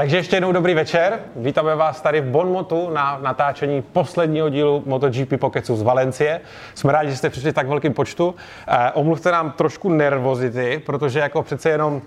Takže 0.00 0.16
ještě 0.16 0.36
jednou 0.36 0.52
dobrý 0.52 0.74
večer. 0.74 1.20
Vítáme 1.36 1.76
vás 1.76 2.00
tady 2.00 2.20
v 2.20 2.24
Bonmotu 2.24 2.90
na 2.90 3.18
natáčení 3.22 3.82
posledního 3.82 4.48
dílu 4.48 4.82
MotoGP 4.86 5.40
Pokecu 5.40 5.76
z 5.76 5.82
Valencie. 5.82 6.40
Jsme 6.74 6.92
rádi, 6.92 7.10
že 7.10 7.16
jste 7.16 7.30
přišli 7.30 7.52
tak 7.52 7.68
velkým 7.68 7.94
počtu. 7.94 8.34
Eh, 8.68 8.90
omluvte 8.94 9.32
nám 9.32 9.52
trošku 9.52 9.88
nervozity, 9.88 10.82
protože 10.86 11.18
jako 11.18 11.42
přece 11.42 11.70
jenom 11.70 12.02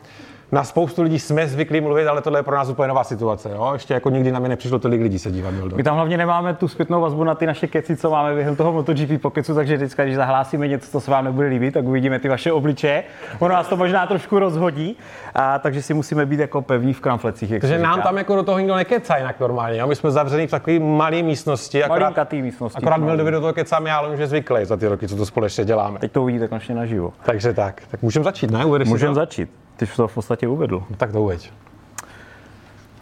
na 0.53 0.63
spoustu 0.63 1.01
lidí 1.01 1.19
jsme 1.19 1.47
zvyklí 1.47 1.81
mluvit, 1.81 2.07
ale 2.07 2.21
tohle 2.21 2.39
je 2.39 2.43
pro 2.43 2.55
nás 2.55 2.69
úplně 2.69 2.87
nová 2.87 3.03
situace. 3.03 3.49
Jo? 3.49 3.69
Ještě 3.73 3.93
jako 3.93 4.09
nikdy 4.09 4.31
na 4.31 4.39
mě 4.39 4.49
nepřišlo 4.49 4.79
tolik 4.79 5.01
lidí 5.01 5.19
se 5.19 5.31
dívat. 5.31 5.51
Mildo. 5.51 5.77
My 5.77 5.83
tam 5.83 5.95
hlavně 5.95 6.17
nemáme 6.17 6.53
tu 6.53 6.67
zpětnou 6.67 7.01
vazbu 7.01 7.23
na 7.23 7.35
ty 7.35 7.45
naše 7.45 7.67
keci, 7.67 7.95
co 7.97 8.11
máme 8.11 8.35
během 8.35 8.55
toho 8.55 8.73
MotoGP 8.73 9.21
pokecu, 9.21 9.55
takže 9.55 9.75
vždycky, 9.75 10.01
když 10.01 10.15
zahlásíme 10.15 10.67
něco, 10.67 10.91
co 10.91 10.99
se 10.99 11.11
vám 11.11 11.25
nebude 11.25 11.47
líbit, 11.47 11.73
tak 11.73 11.85
uvidíme 11.85 12.19
ty 12.19 12.29
vaše 12.29 12.51
obličeje. 12.51 13.03
Ono 13.39 13.53
nás 13.53 13.67
to 13.67 13.77
možná 13.77 14.07
trošku 14.07 14.39
rozhodí, 14.39 14.97
a, 15.35 15.59
takže 15.59 15.81
si 15.81 15.93
musíme 15.93 16.25
být 16.25 16.39
jako 16.39 16.61
pevní 16.61 16.93
v 16.93 17.01
kramflecích. 17.01 17.49
Takže 17.59 17.77
nám 17.77 18.01
tam 18.01 18.17
jako 18.17 18.35
do 18.35 18.43
toho 18.43 18.59
nikdo 18.59 18.75
nekecá 18.75 19.17
jinak 19.17 19.39
normálně. 19.39 19.79
Jo? 19.79 19.87
My 19.87 19.95
jsme 19.95 20.11
zavřený 20.11 20.47
v 20.47 20.51
takové 20.51 20.79
malé 20.79 21.21
místnosti. 21.21 21.83
Akorát, 21.83 22.33
místnosti. 22.33 22.77
akorát 22.77 22.97
no. 22.97 23.05
Mildovi 23.05 23.31
do 23.31 23.41
toho 23.41 23.53
kecám 23.53 23.85
já, 23.85 23.97
ale 23.97 24.09
už 24.09 24.19
je 24.19 24.27
zvyklý 24.27 24.65
za 24.65 24.77
ty 24.77 24.87
roky, 24.87 25.07
co 25.07 25.15
to 25.15 25.25
společně 25.25 25.65
děláme. 25.65 25.99
Teď 25.99 26.11
to 26.11 26.21
uvidíte 26.21 26.47
konečně 26.47 26.75
naživo. 26.75 27.13
Takže 27.25 27.53
tak. 27.53 27.81
Tak 27.91 28.01
můžeme 28.01 28.23
začít, 28.23 28.51
ne? 28.51 28.65
Můžeme 28.65 29.13
začít. 29.13 29.49
Ty 29.75 29.87
jsi 29.87 29.95
to 29.95 30.07
v 30.07 30.13
podstatě 30.13 30.47
uvedl. 30.47 30.83
Tak 30.97 31.11
to 31.11 31.21
uveď. 31.21 31.51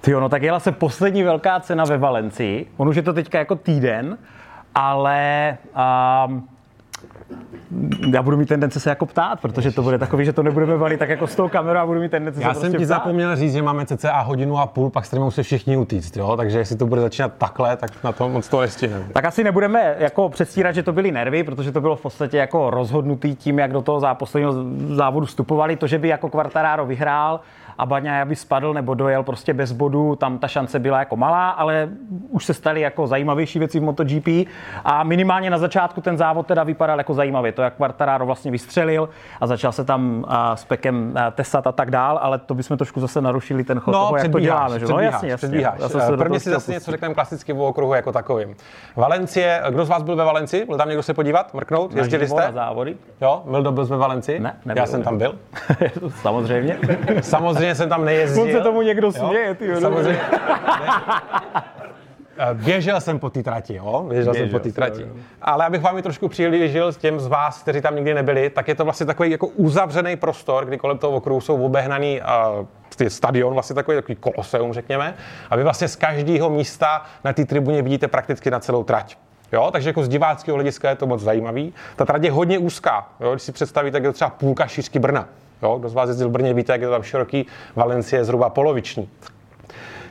Ty 0.01 0.11
no 0.11 0.29
tak 0.29 0.43
jela 0.43 0.59
se 0.59 0.71
poslední 0.71 1.23
velká 1.23 1.59
cena 1.59 1.83
ve 1.83 1.97
Valencii. 1.97 2.71
On 2.77 2.89
už 2.89 2.95
je 2.95 3.01
to 3.01 3.13
teďka 3.13 3.39
jako 3.39 3.55
týden, 3.55 4.17
ale 4.75 5.57
um, 6.27 6.49
já 8.13 8.21
budu 8.23 8.37
mít 8.37 8.49
tendence 8.49 8.79
se 8.79 8.89
jako 8.89 9.05
ptát, 9.05 9.41
protože 9.41 9.71
to 9.71 9.81
bude 9.81 9.97
takový, 9.97 10.25
že 10.25 10.33
to 10.33 10.43
nebudeme 10.43 10.77
valit 10.77 10.99
tak 10.99 11.09
jako 11.09 11.27
s 11.27 11.35
tou 11.35 11.49
kamerou 11.49 11.79
a 11.79 11.85
budu 11.85 11.99
mít 11.99 12.11
tendence 12.11 12.41
Já 12.41 12.53
se 12.53 12.59
jsem 12.59 12.61
prostě 12.61 12.77
ti 12.77 12.85
ptát. 12.85 12.95
zapomněl 12.95 13.35
říct, 13.35 13.53
že 13.53 13.61
máme 13.61 13.85
cca 13.85 14.19
hodinu 14.19 14.57
a 14.57 14.67
půl, 14.67 14.89
pak 14.89 15.05
s 15.05 15.29
se 15.29 15.43
všichni 15.43 15.77
utíct, 15.77 16.17
jo? 16.17 16.37
takže 16.37 16.57
jestli 16.57 16.75
to 16.75 16.85
bude 16.85 17.01
začínat 17.01 17.33
takhle, 17.37 17.77
tak 17.77 18.03
na 18.03 18.11
to 18.11 18.29
moc 18.29 18.47
to 18.47 18.61
nestihneme. 18.61 19.05
Tak 19.13 19.25
asi 19.25 19.43
nebudeme 19.43 19.95
jako 19.99 20.29
předstírat, 20.29 20.75
že 20.75 20.83
to 20.83 20.91
byly 20.93 21.11
nervy, 21.11 21.43
protože 21.43 21.71
to 21.71 21.81
bylo 21.81 21.95
v 21.95 22.01
podstatě 22.01 22.37
jako 22.37 22.69
rozhodnutý 22.69 23.35
tím, 23.35 23.59
jak 23.59 23.71
do 23.71 23.81
toho 23.81 23.99
zá- 23.99 24.15
posledního 24.15 24.53
závodu 24.95 25.25
vstupovali. 25.25 25.75
To, 25.75 25.87
že 25.87 25.99
by 25.99 26.07
jako 26.07 26.29
Quartararo 26.29 26.85
vyhrál 26.85 27.39
a 27.81 27.85
Baňa 27.85 28.25
by 28.25 28.35
spadl 28.35 28.73
nebo 28.73 28.93
dojel 28.93 29.23
prostě 29.23 29.53
bez 29.53 29.71
bodu, 29.71 30.15
tam 30.15 30.37
ta 30.37 30.47
šance 30.47 30.79
byla 30.79 30.99
jako 30.99 31.15
malá, 31.15 31.49
ale 31.49 31.89
už 32.29 32.45
se 32.45 32.53
staly 32.53 32.81
jako 32.81 33.07
zajímavější 33.07 33.59
věci 33.59 33.79
v 33.79 33.83
MotoGP 33.83 34.27
a 34.85 35.03
minimálně 35.03 35.49
na 35.49 35.57
začátku 35.57 36.01
ten 36.01 36.17
závod 36.17 36.47
teda 36.47 36.63
vypadal 36.63 36.97
jako 36.97 37.13
zajímavě. 37.13 37.51
To, 37.51 37.61
jak 37.61 37.75
Quartararo 37.75 38.25
vlastně 38.25 38.51
vystřelil 38.51 39.09
a 39.41 39.47
začal 39.47 39.71
se 39.71 39.83
tam 39.83 40.25
s 40.55 40.65
Pekem 40.65 41.13
a, 41.15 41.31
tesat 41.31 41.67
a 41.67 41.71
tak 41.71 41.91
dál, 41.91 42.19
ale 42.21 42.37
to 42.37 42.55
bychom 42.55 42.77
trošku 42.77 42.99
zase 42.99 43.21
narušili 43.21 43.63
ten 43.63 43.79
chod 43.79 43.91
toho, 43.91 44.17
jak 44.17 44.31
to 44.31 44.39
děláme. 44.39 44.79
Že? 44.79 44.85
No 44.85 44.99
jasně, 44.99 45.29
jasně. 45.29 45.37
předbíháš. 45.37 45.79
Do 46.09 46.17
Prvně 46.17 46.39
si 46.39 46.49
zase 46.49 46.71
něco 46.71 46.91
řekneme 46.91 47.13
klasicky 47.13 47.53
o 47.53 47.67
okruhu 47.67 47.93
jako 47.93 48.11
takovým. 48.11 48.55
Valencie, 48.95 49.61
kdo 49.69 49.85
z 49.85 49.89
vás 49.89 50.03
byl 50.03 50.15
ve 50.15 50.23
Valencii? 50.25 50.65
Byl 50.65 50.77
tam 50.77 50.87
někdo 50.87 51.03
se 51.03 51.13
podívat, 51.13 51.53
mrknout? 51.53 51.95
Jezdili 51.95 52.21
Naživo 52.21 52.37
Na 52.37 52.43
jste? 52.43 52.53
závody? 52.53 52.95
Jo, 53.21 53.41
Mildo 53.45 53.71
byl 53.71 53.85
ve 53.85 53.97
Valencii? 53.97 54.39
Ne, 54.39 54.55
nebyl. 54.65 54.81
Já 54.81 54.87
jsem 54.87 55.03
tam 55.03 55.17
byl. 55.17 55.35
Samozřejmě. 56.21 56.77
Samozřejmě 57.21 57.70
jsem 57.75 57.89
tam 57.89 58.05
nejezdil. 58.05 58.43
On 58.43 58.51
se 58.51 58.61
tomu 58.61 58.81
někdo 58.81 59.11
směje, 59.11 59.55
ty. 59.55 59.81
Samozřejmě. 59.81 60.21
Běžel 62.53 63.01
jsem 63.01 63.19
po 63.19 63.29
té 63.29 63.43
trati, 63.43 63.75
jo? 63.75 64.05
Běžel, 64.09 64.33
jsem 64.33 64.43
Běžel 64.43 64.59
po 64.59 64.63
té 64.63 64.71
trati. 64.71 65.01
jo. 65.01 65.07
Ale 65.41 65.65
abych 65.65 65.81
vám 65.81 65.97
ji 65.97 66.03
trošku 66.03 66.27
přiblížil 66.27 66.91
s 66.91 66.97
těm 66.97 67.19
z 67.19 67.27
vás, 67.27 67.61
kteří 67.61 67.81
tam 67.81 67.95
nikdy 67.95 68.13
nebyli, 68.13 68.49
tak 68.49 68.67
je 68.67 68.75
to 68.75 68.83
vlastně 68.83 69.05
takový 69.05 69.31
jako 69.31 69.47
uzavřený 69.47 70.15
prostor, 70.15 70.65
kdy 70.65 70.77
kolem 70.77 70.97
toho 70.97 71.13
okruhu 71.13 71.41
jsou 71.41 71.65
obehnaný 71.65 72.21
uh, 72.21 72.65
ty 72.95 73.09
stadion, 73.09 73.53
vlastně 73.53 73.73
takový, 73.73 73.97
takový 73.97 74.15
koloseum, 74.15 74.73
řekněme. 74.73 75.13
A 75.49 75.55
vy 75.55 75.63
vlastně 75.63 75.87
z 75.87 75.95
každého 75.95 76.49
místa 76.49 77.05
na 77.23 77.33
té 77.33 77.45
tribuně 77.45 77.81
vidíte 77.81 78.07
prakticky 78.07 78.51
na 78.51 78.59
celou 78.59 78.83
trať. 78.83 79.17
Jo, 79.51 79.69
takže 79.71 79.89
jako 79.89 80.03
z 80.03 80.09
diváckého 80.09 80.55
hlediska 80.55 80.89
je 80.89 80.95
to 80.95 81.07
moc 81.07 81.21
zajímavý. 81.21 81.73
Ta 81.95 82.05
trať 82.05 82.23
je 82.23 82.31
hodně 82.31 82.59
úzká. 82.59 83.07
Jo, 83.19 83.31
když 83.31 83.41
si 83.41 83.51
představíte, 83.51 83.97
jak 83.97 84.03
je 84.03 84.09
to 84.09 84.13
třeba 84.13 84.29
půlka 84.29 84.67
šířky 84.67 84.99
Brna. 84.99 85.27
Jo, 85.63 85.77
kdo 85.79 85.89
z 85.89 85.93
vás 85.93 86.09
jezdil 86.09 86.29
v 86.29 86.31
Brně, 86.31 86.53
víte, 86.53 86.71
jak 86.71 86.81
je 86.81 86.87
to 86.87 86.93
tam 86.93 87.03
široký. 87.03 87.45
Valencie 87.75 88.19
je 88.19 88.25
zhruba 88.25 88.49
poloviční. 88.49 89.09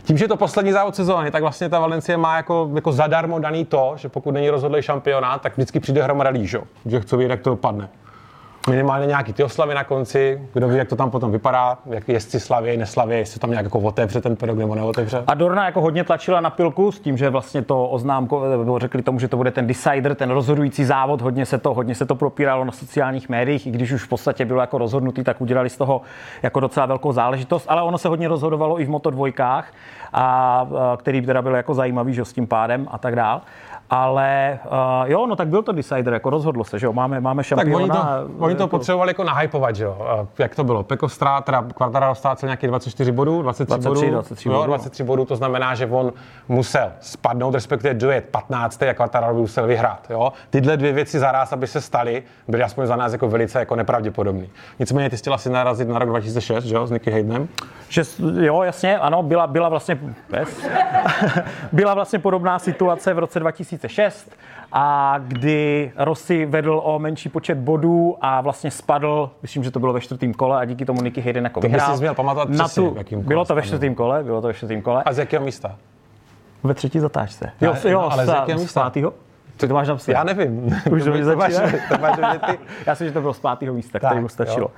Tím, 0.02 0.18
že 0.18 0.24
je 0.24 0.28
to 0.28 0.36
poslední 0.36 0.72
závod 0.72 0.96
sezóny, 0.96 1.30
tak 1.30 1.42
vlastně 1.42 1.68
ta 1.68 1.80
Valencie 1.80 2.16
má 2.16 2.36
jako, 2.36 2.70
jako 2.74 2.92
zadarmo 2.92 3.38
daný 3.38 3.64
to, 3.64 3.92
že 3.96 4.08
pokud 4.08 4.30
není 4.30 4.50
rozhodlý 4.50 4.82
šampionát, 4.82 5.42
tak 5.42 5.56
vždycky 5.56 5.80
přijde 5.80 6.02
hromada 6.02 6.30
jo? 6.34 6.62
že 6.86 7.00
chce 7.00 7.16
vědět, 7.16 7.30
jak 7.30 7.40
to 7.40 7.50
dopadne. 7.50 7.88
Minimálně 8.68 9.06
nějaký 9.06 9.32
ty 9.32 9.44
oslavy 9.44 9.74
na 9.74 9.84
konci, 9.84 10.48
kdo 10.52 10.68
ví, 10.68 10.76
jak 10.76 10.88
to 10.88 10.96
tam 10.96 11.10
potom 11.10 11.32
vypadá, 11.32 11.78
jak 11.86 12.08
jezdci 12.08 12.40
slaví, 12.40 12.76
neslaví, 12.76 13.16
jestli 13.16 13.40
tam 13.40 13.50
nějak 13.50 13.64
jako 13.64 13.78
otevře 13.78 14.20
ten 14.20 14.36
pedok 14.36 14.58
nebo 14.58 14.74
neotevře. 14.74 15.24
A 15.26 15.34
Dorna 15.34 15.64
jako 15.64 15.80
hodně 15.80 16.04
tlačila 16.04 16.40
na 16.40 16.50
pilku 16.50 16.92
s 16.92 17.00
tím, 17.00 17.16
že 17.16 17.30
vlastně 17.30 17.62
to 17.62 17.88
oznámko, 17.88 18.44
nebo 18.48 18.78
řekli 18.78 19.02
tomu, 19.02 19.18
že 19.18 19.28
to 19.28 19.36
bude 19.36 19.50
ten 19.50 19.66
decider, 19.66 20.14
ten 20.14 20.30
rozhodující 20.30 20.84
závod, 20.84 21.20
hodně 21.20 21.46
se 21.46 21.58
to, 21.58 21.74
hodně 21.74 21.94
se 21.94 22.06
to 22.06 22.14
propíralo 22.14 22.64
na 22.64 22.72
sociálních 22.72 23.28
médiích, 23.28 23.66
i 23.66 23.70
když 23.70 23.92
už 23.92 24.04
v 24.04 24.08
podstatě 24.08 24.44
bylo 24.44 24.60
jako 24.60 24.78
rozhodnutý, 24.78 25.24
tak 25.24 25.40
udělali 25.40 25.70
z 25.70 25.76
toho 25.76 26.00
jako 26.42 26.60
docela 26.60 26.86
velkou 26.86 27.12
záležitost, 27.12 27.66
ale 27.68 27.82
ono 27.82 27.98
se 27.98 28.08
hodně 28.08 28.28
rozhodovalo 28.28 28.80
i 28.80 28.84
v 28.84 28.90
Moto 28.90 29.10
dvojkách, 29.10 29.72
a, 30.12 30.22
a 30.22 30.96
který 30.96 31.22
teda 31.22 31.42
byl 31.42 31.54
jako 31.54 31.74
zajímavý, 31.74 32.14
že 32.14 32.24
s 32.24 32.32
tím 32.32 32.46
pádem 32.46 32.88
a 32.90 32.98
tak 32.98 33.16
dál. 33.16 33.40
Ale 33.92 34.58
uh, 34.64 35.10
jo, 35.10 35.26
no 35.26 35.36
tak 35.36 35.48
byl 35.48 35.62
to 35.62 35.72
decider, 35.72 36.12
jako 36.12 36.30
rozhodlo 36.30 36.64
se, 36.64 36.78
že 36.78 36.86
jo, 36.86 36.92
máme, 36.92 37.20
máme 37.20 37.42
Tak 37.42 37.46
šampiona. 37.46 37.76
oni 37.76 37.88
to, 37.90 38.44
oni 38.44 38.54
to 38.54 38.62
jako- 38.62 38.70
potřebovali 38.76 39.10
jako 39.10 39.24
nahypovat, 39.24 39.76
že 39.76 39.84
jo? 39.84 40.26
Jak 40.38 40.54
to 40.54 40.64
bylo? 40.64 40.82
Peko 40.82 41.08
Strá, 41.08 41.40
teda 41.40 41.64
Quartararo 41.74 42.14
ztrácel 42.14 42.46
nějakých 42.46 42.68
24 42.68 43.12
bodů, 43.12 43.42
23, 43.42 43.66
23, 43.80 43.88
bodů, 43.88 44.10
23 44.12 44.48
jo, 44.48 44.54
bodů, 44.54 44.60
no. 44.62 44.66
23 44.66 45.02
bodů, 45.04 45.24
to 45.24 45.36
znamená, 45.36 45.74
že 45.74 45.86
on 45.86 46.12
musel 46.48 46.92
spadnout, 47.00 47.54
respektive 47.54 47.94
dojet 47.94 48.24
15. 48.30 48.82
a 48.82 48.94
Quartararo 48.94 49.34
by 49.34 49.40
musel 49.40 49.66
vyhrát, 49.66 50.06
jo? 50.10 50.32
Tyhle 50.50 50.76
dvě 50.76 50.92
věci 50.92 51.18
zaraz, 51.18 51.52
aby 51.52 51.66
se 51.66 51.80
staly, 51.80 52.22
byly 52.48 52.62
aspoň 52.62 52.86
za 52.86 52.96
nás 52.96 53.12
jako 53.12 53.28
velice 53.28 53.58
jako 53.58 53.76
nepravděpodobný. 53.76 54.48
Nicméně 54.78 55.10
ty 55.10 55.16
chtěla 55.16 55.38
si 55.38 55.50
narazit 55.50 55.88
na 55.88 55.98
rok 55.98 56.08
2006, 56.08 56.64
že 56.64 56.74
jo, 56.74 56.86
s 56.86 56.90
Nicky 56.90 57.10
Haydenem. 57.10 57.48
Že, 57.88 58.02
jo, 58.40 58.62
jasně, 58.62 58.98
ano, 58.98 59.22
byla, 59.22 59.46
byla 59.46 59.68
vlastně, 59.68 59.98
byla 61.72 61.94
vlastně 61.94 62.18
podobná 62.18 62.58
situace 62.58 63.14
v 63.14 63.18
roce 63.18 63.40
2006, 63.80 64.30
a 64.72 65.14
kdy 65.18 65.92
Rossi 65.96 66.46
vedl 66.46 66.80
o 66.84 66.98
menší 66.98 67.28
počet 67.28 67.58
bodů 67.58 68.16
a 68.20 68.40
vlastně 68.40 68.70
spadl, 68.70 69.30
myslím, 69.42 69.64
že 69.64 69.70
to 69.70 69.80
bylo 69.80 69.92
ve 69.92 70.00
čtvrtém 70.00 70.34
kole 70.34 70.58
a 70.60 70.64
díky 70.64 70.84
tomu 70.84 71.02
Nicky 71.02 71.20
Hayden 71.20 71.44
jako 71.44 71.60
To 71.60 71.68
vyhrál. 71.68 71.94
si 71.96 72.00
měl 72.00 72.14
pamatovat 72.14 72.48
Na 72.48 72.64
přesně, 72.64 72.82
tu, 72.90 72.94
jakým 72.98 73.20
Bylo 73.22 73.44
to 73.44 73.54
ve 73.54 73.62
čtvrtém 73.62 73.94
kole, 73.94 74.22
bylo 74.24 74.40
to 74.40 74.46
ve 74.46 74.54
čtvrtém 74.54 74.82
kole. 74.82 75.02
A 75.06 75.12
z 75.12 75.18
jakého 75.18 75.44
místa? 75.44 75.76
Ve 76.64 76.74
třetí 76.74 76.98
zatáčce. 77.00 77.44
Ne, 77.60 77.66
Jo, 77.68 77.74
no, 77.84 77.90
jo, 77.90 78.00
ale 78.10 78.24
z 78.26 78.28
z, 78.28 78.32
jakého 78.32 78.58
z 78.58 78.62
místa? 78.62 78.80
pátýho? 78.80 79.12
Ty 79.60 79.68
to 79.68 79.74
máš 79.74 79.88
napsané. 79.88 80.18
Já 80.18 80.24
nevím. 80.24 80.64
Už 80.90 81.04
to, 81.04 81.10
to, 81.12 81.36
máš, 81.36 81.52
to 81.88 81.98
máš 81.98 82.38
ty. 82.46 82.58
Já 82.86 82.94
si, 82.94 83.04
že 83.04 83.12
to 83.12 83.20
bylo 83.20 83.34
z 83.34 83.40
pátého 83.40 83.74
místa, 83.74 83.98
Tak, 83.98 84.10
který 84.10 84.20
mu 84.20 84.28
stačilo. 84.28 84.60
jo. 84.60 84.70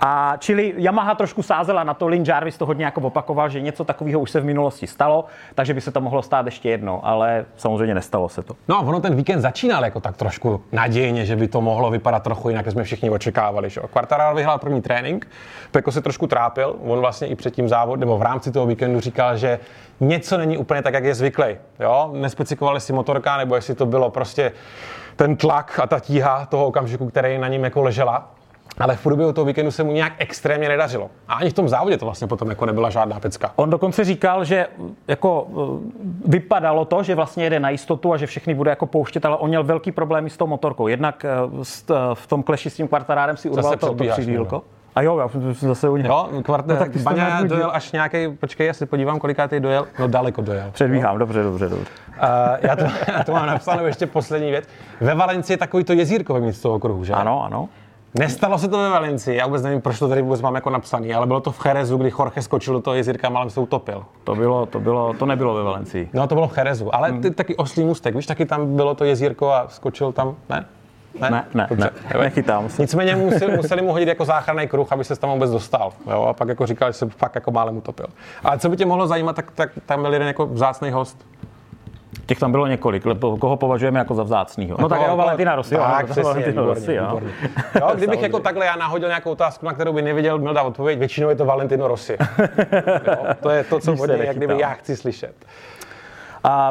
A 0.00 0.34
čili 0.38 0.74
Yamaha 0.76 1.14
trošku 1.14 1.42
sázela 1.42 1.84
na 1.84 1.94
to, 1.94 2.06
Lin 2.08 2.24
Jarvis 2.26 2.58
to 2.58 2.66
hodně 2.66 2.84
jako 2.84 3.00
opakoval, 3.00 3.48
že 3.48 3.60
něco 3.60 3.84
takového 3.84 4.20
už 4.20 4.30
se 4.30 4.40
v 4.40 4.44
minulosti 4.44 4.86
stalo, 4.86 5.24
takže 5.54 5.74
by 5.74 5.80
se 5.80 5.90
to 5.90 6.00
mohlo 6.00 6.22
stát 6.22 6.46
ještě 6.46 6.70
jednou, 6.70 7.00
ale 7.04 7.44
samozřejmě 7.56 7.94
nestalo 7.94 8.28
se 8.28 8.42
to. 8.42 8.54
No 8.68 8.76
a 8.76 8.80
ono 8.80 9.00
ten 9.00 9.14
víkend 9.14 9.40
začínal 9.40 9.84
jako 9.84 10.00
tak 10.00 10.16
trošku 10.16 10.62
nadějně, 10.72 11.26
že 11.26 11.36
by 11.36 11.48
to 11.48 11.60
mohlo 11.60 11.90
vypadat 11.90 12.22
trochu 12.22 12.48
jinak, 12.48 12.66
jak 12.66 12.72
jsme 12.72 12.84
všichni 12.84 13.10
očekávali. 13.10 13.70
Že? 13.70 13.80
Quartararo 13.92 14.36
vyhrál 14.36 14.58
první 14.58 14.82
trénink, 14.82 15.28
Peko 15.70 15.92
se 15.92 16.00
trošku 16.00 16.26
trápil, 16.26 16.76
on 16.84 16.98
vlastně 17.00 17.28
i 17.28 17.34
před 17.34 17.54
tím 17.54 17.68
závodem, 17.68 18.00
nebo 18.00 18.18
v 18.18 18.22
rámci 18.22 18.52
toho 18.52 18.66
víkendu 18.66 19.00
říkal, 19.00 19.36
že 19.36 19.58
něco 20.00 20.38
není 20.38 20.58
úplně 20.58 20.82
tak, 20.82 20.94
jak 20.94 21.04
je 21.04 21.14
zvyklý. 21.14 21.44
Jo? 21.80 22.10
Nespecifikovali 22.12 22.76
jestli 22.76 22.94
motorka, 22.94 23.36
nebo 23.36 23.54
jestli 23.54 23.74
to 23.74 23.86
bylo 23.86 24.10
prostě 24.10 24.52
ten 25.16 25.36
tlak 25.36 25.80
a 25.82 25.86
ta 25.86 26.00
tíha 26.00 26.46
toho 26.46 26.66
okamžiku, 26.66 27.08
který 27.08 27.38
na 27.38 27.48
ním 27.48 27.64
jako 27.64 27.82
ležela. 27.82 28.30
Ale 28.80 28.96
v 28.96 29.02
průběhu 29.02 29.32
toho 29.32 29.44
víkendu 29.44 29.70
se 29.70 29.84
mu 29.84 29.92
nějak 29.92 30.12
extrémně 30.18 30.68
nedařilo. 30.68 31.10
A 31.28 31.34
ani 31.34 31.50
v 31.50 31.52
tom 31.52 31.68
závodě 31.68 31.96
to 31.96 32.04
vlastně 32.04 32.26
potom 32.26 32.48
jako 32.50 32.66
nebyla 32.66 32.90
žádná 32.90 33.20
pecka. 33.20 33.52
On 33.56 33.70
dokonce 33.70 34.04
říkal, 34.04 34.44
že 34.44 34.66
jako 35.08 35.46
eh, 35.50 36.08
vypadalo 36.24 36.84
to, 36.84 37.02
že 37.02 37.14
vlastně 37.14 37.44
jede 37.44 37.60
na 37.60 37.70
jistotu 37.70 38.12
a 38.12 38.16
že 38.16 38.26
všechny 38.26 38.54
bude 38.54 38.70
jako 38.70 38.86
pouštět, 38.86 39.24
ale 39.26 39.36
on 39.36 39.48
měl 39.48 39.64
velký 39.64 39.92
problémy 39.92 40.30
s 40.30 40.36
tou 40.36 40.46
motorkou. 40.46 40.88
Jednak 40.88 41.24
s- 41.62 41.84
eh, 41.90 41.94
v 42.14 42.26
tom 42.26 42.42
kleši 42.42 42.70
s 42.70 42.74
tím 42.74 42.88
kvartarárem 42.88 43.36
si 43.36 43.50
urval 43.50 43.70
to, 43.72 43.78
to 43.78 43.86
předbíháš, 43.86 44.16
přidílko. 44.18 44.62
A 44.98 45.02
jo, 45.02 45.18
já 45.18 45.28
jsem 45.28 45.68
zase 45.68 45.88
u 45.88 45.96
něj. 45.96 46.06
Jo, 46.06 46.28
kvart, 46.42 46.66
No, 46.66 46.74
no, 46.74 46.80
tak 46.80 46.96
Baňa 46.96 47.42
dojel 47.42 47.70
až 47.72 47.92
nějaký, 47.92 48.28
počkej, 48.28 48.66
já 48.66 48.72
si 48.72 48.86
podívám, 48.86 49.18
kolikátý 49.18 49.60
dojel, 49.60 49.86
no 49.98 50.08
daleko 50.08 50.42
dojel. 50.42 50.70
Předbíhám, 50.72 51.18
dobře, 51.18 51.42
dobře, 51.42 51.68
dobře. 51.68 51.90
Uh, 52.08 52.56
já, 52.60 52.76
to, 52.76 52.84
já 53.12 53.24
to 53.24 53.32
mám 53.32 53.46
napsáno 53.46 53.86
ještě 53.86 54.06
poslední 54.06 54.50
věc. 54.50 54.64
Ve 55.00 55.14
Valencii 55.14 55.54
je 55.54 55.58
takový 55.58 55.84
to 55.84 55.92
jezírko 55.92 56.34
ve 56.34 56.52
z 56.52 56.60
toho 56.60 56.74
okruhu, 56.74 57.04
že? 57.04 57.12
Ano, 57.12 57.44
ano. 57.44 57.68
Nestalo 58.18 58.58
se 58.58 58.68
to 58.68 58.78
ve 58.78 58.88
Valencii, 58.88 59.36
já 59.36 59.46
vůbec 59.46 59.62
nevím, 59.62 59.80
proč 59.80 59.98
to 59.98 60.08
tady 60.08 60.22
vůbec 60.22 60.42
mám 60.42 60.54
jako 60.54 60.70
napsaný, 60.70 61.14
ale 61.14 61.26
bylo 61.26 61.40
to 61.40 61.52
v 61.52 61.58
Cherezu, 61.58 61.96
kdy 61.96 62.12
Jorge 62.18 62.42
skočil 62.42 62.74
do 62.74 62.80
toho 62.80 62.94
jezírka 62.94 63.28
a 63.28 63.30
málem 63.30 63.50
se 63.50 63.60
utopil. 63.60 64.04
To, 64.24 64.34
bylo, 64.34 64.66
to, 64.66 64.80
bylo, 64.80 65.14
to 65.14 65.26
nebylo 65.26 65.54
ve 65.54 65.62
Valencii. 65.62 66.08
No 66.12 66.26
to 66.26 66.34
bylo 66.34 66.48
v 66.48 66.52
Cherezu, 66.52 66.94
ale 66.94 67.12
ty, 67.12 67.30
taky 67.30 67.56
oslý 67.56 67.84
můstek, 67.84 68.14
víš, 68.14 68.26
taky 68.26 68.46
tam 68.46 68.76
bylo 68.76 68.94
to 68.94 69.04
jezírko 69.04 69.50
a 69.52 69.68
skočil 69.68 70.12
tam, 70.12 70.34
ne? 70.50 70.64
Ne, 71.20 71.30
ne, 71.30 71.44
ne, 71.54 71.66
Dobře, 71.70 71.90
ne 72.14 72.20
nechytám 72.20 72.68
se. 72.68 72.82
Nicméně 72.82 73.16
museli, 73.16 73.56
museli 73.56 73.82
mu 73.82 73.92
hodit 73.92 74.08
jako 74.08 74.24
záchranný 74.24 74.68
kruh, 74.68 74.92
aby 74.92 75.04
se 75.04 75.16
tam 75.16 75.30
vůbec 75.30 75.50
dostal. 75.50 75.92
Jo? 76.10 76.22
A 76.22 76.32
pak 76.32 76.48
jako 76.48 76.66
říkal, 76.66 76.88
že 76.88 76.92
se 76.92 77.08
fakt 77.08 77.34
jako 77.34 77.50
málem 77.50 77.76
utopil. 77.76 78.06
Ale 78.44 78.58
co 78.58 78.68
by 78.68 78.76
tě 78.76 78.86
mohlo 78.86 79.06
zajímat, 79.06 79.36
tak, 79.36 79.50
tak 79.50 79.70
tam 79.86 80.02
byl 80.02 80.12
jeden 80.12 80.28
jako 80.28 80.46
vzácný 80.46 80.90
host. 80.90 81.26
Těch 82.26 82.38
tam 82.38 82.50
bylo 82.50 82.66
několik, 82.66 83.02
koho 83.40 83.56
považujeme 83.56 83.98
jako 83.98 84.14
za 84.14 84.22
vzácnýho. 84.22 84.76
No 84.80 84.88
tak 84.88 85.00
Jako- 85.00 85.10
jo, 85.10 85.16
Valentina 85.16 85.56
Rossi, 85.56 85.74
jo, 85.74 85.80
Tak, 85.80 86.00
no, 86.00 86.12
přesně, 86.12 86.22
Valentino 86.22 86.62
výborně, 86.62 86.74
Rossi, 86.80 86.94
jo. 86.94 87.04
výborně. 87.06 87.30
jo. 87.80 87.90
Kdybych 87.94 88.22
jako 88.22 88.40
takhle 88.40 88.66
já 88.66 88.76
nahodil 88.76 89.08
nějakou 89.08 89.30
otázku, 89.30 89.66
na 89.66 89.72
kterou 89.72 89.92
by 89.92 90.02
nevěděl, 90.02 90.38
měl 90.38 90.54
dát 90.54 90.62
odpověď, 90.62 90.98
většinou 90.98 91.28
je 91.28 91.36
to 91.36 91.44
Valentino 91.44 91.88
Rossi. 91.88 92.16
jo? 93.06 93.14
To 93.40 93.50
je 93.50 93.64
to, 93.64 93.80
co 93.80 94.06
něj, 94.06 94.26
jak 94.26 94.36
kdyby 94.36 94.60
já 94.60 94.70
chci 94.70 94.96
slyšet. 94.96 95.34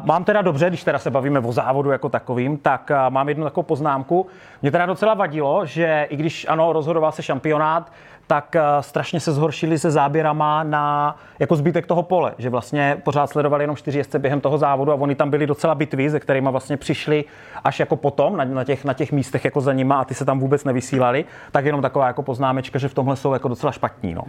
Mám 0.02 0.24
teda 0.24 0.42
dobře, 0.42 0.70
když 0.70 0.84
teda 0.84 1.00
se 1.00 1.12
bavíme 1.12 1.40
o 1.40 1.52
závodu 1.52 1.92
jako 1.92 2.10
takovým, 2.10 2.58
tak 2.58 2.92
mám 3.10 3.30
jednu 3.30 3.44
takovou 3.44 3.64
poznámku. 3.64 4.28
Mě 4.62 4.72
teda 4.72 4.86
docela 4.86 5.14
vadilo, 5.14 5.66
že 5.66 6.08
i 6.10 6.16
když 6.16 6.46
ano, 6.50 6.74
rozhodoval 6.74 7.12
se 7.12 7.24
šampionát, 7.24 7.92
tak 8.28 8.56
a, 8.56 8.82
strašně 8.82 9.20
se 9.20 9.32
zhoršili 9.34 9.80
se 9.80 9.92
záběrama 9.92 10.64
na 10.64 11.16
jako 11.40 11.56
zbytek 11.56 11.88
toho 11.88 12.04
pole, 12.04 12.34
že 12.38 12.50
vlastně 12.50 12.98
pořád 13.04 13.28
sledovali 13.28 13.64
jenom 13.64 13.76
čtyři 13.76 13.98
jezdce 13.98 14.20
během 14.20 14.42
toho 14.42 14.58
závodu 14.58 14.92
a 14.92 14.96
oni 14.96 15.16
tam 15.16 15.30
byli 15.30 15.48
docela 15.48 15.76
bitvy, 15.76 16.10
se 16.10 16.20
kterými 16.20 16.50
vlastně 16.52 16.78
přišli 16.78 17.26
až 17.64 17.80
jako 17.80 17.96
potom 17.96 18.38
na, 18.38 18.46
na, 18.46 18.64
těch, 18.64 18.86
na 18.86 18.94
těch 18.94 19.12
místech 19.12 19.46
jako 19.46 19.62
za 19.62 19.74
nima 19.74 20.00
a 20.00 20.06
ty 20.06 20.14
se 20.14 20.26
tam 20.26 20.40
vůbec 20.40 20.64
nevysílali, 20.64 21.26
tak 21.52 21.66
jenom 21.66 21.82
taková 21.82 22.08
jako 22.08 22.24
poznámečka, 22.24 22.80
že 22.80 22.88
v 22.88 22.94
tomhle 22.94 23.16
jsou 23.16 23.34
jako 23.34 23.48
docela 23.48 23.72
špatní. 23.72 24.14
No. 24.14 24.22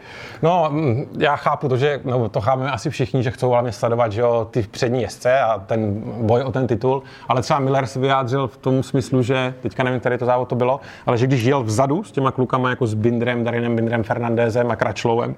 No, 0.43 0.67
mm, 0.71 1.07
já 1.19 1.37
chápu 1.37 1.69
to, 1.69 1.77
že 1.77 2.01
no, 2.05 2.29
to 2.29 2.41
chápeme 2.41 2.71
asi 2.71 2.91
všichni, 2.91 3.23
že 3.23 3.31
chcou 3.31 3.51
hlavně 3.51 3.73
sledovat 3.73 4.13
že 4.13 4.21
jo, 4.21 4.49
ty 4.51 4.63
přední 4.63 5.03
jezdce 5.03 5.41
a 5.41 5.59
ten 5.59 6.03
boj 6.05 6.43
o 6.43 6.53
ten 6.53 6.67
titul, 6.67 7.03
ale 7.29 7.43
třeba 7.43 7.59
Miller 7.59 7.87
se 7.87 8.01
vyjádřil 8.01 8.49
v 8.49 8.57
tom 8.57 8.83
smyslu, 8.83 9.23
že 9.23 9.55
teďka 9.63 9.83
nevím, 9.83 10.01
který 10.01 10.19
to 10.19 10.25
závod 10.25 10.49
to 10.49 10.55
bylo, 10.55 10.81
ale 11.07 11.19
že 11.19 11.27
když 11.27 11.43
jel 11.43 11.63
vzadu 11.63 12.05
s 12.05 12.13
těma 12.13 12.33
klukama 12.33 12.71
jako 12.71 12.87
s 12.87 12.95
Bindrem, 12.95 13.45
Darinem 13.45 13.77
Bindrem, 13.77 13.88
Fernandezem 14.03 14.71
a 14.71 14.77
Kračlovem, 14.77 15.35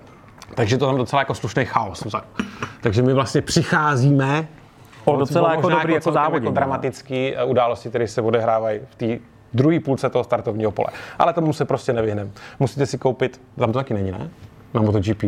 takže 0.54 0.78
to 0.78 0.86
tam 0.86 0.96
docela 0.96 1.22
jako 1.22 1.34
slušný 1.34 1.64
chaos 1.64 2.04
vzadu. 2.04 2.24
Takže 2.80 3.02
my 3.02 3.14
vlastně 3.14 3.42
přicházíme 3.42 4.48
O 5.04 5.16
docela 5.16 5.54
jako 5.54 5.68
dobrý 5.68 5.94
jako 5.94 6.12
závodník. 6.12 6.42
Jako 6.44 6.54
dramatický 6.54 7.34
eh, 7.36 7.44
události, 7.44 7.88
které 7.88 8.08
se 8.08 8.22
odehrávají 8.22 8.80
v 8.90 8.94
té 8.94 9.24
druhé 9.54 9.80
půlce 9.80 10.10
toho 10.10 10.24
startovního 10.24 10.70
pole. 10.70 10.88
Ale 11.18 11.32
tomu 11.32 11.52
se 11.52 11.64
prostě 11.64 11.92
nevyhneme. 11.92 12.30
Musíte 12.58 12.86
si 12.86 12.98
koupit, 12.98 13.40
tam 13.58 13.72
to 13.72 13.78
taky 13.78 13.94
není, 13.94 14.10
ne? 14.10 14.30
Na 14.74 14.82
MotoGP. 14.82 15.22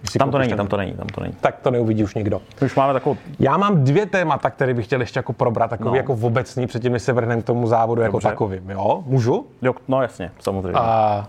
Když 0.00 0.10
si 0.12 0.18
Tam 0.18 0.30
to 0.30 0.38
není, 0.38 0.52
tam 0.52 0.66
to 0.66 0.76
není, 0.76 0.92
tam 0.92 1.06
to 1.06 1.20
není. 1.20 1.34
Tak 1.40 1.56
to 1.62 1.70
neuvidí 1.70 2.04
už 2.04 2.14
nikdo. 2.14 2.40
Už 2.62 2.74
máme 2.74 2.92
takovou 2.92 3.16
Já 3.38 3.56
mám 3.56 3.84
dvě 3.84 4.06
témata, 4.06 4.50
které 4.50 4.74
bych 4.74 4.86
chtěl 4.86 5.00
ještě 5.00 5.18
jako 5.18 5.32
probrat, 5.32 5.70
takový 5.70 5.86
No. 5.86 5.90
no. 5.92 5.96
jako 5.96 6.16
v 6.16 6.24
obecný, 6.24 6.66
předtím, 6.66 6.92
než 6.92 7.02
se 7.02 7.12
vrhneme 7.12 7.42
k 7.42 7.44
tomu 7.44 7.66
závodu 7.66 8.02
jako 8.02 8.12
Dobře. 8.12 8.28
takovým. 8.28 8.70
Jo? 8.70 9.02
Můžu? 9.06 9.46
Jo, 9.62 9.74
no 9.88 10.02
jasně, 10.02 10.30
samozřejmě. 10.40 10.80
A 10.80 11.26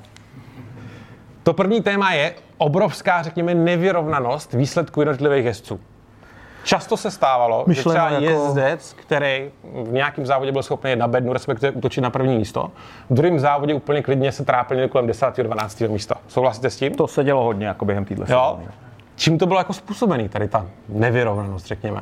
to 1.44 1.54
první 1.54 1.82
téma 1.82 2.12
je 2.12 2.34
obrovská, 2.58 3.24
řekněme, 3.24 3.56
nevyrovnanost 3.56 4.54
výsledku 4.54 5.02
jednotlivých 5.02 5.46
jezdců. 5.46 5.80
Často 6.64 6.98
se 6.98 7.12
stávalo, 7.12 7.64
Myšleno 7.68 7.92
že 7.92 8.00
třeba 8.00 8.10
jako- 8.10 8.44
jezdec, 8.46 8.94
který 8.94 9.52
v 9.84 9.92
nějakém 9.92 10.26
závodě 10.26 10.52
byl 10.52 10.64
schopný 10.64 10.96
na 10.96 11.08
bednu, 11.08 11.34
respektive 11.34 11.72
útočit 11.72 12.02
na 12.02 12.10
první 12.10 12.38
místo, 12.38 12.72
v 13.10 13.14
druhém 13.14 13.40
závodě 13.40 13.74
úplně 13.74 14.02
klidně 14.04 14.32
se 14.32 14.46
trápil 14.46 14.88
kolem 14.88 15.08
10. 15.08 15.44
12. 15.44 15.82
místa. 15.88 16.16
Souhlasíte 16.28 16.70
s 16.70 16.78
tím? 16.78 16.96
To 16.96 17.08
se 17.08 17.24
dělo 17.24 17.44
hodně 17.44 17.68
jako 17.68 17.86
během 17.86 18.06
téhle. 18.06 18.26
Čím 19.16 19.38
to 19.38 19.46
bylo 19.46 19.60
jako 19.60 19.74
způsobený, 19.74 20.30
tady 20.30 20.48
ta 20.48 20.66
nevyrovnanost, 20.90 21.66
řekněme? 21.66 22.02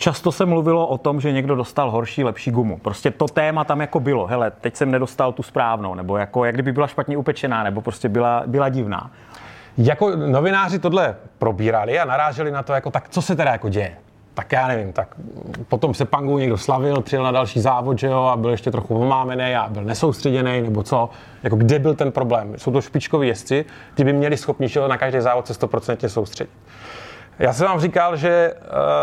Často 0.00 0.32
se 0.32 0.46
mluvilo 0.46 0.86
o 0.86 0.98
tom, 0.98 1.20
že 1.20 1.32
někdo 1.32 1.56
dostal 1.56 1.90
horší, 1.90 2.24
lepší 2.24 2.50
gumu. 2.50 2.78
Prostě 2.78 3.10
to 3.10 3.28
téma 3.28 3.64
tam 3.64 3.80
jako 3.80 4.00
bylo. 4.00 4.26
Hele, 4.26 4.50
teď 4.50 4.76
jsem 4.76 4.90
nedostal 4.90 5.32
tu 5.32 5.42
správnou, 5.42 5.94
nebo 5.94 6.16
jako 6.16 6.44
jak 6.44 6.54
kdyby 6.54 6.72
byla 6.72 6.86
špatně 6.86 7.16
upečená, 7.16 7.62
nebo 7.62 7.80
prostě 7.80 8.08
byla, 8.08 8.42
byla 8.46 8.68
divná. 8.68 9.10
Jako 9.78 10.16
novináři 10.16 10.78
tohle 10.78 11.16
probírali 11.38 11.98
a 11.98 12.04
naráželi 12.04 12.50
na 12.50 12.62
to, 12.62 12.72
jako 12.72 12.90
tak 12.90 13.08
co 13.08 13.22
se 13.22 13.36
teda 13.36 13.50
jako 13.50 13.68
děje. 13.68 13.96
Tak 14.34 14.52
já 14.52 14.68
nevím, 14.68 14.92
tak 14.92 15.14
potom 15.68 15.94
se 15.94 16.04
Pangu 16.04 16.38
někdo 16.38 16.58
slavil, 16.58 17.00
přijel 17.00 17.24
na 17.24 17.32
další 17.32 17.60
závod, 17.60 17.98
že 17.98 18.06
jo, 18.06 18.22
a 18.22 18.36
byl 18.36 18.50
ještě 18.50 18.70
trochu 18.70 19.00
omámený 19.00 19.54
a 19.56 19.68
byl 19.68 19.84
nesoustředěný, 19.84 20.62
nebo 20.62 20.82
co. 20.82 21.10
Jako 21.42 21.56
kde 21.56 21.78
byl 21.78 21.94
ten 21.94 22.12
problém? 22.12 22.54
Jsou 22.56 22.72
to 22.72 22.80
špičkoví 22.80 23.28
jezdci, 23.28 23.64
ty 23.94 24.04
by 24.04 24.12
měli 24.12 24.36
schopni 24.36 24.68
že 24.68 24.88
na 24.88 24.98
každý 24.98 25.20
závod 25.20 25.46
se 25.46 25.52
100% 25.52 26.08
soustředit. 26.08 26.50
Já 27.40 27.52
jsem 27.52 27.66
vám 27.66 27.80
říkal, 27.80 28.16
že 28.16 28.54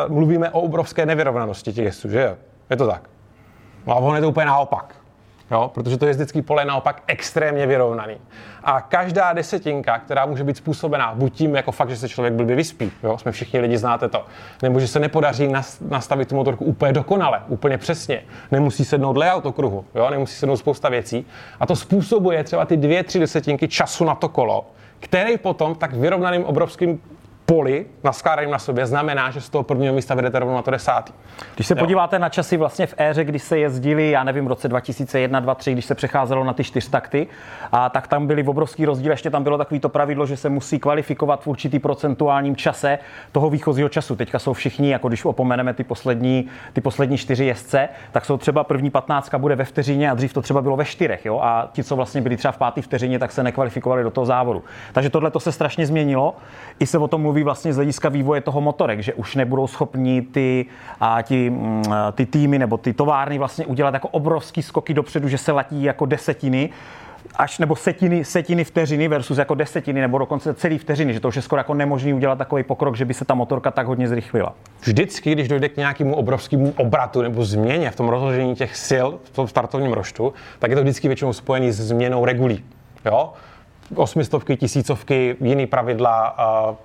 uh, 0.07 0.13
mluvíme 0.13 0.49
o 0.49 0.61
obrovské 0.61 1.05
nevyrovnanosti 1.05 1.73
těch 1.73 1.85
jezdců, 1.85 2.09
že 2.09 2.21
jo? 2.21 2.35
Je 2.69 2.75
to 2.77 2.87
tak. 2.87 3.09
No 3.87 3.93
a 3.93 3.95
ono 3.95 4.15
je 4.15 4.21
to 4.21 4.29
úplně 4.29 4.45
naopak. 4.45 4.95
Jo? 5.51 5.71
Protože 5.73 5.97
to 5.97 6.05
jezdecký 6.05 6.41
pole 6.41 6.61
je 6.61 6.65
naopak 6.65 7.03
extrémně 7.07 7.67
vyrovnaný. 7.67 8.17
A 8.63 8.81
každá 8.81 9.33
desetinka, 9.33 9.99
která 9.99 10.25
může 10.25 10.43
být 10.43 10.57
způsobená 10.57 11.13
buď 11.15 11.33
tím, 11.33 11.55
jako 11.55 11.71
fakt, 11.71 11.89
že 11.89 11.97
se 11.97 12.09
člověk 12.09 12.33
blbě 12.33 12.55
vyspí, 12.55 12.91
jo? 13.03 13.17
jsme 13.17 13.31
všichni 13.31 13.59
lidi, 13.59 13.77
znáte 13.77 14.09
to, 14.09 14.25
nebo 14.61 14.79
že 14.79 14.87
se 14.87 14.99
nepodaří 14.99 15.47
nas- 15.47 15.81
nastavit 15.89 16.29
tu 16.29 16.35
motorku 16.35 16.65
úplně 16.65 16.93
dokonale, 16.93 17.41
úplně 17.47 17.77
přesně, 17.77 18.23
nemusí 18.51 18.85
sednout 18.85 19.17
layout 19.17 19.45
okruhu, 19.45 19.85
jo? 19.95 20.09
nemusí 20.09 20.35
sednout 20.35 20.57
spousta 20.57 20.89
věcí. 20.89 21.25
A 21.59 21.65
to 21.65 21.75
způsobuje 21.75 22.43
třeba 22.43 22.65
ty 22.65 22.77
dvě, 22.77 23.03
tři 23.03 23.19
desetinky 23.19 23.67
času 23.67 24.05
na 24.05 24.15
to 24.15 24.29
kolo, 24.29 24.65
který 24.99 25.37
potom 25.37 25.75
tak 25.75 25.93
vyrovnaným 25.93 26.45
obrovským 26.45 27.01
poli 27.49 27.85
naskládaným 28.03 28.51
na 28.51 28.59
sobě 28.59 28.85
znamená, 28.85 29.31
že 29.31 29.41
z 29.41 29.49
toho 29.49 29.63
prvního 29.63 29.93
místa 29.93 30.15
vedete 30.15 30.39
rovnou 30.39 30.55
na 30.55 30.61
to 30.61 30.71
desátý. 30.71 31.13
Když 31.55 31.67
se 31.67 31.73
Jo. 31.73 31.79
podíváte 31.79 32.19
na 32.19 32.29
časy 32.29 32.57
vlastně 32.57 32.87
v 32.87 32.93
éře, 32.97 33.23
kdy 33.23 33.39
se 33.39 33.59
jezdili, 33.59 34.11
já 34.11 34.23
nevím, 34.23 34.45
v 34.45 34.47
roce 34.47 34.67
2001, 34.67 35.39
2003, 35.39 35.71
když 35.73 35.85
se 35.85 35.95
přecházelo 35.95 36.43
na 36.43 36.53
ty 36.53 36.63
čtyřtakty, 36.63 37.27
a 37.71 37.89
tak 37.89 38.07
tam 38.07 38.27
byly 38.27 38.43
obrovský 38.43 38.85
rozdíl. 38.85 39.11
Ještě 39.11 39.29
tam 39.29 39.43
bylo 39.43 39.57
takový 39.57 39.79
to 39.79 39.89
pravidlo, 39.89 40.25
že 40.25 40.37
se 40.37 40.49
musí 40.49 40.79
kvalifikovat 40.79 41.43
v 41.43 41.47
určitý 41.47 41.79
procentuálním 41.79 42.55
čase 42.55 42.99
toho 43.31 43.49
výchozího 43.49 43.89
času. 43.89 44.15
Teďka 44.15 44.39
jsou 44.39 44.53
všichni, 44.53 44.91
jako 44.91 45.07
když 45.07 45.25
opomeneme 45.25 45.73
ty 45.73 45.83
poslední, 45.83 46.47
ty 46.73 46.81
poslední 46.81 47.17
čtyři 47.17 47.45
jezdce, 47.45 47.89
tak 48.11 48.25
jsou 48.25 48.37
třeba 48.37 48.63
první 48.63 48.89
patnáctka 48.89 49.37
bude 49.37 49.55
ve 49.55 49.65
vteřině 49.65 50.11
a 50.11 50.13
dřív 50.13 50.33
to 50.33 50.41
třeba 50.41 50.61
bylo 50.61 50.75
ve 50.75 50.85
čtyřech. 50.85 51.25
Jo? 51.25 51.39
A 51.43 51.69
ti, 51.71 51.83
co 51.83 51.95
vlastně 51.95 52.21
byli 52.21 52.37
třeba 52.37 52.51
v 52.51 52.57
páté 52.57 52.81
vteřině, 52.81 53.19
tak 53.19 53.31
se 53.31 53.43
nekvalifikovali 53.43 54.03
do 54.03 54.11
toho 54.11 54.25
závodu. 54.25 54.63
Takže 54.93 55.09
tohle 55.09 55.31
to 55.31 55.39
se 55.39 55.51
strašně 55.51 55.85
změnilo. 55.85 56.35
I 56.79 56.85
se 56.85 56.97
o 56.97 57.07
tom 57.07 57.21
mluví 57.21 57.36
vlastně 57.43 57.73
z 57.73 57.75
hlediska 57.75 58.09
vývoje 58.09 58.41
toho 58.41 58.61
motorek, 58.61 58.99
že 58.99 59.13
už 59.13 59.35
nebudou 59.35 59.67
schopni 59.67 60.21
ty, 60.21 60.65
a 60.99 61.21
ti, 61.21 61.49
mm, 61.49 61.83
ty 62.11 62.25
týmy 62.25 62.59
nebo 62.59 62.77
ty 62.77 62.93
továrny 62.93 63.37
vlastně 63.37 63.65
udělat 63.65 63.93
jako 63.93 64.07
obrovský 64.07 64.63
skoky 64.63 64.93
dopředu, 64.93 65.27
že 65.27 65.37
se 65.37 65.51
latí 65.51 65.83
jako 65.83 66.05
desetiny 66.05 66.69
až 67.35 67.59
nebo 67.59 67.75
setiny, 67.75 68.25
setiny 68.25 68.63
vteřiny 68.63 69.07
versus 69.07 69.37
jako 69.37 69.55
desetiny 69.55 70.01
nebo 70.01 70.17
dokonce 70.17 70.53
celý 70.53 70.77
vteřiny, 70.77 71.13
že 71.13 71.19
to 71.19 71.27
už 71.27 71.35
je 71.35 71.41
skoro 71.41 71.59
jako 71.59 71.73
nemožný 71.73 72.13
udělat 72.13 72.37
takový 72.37 72.63
pokrok, 72.63 72.95
že 72.95 73.05
by 73.05 73.13
se 73.13 73.25
ta 73.25 73.33
motorka 73.33 73.71
tak 73.71 73.87
hodně 73.87 74.07
zrychlila. 74.07 74.53
Vždycky, 74.81 75.31
když 75.31 75.47
dojde 75.47 75.69
k 75.69 75.77
nějakému 75.77 76.15
obrovskému 76.15 76.73
obratu 76.77 77.21
nebo 77.21 77.45
změně 77.45 77.91
v 77.91 77.95
tom 77.95 78.09
rozložení 78.09 78.55
těch 78.55 78.75
sil 78.87 79.07
v 79.23 79.29
tom 79.29 79.47
startovním 79.47 79.93
roštu, 79.93 80.33
tak 80.59 80.69
je 80.69 80.75
to 80.75 80.81
vždycky 80.81 81.07
většinou 81.07 81.33
spojený 81.33 81.71
s 81.71 81.81
změnou 81.81 82.25
regulí. 82.25 82.63
Jo? 83.05 83.33
Osmistovky, 83.95 84.57
tisícovky, 84.57 85.35
jiný 85.41 85.67
pravidla, 85.67 86.35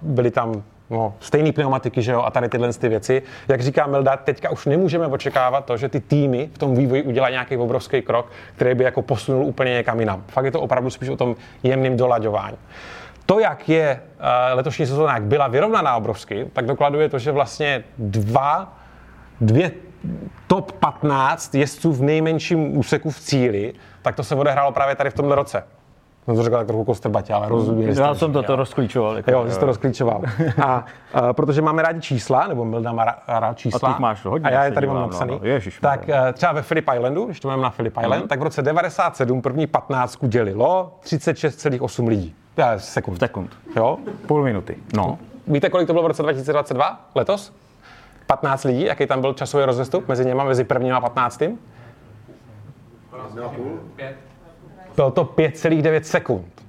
byly 0.01 0.31
tam 0.31 0.63
no, 0.91 1.15
stejné 1.21 1.53
pneumatiky, 1.53 2.03
že 2.03 2.13
jo, 2.13 2.23
a 2.23 2.31
tady 2.31 2.49
tyhle 2.49 2.73
ty 2.73 2.89
věci. 2.89 3.23
Jak 3.49 3.61
říká 3.61 3.87
Milda, 3.87 4.17
teďka 4.17 4.51
už 4.51 4.67
nemůžeme 4.67 5.07
očekávat 5.07 5.65
to, 5.65 5.77
že 5.77 5.89
ty 5.89 6.01
týmy 6.01 6.51
v 6.55 6.59
tom 6.59 6.75
vývoji 6.75 7.03
udělají 7.03 7.33
nějaký 7.33 7.57
obrovský 7.57 8.03
krok, 8.03 8.33
který 8.55 8.75
by 8.75 8.85
jako 8.85 9.03
posunul 9.03 9.45
úplně 9.45 9.73
někam 9.73 10.01
jinam. 10.01 10.25
Fakt 10.29 10.45
je 10.45 10.51
to 10.51 10.61
opravdu 10.61 10.91
spíš 10.91 11.09
o 11.09 11.17
tom 11.17 11.37
jemným 11.63 11.97
dolaďování. 11.97 12.57
To, 13.27 13.41
jak 13.41 13.69
je 13.69 14.01
uh, 14.03 14.57
letošní 14.57 14.87
sezóna, 14.87 15.15
jak 15.15 15.23
byla 15.23 15.49
vyrovnaná 15.49 15.97
obrovsky, 15.97 16.47
tak 16.53 16.67
dokladuje 16.67 17.09
to, 17.09 17.19
že 17.19 17.33
vlastně 17.33 17.85
dva, 17.99 18.77
dvě 19.41 19.71
top 20.47 20.73
15 20.73 21.55
jezdců 21.55 21.93
v 21.93 22.03
nejmenším 22.03 22.79
úseku 22.79 23.11
v 23.11 23.21
cíli, 23.21 23.73
tak 24.03 24.17
to 24.17 24.25
se 24.25 24.35
odehrálo 24.35 24.73
právě 24.73 24.95
tady 24.97 25.11
v 25.11 25.15
tomhle 25.15 25.37
roce. 25.37 25.65
Jsem 26.25 26.37
to 26.37 26.43
řekl 26.43 26.57
tak 26.57 26.67
trochu 26.67 26.85
kostrbatě, 26.85 27.33
ale 27.33 27.49
rozuměli 27.49 27.95
jste, 27.95 28.03
Já 28.03 28.15
jsem 28.15 28.33
to, 28.33 28.39
jo. 28.39 28.43
to 28.43 28.57
rozklíčoval. 28.57 29.17
Jako, 29.17 29.31
Jo, 29.31 29.45
jsi 29.51 29.59
to 29.61 29.67
rozklíčoval. 29.67 30.23
A, 30.65 30.85
a 31.15 31.33
protože 31.33 31.63
máme 31.63 31.83
rádi 31.83 32.01
čísla, 32.01 32.47
nebo 32.47 32.65
Milda 32.65 32.93
má 32.93 33.05
rád 33.29 33.59
čísla. 33.59 33.89
A 33.89 33.99
máš 33.99 34.25
hodně, 34.25 34.49
A 34.49 34.51
já 34.51 34.59
já 34.59 34.65
je 34.65 34.73
tady 34.73 34.87
mám 34.87 34.97
dívám, 34.97 35.03
no, 35.03 35.13
napsaný. 35.13 35.39
no. 35.43 35.49
Ježiš, 35.49 35.79
tak 35.81 36.09
eh, 36.09 36.33
třeba 36.33 36.53
ve 36.53 36.63
Phillip 36.63 36.89
Islandu, 36.97 37.25
když 37.25 37.41
to 37.41 37.49
máme 37.49 37.63
na 37.63 37.71
Phillip 37.71 37.95
Island, 38.03 38.29
tak 38.29 38.41
v 38.41 38.43
roce 38.43 38.63
97 38.63 39.43
první 39.43 39.67
15 39.67 40.19
dělilo 40.23 40.99
36,8 41.05 42.09
lidí. 42.09 42.35
Eh, 42.57 42.79
sekund. 42.81 43.19
Sekund. 43.19 43.51
Jo? 43.77 43.99
Půl 44.27 44.43
minuty. 44.43 44.77
No. 44.97 45.19
Víte, 45.47 45.71
kolik 45.71 45.87
to 45.87 45.93
bylo 45.93 46.03
v 46.05 46.07
roce 46.07 46.23
2022? 46.23 47.01
Letos? 47.15 47.53
15 48.27 48.65
lidí, 48.65 48.85
jaký 48.85 49.07
tam 49.07 49.21
byl 49.21 49.35
časový 49.35 49.65
rozestup 49.65 50.09
mezi 50.09 50.25
něma, 50.25 50.45
mezi 50.45 50.65
prvním 50.65 50.95
a 50.95 51.01
15. 51.01 51.43
Bylo 54.97 55.11
to 55.11 55.25
5,9 55.25 56.01
sekund. 56.01 56.63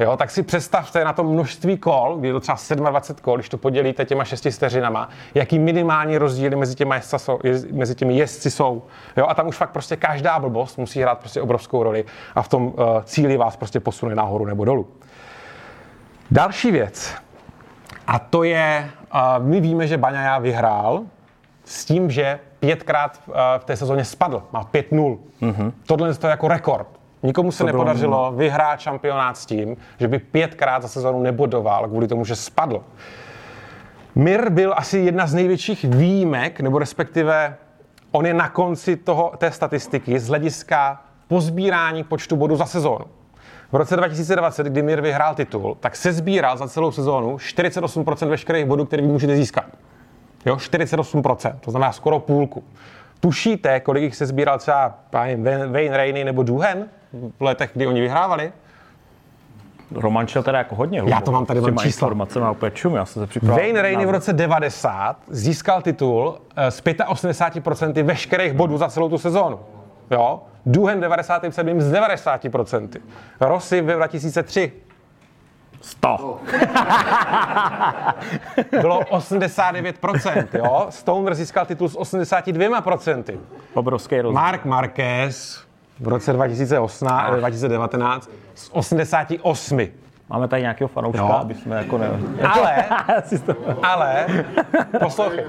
Jo, 0.00 0.16
tak 0.16 0.30
si 0.30 0.42
představte 0.42 1.04
na 1.04 1.12
to 1.12 1.24
množství 1.24 1.78
kol, 1.78 2.16
kdy 2.18 2.28
je 2.28 2.32
to 2.32 2.40
třeba 2.40 2.56
27 2.74 3.22
kol, 3.22 3.36
když 3.36 3.48
to 3.48 3.58
podělíte 3.58 4.04
těma 4.04 4.24
6 4.24 4.46
vteřinama, 4.50 5.08
jaký 5.34 5.58
minimální 5.58 6.18
rozdíly 6.18 6.56
mezi, 6.56 6.74
těma 6.74 6.94
jezdca 6.94 7.18
jsou, 7.18 7.38
jez, 7.44 7.64
mezi 7.64 7.94
těmi 7.94 8.16
jezdci 8.16 8.50
jsou. 8.50 8.82
Jo, 9.16 9.26
a 9.28 9.34
tam 9.34 9.48
už 9.48 9.56
fakt 9.56 9.70
prostě 9.70 9.96
každá 9.96 10.38
blbost 10.38 10.78
musí 10.78 11.02
hrát 11.02 11.18
prostě 11.18 11.42
obrovskou 11.42 11.82
roli 11.82 12.04
a 12.34 12.42
v 12.42 12.48
tom 12.48 12.66
uh, 12.66 12.74
cíli 13.04 13.36
vás 13.36 13.56
prostě 13.56 13.80
posune 13.80 14.14
nahoru 14.14 14.44
nebo 14.44 14.64
dolů. 14.64 14.88
Další 16.30 16.70
věc, 16.70 17.14
a 18.06 18.18
to 18.18 18.42
je, 18.42 18.90
uh, 19.14 19.44
my 19.44 19.60
víme, 19.60 19.86
že 19.86 19.98
Baňaja 19.98 20.38
vyhrál 20.38 21.02
s 21.64 21.84
tím, 21.84 22.10
že 22.10 22.38
pětkrát 22.60 23.20
uh, 23.26 23.34
v 23.58 23.64
té 23.64 23.76
sezóně 23.76 24.04
spadl, 24.04 24.42
má 24.52 24.64
5-0. 24.64 25.18
Mm-hmm. 25.42 25.72
Tohle 25.86 26.08
je 26.08 26.14
to 26.14 26.26
jako 26.26 26.48
rekord. 26.48 26.99
Nikomu 27.22 27.52
se 27.52 27.58
to 27.58 27.66
nepodařilo 27.66 28.32
vyhrát 28.36 28.80
šampionát 28.80 29.36
s 29.36 29.46
tím, 29.46 29.76
že 29.98 30.08
by 30.08 30.18
pětkrát 30.18 30.82
za 30.82 30.88
sezonu 30.88 31.22
nebodoval 31.22 31.88
kvůli 31.88 32.08
tomu, 32.08 32.24
že 32.24 32.36
spadl. 32.36 32.82
Mir 34.14 34.50
byl 34.50 34.74
asi 34.76 34.98
jedna 34.98 35.26
z 35.26 35.34
největších 35.34 35.84
výjimek, 35.84 36.60
nebo 36.60 36.78
respektive 36.78 37.56
on 38.10 38.26
je 38.26 38.34
na 38.34 38.48
konci 38.48 38.96
toho, 38.96 39.32
té 39.38 39.50
statistiky 39.50 40.18
z 40.18 40.28
hlediska 40.28 41.02
pozbírání 41.28 42.04
počtu 42.04 42.36
bodů 42.36 42.56
za 42.56 42.66
sezónu. 42.66 43.04
V 43.72 43.76
roce 43.76 43.96
2020, 43.96 44.66
kdy 44.66 44.82
Mir 44.82 45.00
vyhrál 45.00 45.34
titul, 45.34 45.76
tak 45.80 45.96
se 45.96 46.12
sbíral 46.12 46.56
za 46.56 46.68
celou 46.68 46.92
sezónu 46.92 47.36
48% 47.36 48.28
veškerých 48.28 48.64
bodů, 48.64 48.84
které 48.84 49.02
vy 49.02 49.08
můžete 49.08 49.36
získat. 49.36 49.64
Jo, 50.46 50.56
48%, 50.56 51.54
to 51.60 51.70
znamená 51.70 51.92
skoro 51.92 52.18
půlku. 52.18 52.64
Tušíte, 53.20 53.80
kolik 53.80 54.02
jich 54.02 54.16
se 54.16 54.26
sbíral 54.26 54.58
třeba 54.58 54.98
Wayne 55.70 55.96
Rainey 55.96 56.24
nebo 56.24 56.42
Duhen 56.42 56.88
v 57.12 57.42
letech, 57.42 57.70
kdy 57.74 57.86
oni 57.86 58.00
vyhrávali? 58.00 58.52
Roman 59.94 60.26
šel 60.26 60.42
teda 60.42 60.58
jako 60.58 60.74
hodně 60.74 61.00
hlubo. 61.00 61.14
Já 61.14 61.20
to 61.20 61.32
mám 61.32 61.46
tady 61.46 61.60
mám 61.60 61.78
čísla. 61.78 62.06
informace 62.06 62.40
má 62.40 62.50
úplně 62.50 62.70
čum, 62.70 62.94
já 62.94 63.04
jsem 63.04 63.22
se 63.22 63.26
připravil. 63.26 63.56
Wayne 63.64 63.82
Rainey 63.82 64.06
v 64.06 64.10
roce 64.10 64.32
90 64.32 65.16
získal 65.28 65.82
titul 65.82 66.38
eh, 66.56 66.70
z 66.70 66.82
85% 66.82 68.02
veškerých 68.02 68.52
bodů 68.52 68.78
za 68.78 68.88
celou 68.88 69.08
tu 69.08 69.18
sezónu. 69.18 69.60
Jo? 70.10 70.42
Duhen 70.66 71.00
97 71.00 71.80
z 71.80 71.92
90%. 71.92 72.88
Rossi 73.40 73.80
v 73.80 73.86
2003 73.86 74.72
100. 75.80 76.40
Bylo 78.80 79.00
89%, 79.00 80.46
jo? 80.54 80.86
Stoner 80.90 81.34
získal 81.34 81.66
titul 81.66 81.88
s 81.88 81.98
82%. 81.98 83.38
Obrovský 83.74 84.20
rozdíl. 84.20 84.32
Mark 84.40 84.64
Marquez 84.64 85.69
v 86.00 86.08
roce 86.08 86.32
2018, 86.32 87.36
2019 87.36 88.30
s 88.54 88.74
88. 88.74 89.80
Máme 90.28 90.48
tady 90.48 90.62
nějakého 90.62 90.88
fanouška, 90.88 91.22
Jo. 91.22 91.32
aby 91.32 91.54
jsme 91.54 91.76
jako 91.76 91.98
ne... 91.98 92.10
Ale, 92.48 92.84
ale, 93.82 94.26
poslouchej. 95.00 95.44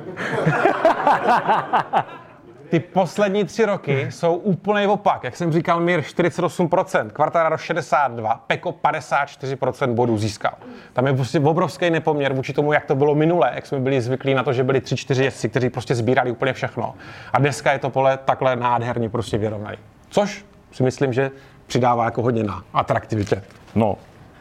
Ty 2.69 2.79
poslední 2.79 3.43
tři 3.45 3.65
roky 3.65 4.07
jsou 4.11 4.35
úplný 4.35 4.87
opak. 4.87 5.23
Jak 5.23 5.35
jsem 5.35 5.51
říkal, 5.51 5.79
Mir 5.79 5.99
48%, 5.99 7.09
Quartararo 7.09 7.55
62%, 7.55 8.39
Peko 8.47 8.71
54% 8.71 9.93
bodů 9.93 10.17
získal. 10.17 10.53
Tam 10.93 11.07
je 11.07 11.13
prostě 11.13 11.39
obrovský 11.39 11.89
nepoměr 11.89 12.33
vůči 12.33 12.53
tomu, 12.53 12.73
jak 12.73 12.85
to 12.85 12.95
bylo 12.95 13.15
minule, 13.15 13.51
jak 13.55 13.65
jsme 13.65 13.79
byli 13.79 14.01
zvyklí 14.01 14.33
na 14.33 14.43
to, 14.43 14.53
že 14.53 14.63
byli 14.63 14.79
3-4 14.79 15.21
jezdci, 15.21 15.49
kteří 15.49 15.69
prostě 15.69 15.95
sbírali 15.95 16.31
úplně 16.31 16.53
všechno. 16.53 16.93
A 17.33 17.39
dneska 17.39 17.71
je 17.71 17.79
to 17.79 17.89
pole 17.89 18.19
takhle 18.25 18.55
nádherně 18.55 19.09
prostě 19.09 19.37
vyrovnaný. 19.37 19.77
Což 20.11 20.45
si 20.71 20.83
myslím, 20.83 21.13
že 21.13 21.31
přidává 21.67 22.05
jako 22.05 22.21
hodně 22.21 22.43
na 22.43 22.63
atraktivitě. 22.73 23.43
No, 23.75 23.95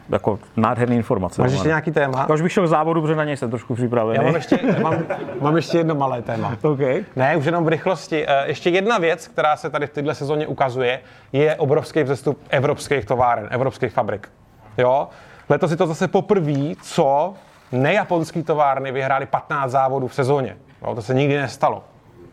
jako 0.09 0.39
nádherný 0.57 0.95
informace. 0.95 1.41
Máš 1.41 1.51
ještě 1.51 1.67
nějaký 1.67 1.91
téma? 1.91 2.25
Já 2.29 2.35
už 2.35 2.41
bych 2.41 2.51
šel 2.51 2.63
k 2.65 2.67
závodu, 2.69 3.01
protože 3.01 3.15
na 3.15 3.23
něj 3.23 3.37
jsem 3.37 3.49
trošku 3.49 3.75
připravený. 3.75 4.15
Já 4.17 4.23
mám 4.23 4.35
ještě, 4.35 4.59
mám, 4.81 4.95
mám 5.41 5.55
ještě 5.55 5.77
jedno 5.77 5.95
malé 5.95 6.21
téma. 6.21 6.57
OK. 6.61 6.79
Ne, 7.15 7.37
už 7.37 7.45
jenom 7.45 7.65
v 7.65 7.67
rychlosti. 7.67 8.25
Eh, 8.27 8.47
Ještě 8.47 8.69
jedna 8.69 8.97
věc, 8.97 9.27
která 9.27 9.55
se 9.57 9.69
tady 9.69 9.87
v 9.87 9.89
této 9.89 10.15
sezóně 10.15 10.47
ukazuje, 10.47 10.99
je 11.33 11.55
obrovský 11.55 12.03
vzestup 12.03 12.39
evropských 12.49 13.05
továren, 13.05 13.47
evropských 13.51 13.91
fabrik. 13.91 14.29
Jo? 14.77 15.07
Letos 15.49 15.71
je 15.71 15.77
to 15.77 15.87
zase 15.87 16.07
poprvé, 16.07 16.75
co 16.81 17.33
nejaponský 17.71 18.43
továrny 18.43 18.91
vyhrály 18.91 19.25
15 19.25 19.71
závodů 19.71 20.07
v 20.07 20.15
sezóně. 20.15 20.57
Jo? 20.81 20.95
To 20.95 21.01
se 21.01 21.13
nikdy 21.13 21.37
nestalo. 21.37 21.83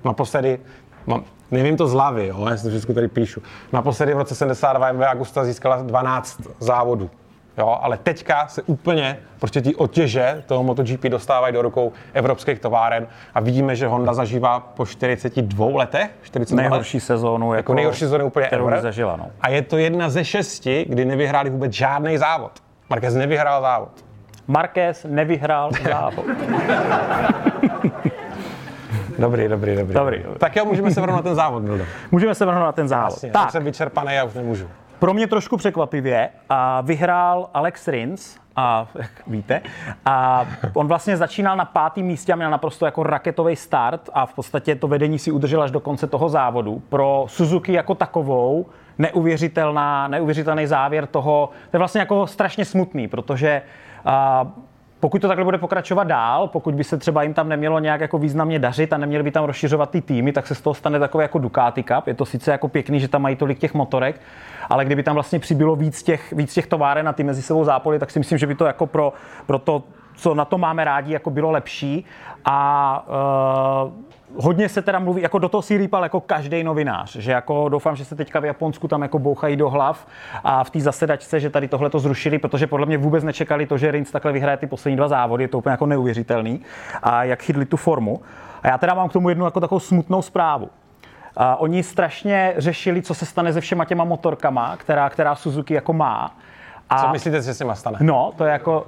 Naposledy, 0.04 0.59
mám, 1.07 1.25
nevím 1.50 1.76
to 1.76 1.88
z 1.88 1.93
hlavy, 1.93 2.26
jo? 2.26 2.47
já 2.50 2.57
si 2.57 2.62
to 2.62 2.69
všechno 2.69 2.95
tady 2.95 3.09
píšu. 3.09 3.43
Naposledy 3.73 4.14
v 4.14 4.19
roce 4.19 4.35
72 4.35 4.93
MV 4.93 5.02
Agusta 5.02 5.45
získala 5.45 5.76
12 5.83 6.40
závodů. 6.61 7.11
Jo, 7.59 7.78
ale 7.81 7.97
teďka 7.99 8.49
se 8.49 8.62
úplně 8.62 9.19
prostě 9.40 9.62
ty 9.62 9.75
otěže 9.75 10.43
toho 10.47 10.62
MotoGP 10.62 11.02
dostávají 11.05 11.55
do 11.55 11.62
rukou 11.62 11.93
evropských 12.14 12.59
továren 12.59 13.07
a 13.35 13.40
vidíme, 13.40 13.76
že 13.76 13.87
Honda 13.87 14.14
zažívá 14.14 14.61
po 14.61 14.87
42 14.87 15.67
letech, 15.78 16.11
42 16.23 16.62
let, 16.62 16.69
Nejhorší 16.71 17.00
sezónu. 17.00 17.55
jako 17.55 17.75
nejhorší 17.75 18.00
sezóny 18.00 18.25
úplně 18.25 18.47
kterou 18.47 18.69
ever. 18.69 18.81
zažila, 18.81 19.17
no. 19.17 19.26
A 19.40 19.49
je 19.49 19.62
to 19.62 19.78
jedna 19.78 20.11
ze 20.11 20.25
šesti, 20.25 20.87
kdy 20.88 21.05
nevyhráli 21.05 21.50
vůbec 21.50 21.73
žádný 21.73 22.19
závod. 22.19 22.52
Marquez 22.90 23.14
nevyhrál 23.14 23.62
závod. 23.62 23.90
Marquez 24.47 25.07
nevyhrál 25.09 25.71
závod. 25.88 26.25
Dobrý, 29.19 29.49
dobrý, 29.49 29.77
dobrý. 29.77 29.95
Dobrý, 29.95 30.23
dobrý. 30.23 30.39
Tak 30.39 30.57
jo, 30.57 30.65
můžeme 30.65 30.91
se 30.91 31.01
vrhnout 31.01 31.17
na 31.17 31.23
ten 31.23 31.35
závod, 31.35 31.63
Mildo. 31.63 31.85
Můžeme 32.11 32.35
se 32.35 32.47
vrhnout 32.47 32.65
na 32.65 32.73
ten 32.73 32.89
závod. 32.89 33.11
Jasně, 33.11 33.31
tak, 33.31 33.43
tak. 33.43 33.51
jsem 33.51 33.65
vyčerpaný, 33.65 34.15
já 34.15 34.25
už 34.25 34.35
nemůžu. 34.35 34.69
pro 34.99 35.15
mě 35.15 35.27
trošku 35.27 35.57
překvapivě 35.57 36.29
a 36.49 36.81
vyhrál 36.81 37.51
Alex 37.55 37.89
Rins, 37.89 38.37
a 38.57 38.87
jak 38.95 39.11
víte, 39.27 39.61
a 40.05 40.47
on 40.75 40.89
vlastně 40.89 41.17
začínal 41.17 41.57
na 41.57 41.65
pátém 41.65 42.05
místě 42.05 42.33
a 42.33 42.37
měl 42.37 42.51
naprosto 42.51 42.87
jako 42.87 43.03
raketový 43.03 43.57
start 43.57 44.11
a 44.13 44.27
v 44.27 44.35
podstatě 44.35 44.75
to 44.75 44.89
vedení 44.89 45.19
si 45.19 45.31
udržel 45.31 45.63
až 45.63 45.71
do 45.71 45.81
konce 45.81 46.07
toho 46.07 46.29
závodu. 46.29 46.83
Pro 46.89 47.25
Suzuki 47.29 47.73
jako 47.73 47.95
takovou 47.95 48.67
neuvěřitelná, 48.99 50.09
neuvěřitelný 50.09 50.67
závěr 50.67 51.07
toho, 51.07 51.51
to 51.71 51.77
je 51.77 51.79
vlastně 51.79 52.01
jako 52.01 52.27
strašně 52.27 52.65
smutný, 52.65 53.09
protože 53.09 53.63
a, 54.05 54.47
pokud 55.00 55.23
to 55.23 55.28
takhle 55.28 55.45
bude 55.45 55.59
pokračovat 55.59 56.05
dál, 56.05 56.49
pokud 56.49 56.75
by 56.75 56.85
se 56.85 56.97
třeba 56.97 57.23
jim 57.23 57.35
tam 57.35 57.49
nemělo 57.49 57.78
nějak 57.78 58.00
jako 58.00 58.19
významně 58.19 58.59
dařit 58.59 58.93
a 58.93 58.99
neměli 58.99 59.25
by 59.25 59.31
tam 59.31 59.45
rozšiřovat 59.45 59.90
ty 59.90 60.00
týmy, 60.00 60.33
tak 60.33 60.47
se 60.47 60.55
z 60.55 60.61
toho 60.61 60.75
stane 60.75 60.99
takový 60.99 61.23
jako 61.23 61.38
Ducati 61.38 61.83
Cup. 61.83 62.07
Je 62.07 62.14
to 62.14 62.25
sice 62.25 62.50
jako 62.50 62.69
pěkný, 62.69 63.00
že 63.00 63.09
tam 63.09 63.23
mají 63.23 63.37
tolik 63.37 63.59
těch 63.59 63.75
motorek, 63.75 64.21
ale 64.71 64.85
kdyby 64.85 65.02
tam 65.02 65.14
vlastně 65.14 65.38
přibylo 65.38 65.76
víc 65.76 66.02
těch, 66.02 66.33
víc 66.33 66.55
těch 66.55 66.67
továren 66.67 67.09
a 67.09 67.12
ty 67.12 67.25
mezi 67.25 67.43
sebou 67.43 67.64
zápoly, 67.64 67.99
tak 67.99 68.11
si 68.11 68.19
myslím, 68.19 68.38
že 68.38 68.47
by 68.47 68.55
to 68.55 68.64
jako 68.64 68.87
pro, 68.87 69.12
pro 69.47 69.59
to, 69.59 69.83
co 70.14 70.35
na 70.35 70.45
to 70.45 70.59
máme 70.59 70.85
rádi, 70.85 71.12
jako 71.12 71.31
bylo 71.31 71.50
lepší. 71.50 72.05
A 72.45 73.07
uh, 73.87 74.08
hodně 74.37 74.69
se 74.69 74.83
teda 74.83 74.99
mluví, 74.99 75.23
jako 75.23 75.39
do 75.39 75.49
toho 75.49 75.63
si 75.63 75.77
rýpal 75.77 76.03
jako 76.03 76.21
každý 76.21 76.65
novinář, 76.65 77.17
že 77.17 77.33
jako 77.33 77.69
doufám, 77.69 77.97
že 77.97 78.05
se 78.05 78.15
teďka 78.17 78.41
v 78.41 78.45
Japonsku 78.45 78.89
tam 78.89 79.03
jako 79.03 79.19
bouchají 79.19 79.57
do 79.57 79.71
hlav 79.71 80.07
a 80.45 80.65
v 80.65 80.71
té 80.71 80.81
zasedačce, 80.81 81.41
že 81.41 81.51
tady 81.51 81.69
tohle 81.69 81.91
to 81.91 81.99
zrušili, 81.99 82.39
protože 82.39 82.67
podle 82.67 82.87
mě 82.87 82.99
vůbec 82.99 83.25
nečekali 83.25 83.67
to, 83.67 83.79
že 83.79 83.91
Rins 83.91 84.11
takhle 84.11 84.33
vyhraje 84.33 84.57
ty 84.57 84.67
poslední 84.67 84.97
dva 84.97 85.09
závody, 85.09 85.45
je 85.45 85.49
to 85.49 85.59
úplně 85.59 85.71
jako 85.71 85.87
neuvěřitelný 85.87 86.61
a 87.03 87.25
jak 87.25 87.43
chytli 87.43 87.65
tu 87.65 87.77
formu. 87.77 88.21
A 88.63 88.69
já 88.69 88.79
teda 88.79 88.95
mám 88.95 89.09
k 89.09 89.13
tomu 89.13 89.29
jednu 89.29 89.45
jako 89.45 89.61
takovou 89.61 89.81
smutnou 89.81 90.23
zprávu. 90.23 90.69
A 91.37 91.57
oni 91.57 91.83
strašně 91.83 92.55
řešili, 92.57 93.03
co 93.03 93.15
se 93.15 93.27
stane 93.27 93.53
se 93.53 93.61
všema 93.61 93.85
těma 93.85 94.05
motorkama, 94.05 94.77
která, 94.77 95.11
která 95.11 95.35
Suzuki 95.35 95.75
jako 95.75 95.93
má. 95.93 96.37
A 96.91 97.03
Co 97.03 97.09
myslíte, 97.09 97.37
že 97.37 97.43
se 97.43 97.55
s 97.55 97.61
nima 97.61 97.75
stane? 97.75 97.99
No, 98.01 98.33
to 98.37 98.45
je 98.45 98.53
jako... 98.53 98.87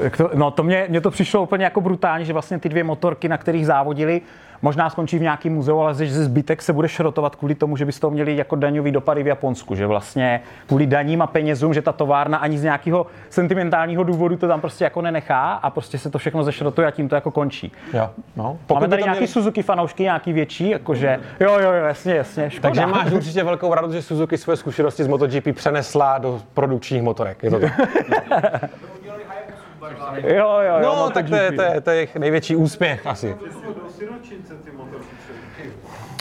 Jak 0.00 0.16
to, 0.16 0.30
no 0.34 0.50
to 0.50 0.62
mě, 0.62 0.86
mě 0.88 1.00
to 1.00 1.10
přišlo 1.10 1.42
úplně 1.42 1.64
jako 1.64 1.80
brutálně, 1.80 2.24
že 2.24 2.32
vlastně 2.32 2.58
ty 2.58 2.68
dvě 2.68 2.84
motorky, 2.84 3.28
na 3.28 3.38
kterých 3.38 3.66
závodili, 3.66 4.20
možná 4.62 4.90
skončí 4.90 5.18
v 5.18 5.22
nějakém 5.22 5.54
muzeu, 5.54 5.78
ale 5.80 5.94
že 5.94 6.24
zbytek 6.24 6.62
se 6.62 6.72
bude 6.72 6.88
šrotovat 6.88 7.36
kvůli 7.36 7.54
tomu, 7.54 7.76
že 7.76 7.84
by 7.84 7.92
z 7.92 7.98
toho 8.00 8.10
měli 8.10 8.36
jako 8.36 8.56
daňový 8.56 8.92
dopady 8.92 9.22
v 9.22 9.26
Japonsku, 9.26 9.74
že 9.74 9.86
vlastně 9.86 10.40
kvůli 10.66 10.86
daním 10.86 11.22
a 11.22 11.26
penězům, 11.26 11.74
že 11.74 11.82
ta 11.82 11.92
továrna 11.92 12.38
ani 12.38 12.58
z 12.58 12.62
nějakého 12.62 13.06
sentimentálního 13.30 14.02
důvodu 14.04 14.36
to 14.36 14.48
tam 14.48 14.60
prostě 14.60 14.84
jako 14.84 15.02
nenechá 15.02 15.52
a 15.52 15.70
prostě 15.70 15.98
se 15.98 16.10
to 16.10 16.18
všechno 16.18 16.44
zešrotuje 16.44 16.86
a 16.86 16.90
tím 16.90 17.08
to 17.08 17.14
jako 17.14 17.30
končí. 17.30 17.72
Jo, 17.92 18.10
no. 18.36 18.58
Máme 18.70 18.86
by 18.86 18.90
tady 18.90 19.02
to 19.02 19.06
nějaký 19.06 19.18
měli- 19.20 19.32
Suzuki 19.32 19.62
fanoušky, 19.62 20.02
nějaký 20.02 20.32
větší, 20.32 20.70
jakože 20.70 21.20
jo, 21.40 21.52
jo, 21.52 21.72
jo, 21.72 21.84
jasně, 21.84 22.14
jasně, 22.14 22.50
škoda. 22.50 22.68
Takže 22.68 22.86
máš 22.86 23.12
určitě 23.12 23.44
velkou 23.44 23.74
radost, 23.74 23.92
že 23.92 24.02
Suzuki 24.02 24.38
svoje 24.38 24.56
zkušenosti 24.56 25.04
z 25.04 25.08
MotoGP 25.08 25.52
přenesla 25.54 26.18
do 26.18 26.40
produkčních 26.54 27.02
motorek. 27.02 27.42
Je 27.42 27.50
to 27.50 27.60
tak? 27.60 27.72
Jo, 30.16 30.58
jo, 30.60 30.78
jo, 30.80 30.96
No, 30.96 31.10
tak 31.10 31.28
to 31.28 31.36
je, 31.36 31.52
to, 31.52 31.62
je, 31.62 31.80
to 31.80 31.90
je 31.90 31.96
jejich 31.96 32.16
největší 32.16 32.56
úspěch 32.56 33.06
asi. 33.06 33.36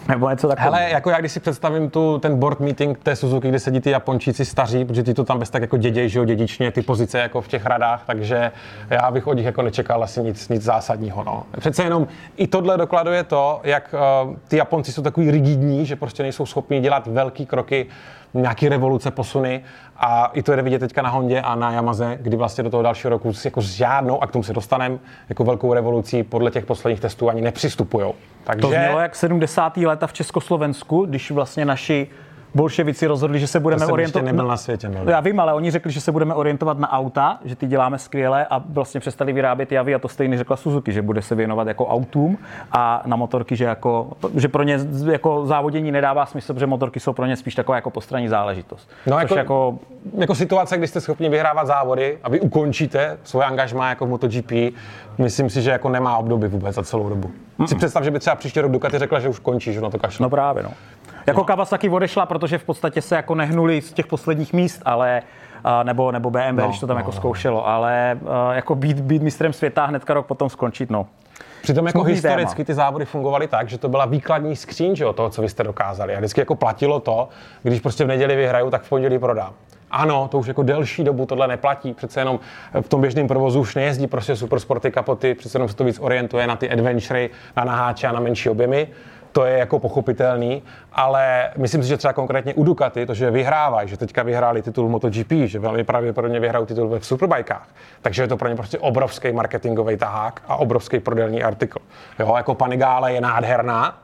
Nebo 0.07 0.29
něco 0.29 0.47
takového. 0.47 0.75
Hele, 0.75 0.89
jako 0.89 1.09
já 1.09 1.19
když 1.19 1.31
si 1.31 1.39
představím 1.39 1.89
tu, 1.89 2.19
ten 2.19 2.39
board 2.39 2.59
meeting 2.59 2.99
té 2.99 3.15
Suzuki, 3.15 3.49
kde 3.49 3.59
sedí 3.59 3.79
ty 3.79 3.89
Japončíci 3.89 4.45
staří, 4.45 4.85
protože 4.85 5.03
ty 5.03 5.13
to 5.13 5.23
tam 5.23 5.39
bez 5.39 5.49
tak 5.49 5.61
jako 5.61 5.77
děděj, 5.77 6.09
že 6.09 6.19
jo, 6.19 6.25
dědičně, 6.25 6.71
ty 6.71 6.81
pozice 6.81 7.19
jako 7.19 7.41
v 7.41 7.47
těch 7.47 7.65
radách, 7.65 8.03
takže 8.05 8.51
já 8.89 9.11
bych 9.11 9.27
od 9.27 9.33
nich 9.33 9.45
jako 9.45 9.61
nečekal 9.61 10.03
asi 10.03 10.21
nic, 10.21 10.49
nic 10.49 10.61
zásadního. 10.61 11.23
No. 11.23 11.43
Přece 11.59 11.83
jenom 11.83 12.07
i 12.37 12.47
tohle 12.47 12.77
dokladuje 12.77 13.23
to, 13.23 13.61
jak 13.63 13.95
uh, 14.25 14.35
ty 14.47 14.57
Japonci 14.57 14.91
jsou 14.91 15.01
takový 15.01 15.31
rigidní, 15.31 15.85
že 15.85 15.95
prostě 15.95 16.23
nejsou 16.23 16.45
schopni 16.45 16.81
dělat 16.81 17.07
velký 17.07 17.45
kroky, 17.45 17.87
nějaký 18.41 18.69
revoluce, 18.69 19.11
posuny 19.11 19.63
a 19.97 20.25
i 20.25 20.43
to 20.43 20.51
je 20.51 20.61
vidět 20.61 20.79
teďka 20.79 21.01
na 21.01 21.09
Hondě 21.09 21.41
a 21.41 21.55
na 21.55 21.71
Yamaze, 21.71 22.17
kdy 22.21 22.37
vlastně 22.37 22.63
do 22.63 22.69
toho 22.69 22.83
dalšího 22.83 23.09
roku 23.09 23.31
jako 23.45 23.61
s 23.61 23.65
žádnou, 23.65 24.23
a 24.23 24.27
k 24.27 24.31
tomu 24.31 24.43
se 24.43 24.53
dostaneme, 24.53 24.97
jako 25.29 25.43
velkou 25.43 25.73
revolucí 25.73 26.23
podle 26.23 26.51
těch 26.51 26.65
posledních 26.65 26.99
testů 26.99 27.29
ani 27.29 27.41
nepřistupujou. 27.41 28.15
Takže... 28.43 28.61
To 28.61 28.67
znělo 28.67 28.99
jak 28.99 29.15
70. 29.15 29.77
léta 29.77 30.07
v 30.07 30.13
Československu, 30.13 31.05
když 31.05 31.31
vlastně 31.31 31.65
naši 31.65 32.07
bolševici 32.55 33.07
rozhodli, 33.07 33.39
že 33.39 33.47
se 33.47 33.59
budeme 33.59 33.85
orientovat. 33.85 34.25
nebyl 34.25 34.47
na 34.47 34.57
světě. 34.57 34.89
No. 34.89 35.11
Já 35.11 35.19
vím, 35.19 35.39
ale 35.39 35.53
oni 35.53 35.71
řekli, 35.71 35.91
že 35.91 36.01
se 36.01 36.11
budeme 36.11 36.33
orientovat 36.33 36.79
na 36.79 36.91
auta, 36.91 37.39
že 37.45 37.55
ty 37.55 37.67
děláme 37.67 37.97
skvěle 37.97 38.45
a 38.49 38.63
vlastně 38.69 38.99
přestali 38.99 39.33
vyrábět 39.33 39.71
javy 39.71 39.95
a 39.95 39.99
to 39.99 40.07
stejně 40.07 40.37
řekla 40.37 40.55
Suzuki, 40.55 40.91
že 40.91 41.01
bude 41.01 41.21
se 41.21 41.35
věnovat 41.35 41.67
jako 41.67 41.87
autům 41.87 42.37
a 42.71 43.03
na 43.05 43.15
motorky, 43.15 43.55
že, 43.55 43.65
jako, 43.65 44.07
že 44.35 44.47
pro 44.47 44.63
ně 44.63 44.79
jako 45.11 45.45
závodění 45.45 45.91
nedává 45.91 46.25
smysl, 46.25 46.53
protože 46.53 46.67
motorky 46.67 46.99
jsou 46.99 47.13
pro 47.13 47.25
ně 47.25 47.35
spíš 47.35 47.55
taková 47.55 47.75
jako 47.75 47.89
postranní 47.89 48.27
záležitost. 48.27 48.89
No 49.07 49.19
jako, 49.19 49.35
jako, 49.35 49.79
jako, 50.17 50.35
situace, 50.35 50.77
kdy 50.77 50.87
jste 50.87 51.01
schopni 51.01 51.29
vyhrávat 51.29 51.67
závody 51.67 52.17
a 52.23 52.29
vy 52.29 52.39
ukončíte 52.39 53.17
svoje 53.23 53.45
angažmá 53.45 53.89
jako 53.89 54.05
v 54.05 54.09
MotoGP, 54.09 54.51
myslím 55.17 55.49
si, 55.49 55.61
že 55.61 55.71
jako 55.71 55.89
nemá 55.89 56.17
obdoby 56.17 56.47
vůbec 56.47 56.75
za 56.75 56.83
celou 56.83 57.09
dobu. 57.09 57.31
Mm-mm. 57.59 57.67
Si 57.67 57.75
představ, 57.75 58.03
že 58.03 58.11
by 58.11 58.19
třeba 58.19 58.35
příští 58.35 58.61
rok 58.61 58.71
Ducati 58.71 58.99
řekla, 58.99 59.19
že 59.19 59.29
už 59.29 59.39
končí, 59.39 59.73
že 59.73 59.81
na 59.81 59.89
to 59.89 59.99
kašle. 59.99 60.23
No 60.23 60.29
právě, 60.29 60.63
no. 60.63 60.71
Jako 61.27 61.39
no. 61.39 61.45
Kawasaki 61.45 61.89
odešla, 61.89 62.25
protože 62.25 62.57
v 62.57 62.63
podstatě 62.63 63.01
se 63.01 63.15
jako 63.15 63.35
nehnuli 63.35 63.81
z 63.81 63.93
těch 63.93 64.07
posledních 64.07 64.53
míst, 64.53 64.81
ale 64.85 65.21
nebo, 65.83 66.11
nebo 66.11 66.29
BMW, 66.29 66.59
no, 66.59 66.67
když 66.67 66.79
to 66.79 66.87
tam 66.87 66.95
no, 66.95 66.99
jako 66.99 67.11
no. 67.11 67.17
zkoušelo, 67.17 67.67
ale 67.67 68.19
jako 68.51 68.75
být, 68.75 69.01
být 69.01 69.21
mistrem 69.21 69.53
světa 69.53 69.85
hnedka 69.85 70.13
rok 70.13 70.25
potom 70.25 70.49
skončit, 70.49 70.89
no. 70.89 71.07
Přitom 71.61 71.87
jako 71.87 72.03
historicky 72.03 72.55
téma. 72.55 72.65
ty 72.65 72.73
závody 72.73 73.05
fungovaly 73.05 73.47
tak, 73.47 73.69
že 73.69 73.77
to 73.77 73.89
byla 73.89 74.05
výkladní 74.05 74.55
skříň 74.55 74.95
že, 74.95 75.05
toho, 75.15 75.29
co 75.29 75.41
vy 75.41 75.49
jste 75.49 75.63
dokázali. 75.63 76.15
A 76.15 76.19
vždycky 76.19 76.41
jako 76.41 76.55
platilo 76.55 76.99
to, 76.99 77.29
když 77.63 77.79
prostě 77.79 78.05
v 78.05 78.07
neděli 78.07 78.35
vyhraju, 78.35 78.69
tak 78.69 78.83
v 78.83 78.89
pondělí 78.89 79.19
prodám. 79.19 79.53
Ano, 79.91 80.27
to 80.27 80.39
už 80.39 80.47
jako 80.47 80.63
delší 80.63 81.03
dobu 81.03 81.25
tohle 81.25 81.47
neplatí, 81.47 81.93
přece 81.93 82.21
jenom 82.21 82.39
v 82.81 82.89
tom 82.89 83.01
běžném 83.01 83.27
provozu 83.27 83.59
už 83.59 83.75
nejezdí 83.75 84.07
prostě 84.07 84.35
supersporty 84.35 84.91
kapoty, 84.91 85.33
přece 85.33 85.55
jenom 85.55 85.69
se 85.69 85.75
to 85.75 85.83
víc 85.83 85.99
orientuje 85.99 86.47
na 86.47 86.55
ty 86.55 86.69
adventury, 86.69 87.29
na 87.57 87.63
naháče 87.63 88.07
a 88.07 88.11
na 88.11 88.19
menší 88.19 88.49
objemy 88.49 88.87
to 89.35 89.45
je 89.45 89.57
jako 89.57 89.79
pochopitelný, 89.79 90.63
ale 90.93 91.51
myslím 91.57 91.83
si, 91.83 91.89
že 91.89 91.97
třeba 91.97 92.13
konkrétně 92.13 92.53
u 92.53 92.63
Ducati, 92.63 93.05
to, 93.05 93.13
že 93.13 93.31
vyhrávají, 93.31 93.89
že 93.89 93.97
teďka 93.97 94.23
vyhráli 94.23 94.61
titul 94.61 94.89
MotoGP, 94.89 95.31
že 95.45 95.59
velmi 95.59 95.83
pravděpodobně 95.83 96.39
vyhrajou 96.39 96.65
titul 96.65 96.89
ve 96.89 97.01
superbajkách, 97.01 97.67
takže 98.01 98.23
je 98.23 98.27
to 98.27 98.37
pro 98.37 98.49
ně 98.49 98.55
prostě 98.55 98.79
obrovský 98.79 99.31
marketingový 99.31 99.97
tahák 99.97 100.41
a 100.47 100.55
obrovský 100.55 100.99
prodejní 100.99 101.43
artikl. 101.43 101.79
Jo, 102.19 102.33
jako 102.37 102.55
Panigale 102.55 103.13
je 103.13 103.21
nádherná, 103.21 103.97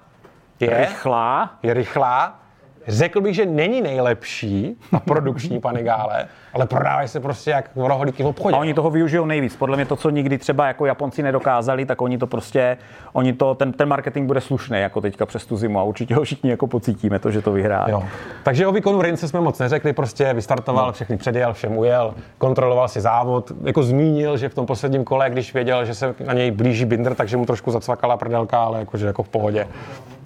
je 0.60 0.78
rychlá, 0.78 1.50
je 1.64 1.74
rychlá, 1.74 2.40
Řekl 2.88 3.22
bych, 3.22 3.36
že 3.36 3.46
není 3.46 3.82
nejlepší 3.82 4.78
na 4.92 5.00
produkční 5.00 5.60
panigále, 5.60 6.26
ale 6.54 6.68
prodávají 6.68 7.08
se 7.08 7.20
prostě 7.20 7.52
jak 7.52 7.70
rohlíky 7.76 8.24
v 8.24 8.26
obchodě. 8.26 8.56
A 8.56 8.60
oni 8.60 8.74
toho 8.74 8.90
využijou 8.90 9.26
nejvíc. 9.26 9.56
Podle 9.56 9.78
mě 9.78 9.86
to, 9.86 9.96
co 9.96 10.10
nikdy 10.10 10.38
třeba 10.38 10.68
jako 10.68 10.86
Japonci 10.86 11.24
nedokázali, 11.24 11.86
tak 11.86 12.02
oni 12.02 12.18
to 12.18 12.28
prostě, 12.28 12.78
oni 13.14 13.34
to, 13.34 13.56
ten, 13.56 13.74
ten 13.74 13.88
marketing 13.88 14.28
bude 14.28 14.42
slušný 14.42 14.80
jako 14.80 15.02
teďka 15.02 15.26
přes 15.26 15.46
tu 15.46 15.58
zimu 15.58 15.80
a 15.80 15.84
určitě 15.84 16.16
ho 16.16 16.24
všichni 16.24 16.50
jako 16.50 16.68
pocítíme, 16.68 17.20
to, 17.20 17.32
že 17.32 17.42
to 17.42 17.52
vyhrá. 17.52 17.86
Jo. 17.90 18.04
Takže 18.44 18.68
o 18.68 18.72
výkonu 18.72 19.02
Rince 19.02 19.28
jsme 19.28 19.42
moc 19.42 19.60
neřekli, 19.60 19.94
prostě 19.94 20.34
vystartoval, 20.34 20.88
no. 20.88 20.94
všechny 20.94 21.18
předjel, 21.18 21.54
všem 21.54 21.78
ujel, 21.78 22.14
kontroloval 22.38 22.88
si 22.88 23.02
závod, 23.02 23.52
jako 23.64 23.84
zmínil, 23.84 24.38
že 24.38 24.50
v 24.50 24.56
tom 24.56 24.66
posledním 24.66 25.04
kole, 25.04 25.30
když 25.30 25.54
věděl, 25.54 25.86
že 25.86 25.96
se 25.96 26.16
na 26.26 26.34
něj 26.34 26.52
blíží 26.52 26.86
Binder, 26.86 27.16
takže 27.16 27.38
mu 27.38 27.46
trošku 27.46 27.72
zacvakala 27.72 28.18
prdelka, 28.18 28.64
ale 28.64 28.80
jakože 28.80 29.06
jako 29.06 29.24
v 29.24 29.30
pohodě. 29.30 29.68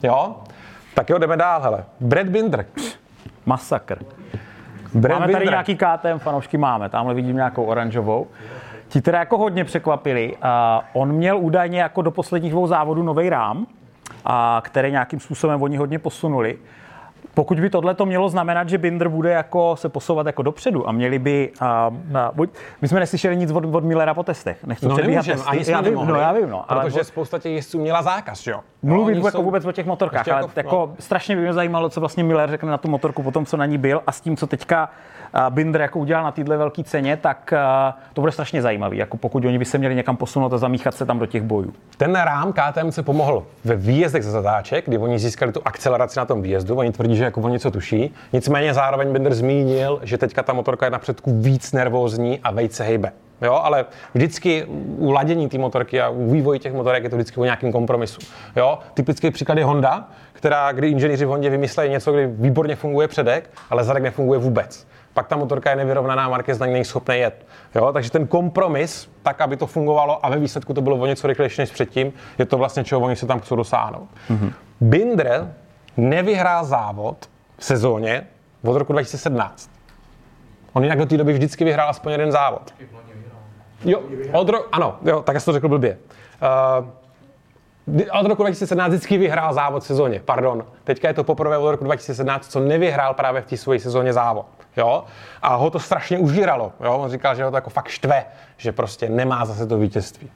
Jo? 0.03 0.35
Tak 0.95 1.09
jo, 1.09 1.17
jdeme 1.17 1.37
dál, 1.37 1.61
hele. 1.61 1.83
Brad 1.99 2.27
Binder. 2.27 2.65
Masakr. 3.45 3.97
Brad 4.93 5.19
máme 5.19 5.27
Binder. 5.27 5.41
tady 5.41 5.49
nějaký 5.49 5.75
KTM 5.75 6.19
fanoušky, 6.19 6.57
máme. 6.57 6.89
Tamhle 6.89 7.13
vidím 7.13 7.35
nějakou 7.35 7.63
oranžovou. 7.63 8.27
Ti 8.87 9.01
teda 9.01 9.19
jako 9.19 9.37
hodně 9.37 9.65
překvapili. 9.65 10.35
Uh, 10.35 10.41
on 10.93 11.11
měl 11.11 11.37
údajně 11.37 11.81
jako 11.81 12.01
do 12.01 12.11
posledních 12.11 12.51
dvou 12.51 12.67
závodů 12.67 13.03
nový 13.03 13.29
rám, 13.29 13.57
uh, 13.57 13.65
který 14.61 14.91
nějakým 14.91 15.19
způsobem 15.19 15.61
oni 15.61 15.77
hodně 15.77 15.99
posunuli. 15.99 16.57
Pokud 17.35 17.59
by 17.59 17.69
tohle 17.69 17.95
to 17.95 18.05
mělo 18.05 18.29
znamenat, 18.29 18.69
že 18.69 18.77
Binder 18.77 19.09
bude 19.09 19.31
jako 19.31 19.75
se 19.75 19.89
posouvat 19.89 20.25
jako 20.25 20.41
dopředu 20.41 20.89
a 20.89 20.91
měli 20.91 21.19
by... 21.19 21.51
A, 21.59 21.91
a, 22.19 22.31
buď, 22.33 22.49
my 22.81 22.87
jsme 22.87 22.99
neslyšeli 22.99 23.37
nic 23.37 23.51
od, 23.51 23.75
od 23.75 23.83
Millera 23.83 24.13
po 24.13 24.23
testech. 24.23 24.63
Nechci 24.63 24.87
no 24.87 24.97
nemůžem, 24.97 25.39
ani 25.45 25.63
já 25.67 25.81
vím, 25.81 25.95
no, 26.05 26.15
já 26.15 26.31
vím, 26.31 26.49
no, 26.49 26.65
Protože 26.67 26.99
ale, 26.99 27.03
spousta 27.03 27.39
těch 27.39 27.53
jezdců 27.53 27.79
měla 27.79 28.01
zákaz, 28.01 28.47
jo. 28.47 28.59
Mluvit 28.83 29.15
no, 29.15 29.25
jako 29.25 29.37
jsou... 29.37 29.43
vůbec 29.43 29.65
o 29.65 29.71
těch 29.71 29.85
motorkách, 29.85 30.27
ale 30.27 30.41
jako, 30.41 30.51
jako 30.55 30.89
no. 30.91 30.95
strašně 30.99 31.35
by 31.35 31.41
mě 31.41 31.53
zajímalo, 31.53 31.89
co 31.89 31.99
vlastně 31.99 32.23
Miller 32.23 32.49
řekne 32.49 32.71
na 32.71 32.77
tu 32.77 32.87
motorku 32.87 33.23
po 33.23 33.31
tom, 33.31 33.45
co 33.45 33.57
na 33.57 33.65
ní 33.65 33.77
byl 33.77 34.01
a 34.07 34.11
s 34.11 34.21
tím, 34.21 34.37
co 34.37 34.47
teďka 34.47 34.89
Binder 35.49 35.81
jako 35.81 35.99
udělal 35.99 36.23
na 36.23 36.31
této 36.31 36.57
velké 36.57 36.83
ceně, 36.83 37.17
tak 37.17 37.53
to 38.13 38.21
bude 38.21 38.31
strašně 38.31 38.61
zajímavý, 38.61 38.97
jako 38.97 39.17
pokud 39.17 39.45
oni 39.45 39.59
by 39.59 39.65
se 39.65 39.77
měli 39.77 39.95
někam 39.95 40.17
posunout 40.17 40.53
a 40.53 40.57
zamíchat 40.57 40.95
se 40.95 41.05
tam 41.05 41.19
do 41.19 41.25
těch 41.25 41.43
bojů. 41.43 41.73
Ten 41.97 42.15
rám 42.15 42.53
KTM 42.53 42.91
se 42.91 43.03
pomohl 43.03 43.43
ve 43.63 43.75
výjezdech 43.75 44.23
ze 44.23 44.31
zatáček, 44.31 44.85
kdy 44.87 44.97
oni 44.97 45.19
získali 45.19 45.51
tu 45.51 45.61
akceleraci 45.65 46.19
na 46.19 46.25
tom 46.25 46.41
výjezdu, 46.41 46.75
oni 46.75 46.91
tvrdí, 46.91 47.15
že 47.17 47.23
jako 47.23 47.41
o 47.41 47.47
něco 47.49 47.71
tuší. 47.71 48.13
Nicméně 48.33 48.73
zároveň 48.73 49.13
Binder 49.13 49.33
zmínil, 49.33 49.99
že 50.03 50.17
teďka 50.17 50.43
ta 50.43 50.53
motorka 50.53 50.85
je 50.85 50.89
na 50.89 50.99
předku 50.99 51.41
víc 51.41 51.71
nervózní 51.71 52.39
a 52.39 52.51
vejce 52.51 52.83
hejbe. 52.83 53.11
Jo, 53.41 53.53
ale 53.53 53.85
vždycky 54.13 54.65
u 54.97 55.11
ladění 55.11 55.49
té 55.49 55.57
motorky 55.57 56.01
a 56.01 56.09
u 56.09 56.31
vývoji 56.31 56.59
těch 56.59 56.73
motorek 56.73 57.03
je 57.03 57.09
to 57.09 57.15
vždycky 57.15 57.39
o 57.39 57.43
nějakém 57.43 57.71
kompromisu. 57.71 58.19
Jo, 58.55 58.79
typický 58.93 59.31
příklad 59.31 59.57
je 59.57 59.65
Honda, 59.65 60.07
která, 60.33 60.71
kdy 60.71 60.89
inženýři 60.89 61.25
v 61.25 61.29
Hondě 61.29 61.49
vymysleli 61.49 61.89
něco, 61.89 62.11
kdy 62.11 62.27
výborně 62.27 62.75
funguje 62.75 63.07
předek, 63.07 63.49
ale 63.69 63.83
zadek 63.83 64.03
nefunguje 64.03 64.39
vůbec 64.39 64.87
pak 65.15 65.27
ta 65.27 65.35
motorka 65.35 65.69
je 65.69 65.75
nevyrovnaná, 65.75 66.29
Marquez 66.29 66.59
na 66.59 66.65
ní 66.65 66.73
není 66.73 66.85
schopný 66.85 67.17
jet. 67.17 67.45
Jo? 67.75 67.93
Takže 67.93 68.11
ten 68.11 68.27
kompromis, 68.27 69.09
tak, 69.23 69.41
aby 69.41 69.57
to 69.57 69.67
fungovalo 69.67 70.25
a 70.25 70.29
ve 70.29 70.39
výsledku 70.39 70.73
to 70.73 70.81
bylo 70.81 70.97
o 70.97 71.05
něco 71.05 71.27
rychlejší 71.27 71.61
než 71.61 71.71
předtím, 71.71 72.13
je 72.37 72.45
to 72.45 72.57
vlastně, 72.57 72.83
čeho 72.83 73.01
oni 73.01 73.15
se 73.15 73.25
tam 73.25 73.39
chcou 73.39 73.55
dosáhnout. 73.55 74.09
Mm-hmm. 74.29 74.53
Binder 74.81 75.53
nevyhrál 75.97 76.65
závod 76.65 77.29
v 77.57 77.65
sezóně 77.65 78.27
od 78.63 78.77
roku 78.77 78.93
2017. 78.93 79.69
On 80.73 80.83
jinak 80.83 80.97
do 80.97 81.05
té 81.05 81.17
doby 81.17 81.33
vždycky 81.33 81.63
vyhrál 81.63 81.89
aspoň 81.89 82.11
jeden 82.11 82.31
závod. 82.31 82.73
Jo, 83.85 84.01
od 84.33 84.49
ro- 84.49 84.63
ano, 84.71 84.97
jo, 85.05 85.21
tak 85.21 85.33
já 85.33 85.39
jsem 85.39 85.51
to 85.51 85.53
řekl 85.53 85.69
blbě. 85.69 85.97
Uh, 86.81 86.87
od 88.19 88.27
roku 88.27 88.43
2017 88.43 88.89
vždycky 88.89 89.17
vyhrál 89.17 89.53
závod 89.53 89.83
v 89.83 89.85
sezóně, 89.85 90.21
pardon. 90.25 90.65
Teďka 90.83 91.07
je 91.07 91.13
to 91.13 91.23
poprvé 91.23 91.57
od 91.57 91.71
roku 91.71 91.83
2017, 91.83 92.51
co 92.51 92.59
nevyhrál 92.59 93.13
právě 93.13 93.41
v 93.41 93.45
té 93.45 93.57
své 93.57 93.79
sezóně 93.79 94.13
závod. 94.13 94.45
Jo? 94.77 95.03
A 95.41 95.55
ho 95.55 95.69
to 95.69 95.79
strašně 95.79 96.17
užíralo. 96.19 96.73
Jo? 96.83 96.97
On 96.97 97.11
říkal, 97.11 97.35
že 97.35 97.43
ho 97.43 97.51
to 97.51 97.57
jako 97.57 97.69
fakt 97.69 97.87
štve, 97.87 98.25
že 98.57 98.71
prostě 98.71 99.09
nemá 99.09 99.45
zase 99.45 99.67
to 99.67 99.77
vítězství. 99.77 100.31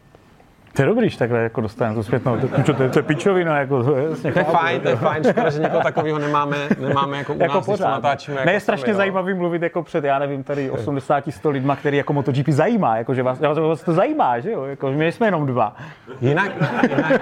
To 0.80 0.84
je 0.84 0.88
dobrý, 0.88 1.10
že 1.10 1.18
takhle 1.18 1.40
jako 1.40 1.62
dostaneme 1.62 1.96
tu 1.96 2.04
zpětnou. 2.04 2.38
To, 2.38 2.74
to, 2.74 2.90
to 2.90 3.00
je 3.00 3.04
pičovina. 3.04 3.60
Jako, 3.60 3.84
to, 3.84 3.96
je, 3.96 4.32
to 4.32 4.40
je 4.40 4.44
fajn, 4.44 4.82
to 4.82 4.90
je 4.90 4.96
fajn, 4.96 5.24
škoda, 5.24 5.50
že 5.50 5.60
někoho 5.60 5.84
takového 5.84 6.20
nemáme, 6.20 6.58
nemáme 6.80 7.18
jako 7.18 7.34
u 7.34 7.42
jako 7.42 7.54
nás, 7.54 7.66
pořád. 7.66 7.92
natáčíme. 7.92 8.38
Jako 8.38 8.46
ne, 8.46 8.54
je 8.54 8.60
strašně 8.60 8.86
sami, 8.86 8.96
zajímavý 8.96 9.34
mluvit 9.34 9.62
jako 9.62 9.84
před, 9.84 10.04
já 10.04 10.20
nevím, 10.20 10.44
tady 10.44 10.72
80-100 10.72 11.50
lidma, 11.50 11.76
který 11.76 11.98
jako 11.98 12.14
MotoGP 12.14 12.50
zajímá, 12.50 12.98
jako, 12.98 13.14
že 13.14 13.24
vás, 13.24 13.40
vás 13.40 13.82
to 13.82 13.94
zajímá, 13.94 14.40
že 14.40 14.52
jo, 14.52 14.64
jako, 14.64 14.92
my 14.92 15.12
jsme 15.12 15.28
jenom 15.28 15.46
dva. 15.46 15.76
Jinak, 16.22 16.52
jinak, 16.90 17.22